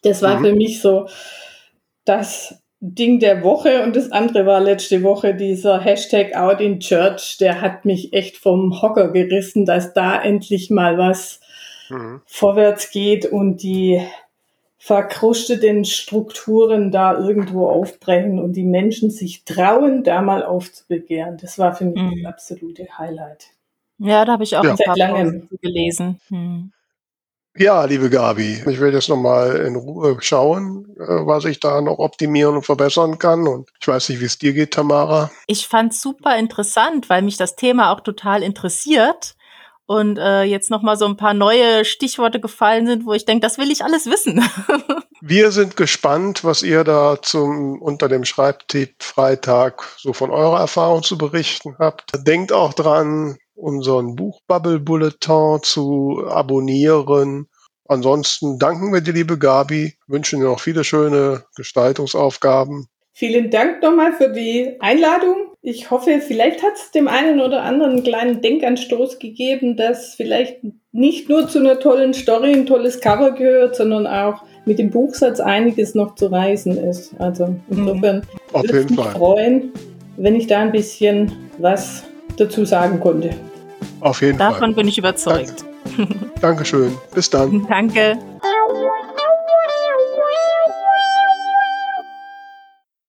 das 0.01 0.21
war 0.21 0.39
mhm. 0.39 0.45
für 0.45 0.53
mich 0.53 0.81
so, 0.81 1.07
das 2.05 2.61
Ding 2.79 3.19
der 3.19 3.43
Woche 3.43 3.83
und 3.83 3.95
das 3.95 4.11
andere 4.11 4.45
war 4.45 4.59
letzte 4.59 5.01
Woche 5.01 5.33
dieser 5.33 5.79
Hashtag 5.79 6.35
Out 6.35 6.61
in 6.61 6.79
Church, 6.79 7.37
der 7.39 7.59
hat 7.59 7.85
mich 7.85 8.13
echt 8.13 8.37
vom 8.37 8.81
Hocker 8.81 9.11
gerissen, 9.11 9.65
dass 9.65 9.93
da 9.93 10.21
endlich 10.21 10.69
mal 10.69 10.97
was 10.97 11.39
mhm. 11.89 12.21
vorwärts 12.27 12.91
geht 12.91 13.25
und 13.25 13.63
die 13.63 13.99
verkrusteten 14.77 15.85
Strukturen 15.85 16.91
da 16.91 17.17
irgendwo 17.17 17.67
aufbrechen 17.67 18.39
und 18.39 18.53
die 18.53 18.63
Menschen 18.63 19.09
sich 19.09 19.43
trauen, 19.43 20.03
da 20.03 20.21
mal 20.21 20.43
aufzubegehren. 20.43 21.37
Das 21.37 21.57
war 21.57 21.75
für 21.75 21.85
mich 21.85 22.01
mhm. 22.01 22.23
das 22.23 22.33
absolute 22.33 22.87
Highlight. 22.97 23.47
Ja, 23.97 24.23
da 24.25 24.33
habe 24.33 24.43
ich 24.43 24.55
auch 24.55 24.63
ja. 24.63 24.71
ein 24.71 24.77
paar 24.77 24.95
Pausen 24.95 25.49
gelesen. 25.61 26.19
Mhm. 26.29 26.71
Ja, 27.59 27.85
liebe 27.85 28.11
Gabi, 28.11 28.61
ich 28.67 28.79
will 28.79 28.93
jetzt 28.93 29.09
nochmal 29.09 29.55
in 29.65 29.75
Ruhe 29.75 30.15
schauen, 30.21 30.95
äh, 30.99 31.25
was 31.25 31.45
ich 31.45 31.59
da 31.59 31.81
noch 31.81 31.97
optimieren 31.97 32.55
und 32.55 32.63
verbessern 32.63 33.17
kann. 33.17 33.47
Und 33.47 33.71
ich 33.81 33.87
weiß 33.87 34.09
nicht, 34.09 34.21
wie 34.21 34.25
es 34.25 34.37
dir 34.37 34.53
geht, 34.53 34.75
Tamara. 34.75 35.31
Ich 35.47 35.67
fand 35.67 35.91
es 35.91 36.01
super 36.01 36.37
interessant, 36.37 37.09
weil 37.09 37.23
mich 37.23 37.35
das 37.35 37.55
Thema 37.55 37.91
auch 37.91 38.01
total 38.01 38.43
interessiert. 38.43 39.35
Und 39.87 40.19
äh, 40.19 40.43
jetzt 40.43 40.69
nochmal 40.69 40.97
so 40.97 41.05
ein 41.05 41.15
paar 41.15 41.33
neue 41.33 41.85
Stichworte 41.85 42.41
gefallen 42.41 42.87
sind, 42.87 43.05
wo 43.05 43.13
ich 43.13 43.23
denke, 43.23 43.41
das 43.41 43.57
will 43.57 43.71
ich 43.71 43.83
alles 43.83 44.05
wissen. 44.05 44.43
Wir 45.21 45.51
sind 45.51 45.77
gespannt, 45.77 46.43
was 46.43 46.61
ihr 46.61 46.83
da 46.83 47.21
zum 47.21 47.81
unter 47.81 48.09
dem 48.09 48.25
Schreibtipp 48.25 49.01
Freitag 49.01 49.83
so 49.97 50.11
von 50.13 50.29
eurer 50.29 50.59
Erfahrung 50.59 51.03
zu 51.03 51.17
berichten 51.17 51.75
habt. 51.79 52.11
Denkt 52.27 52.51
auch 52.51 52.73
dran, 52.73 53.37
unseren 53.55 54.15
Buchbubble 54.15 54.79
Bulletin 54.79 55.59
zu 55.63 56.23
abonnieren. 56.27 57.47
Ansonsten 57.87 58.59
danken 58.59 58.93
wir 58.93 59.01
dir, 59.01 59.13
liebe 59.13 59.39
Gabi, 59.39 59.97
wünschen 60.05 60.41
dir 60.41 60.47
noch 60.47 60.59
viele 60.59 60.83
schöne 60.83 61.45
Gestaltungsaufgaben. 61.55 62.87
Vielen 63.19 63.49
Dank 63.49 63.81
nochmal 63.81 64.13
für 64.13 64.29
die 64.29 64.75
Einladung. 64.79 65.47
Ich 65.63 65.89
hoffe, 65.89 66.21
vielleicht 66.21 66.61
hat 66.61 66.73
es 66.75 66.91
dem 66.91 67.07
einen 67.07 67.41
oder 67.41 67.63
anderen 67.63 67.93
einen 67.93 68.03
kleinen 68.03 68.41
Denkanstoß 68.43 69.17
gegeben, 69.17 69.75
dass 69.75 70.13
vielleicht 70.13 70.59
nicht 70.91 71.27
nur 71.27 71.47
zu 71.47 71.57
einer 71.57 71.79
tollen 71.79 72.13
Story 72.13 72.53
ein 72.53 72.67
tolles 72.67 73.01
Cover 73.01 73.31
gehört, 73.31 73.75
sondern 73.75 74.05
auch 74.05 74.43
mit 74.65 74.77
dem 74.77 74.91
Buchsatz 74.91 75.39
einiges 75.39 75.95
noch 75.95 76.13
zu 76.13 76.27
reisen 76.27 76.77
ist. 76.77 77.15
Also 77.17 77.55
insofern 77.71 78.17
mhm. 78.17 78.53
würde 78.53 78.81
ich 78.81 78.89
mich 78.91 78.99
Fall. 78.99 79.13
freuen, 79.13 79.71
wenn 80.17 80.35
ich 80.35 80.45
da 80.45 80.59
ein 80.59 80.71
bisschen 80.71 81.31
was 81.57 82.03
dazu 82.37 82.65
sagen 82.65 82.99
konnte. 82.99 83.31
Auf 84.01 84.21
jeden 84.21 84.37
Davon 84.37 84.59
Fall. 84.59 84.73
bin 84.73 84.87
ich 84.87 84.99
überzeugt. 84.99 85.65
Danke. 85.97 86.15
Dankeschön. 86.39 86.95
Bis 87.15 87.31
dann. 87.31 87.65
Danke. 87.67 88.19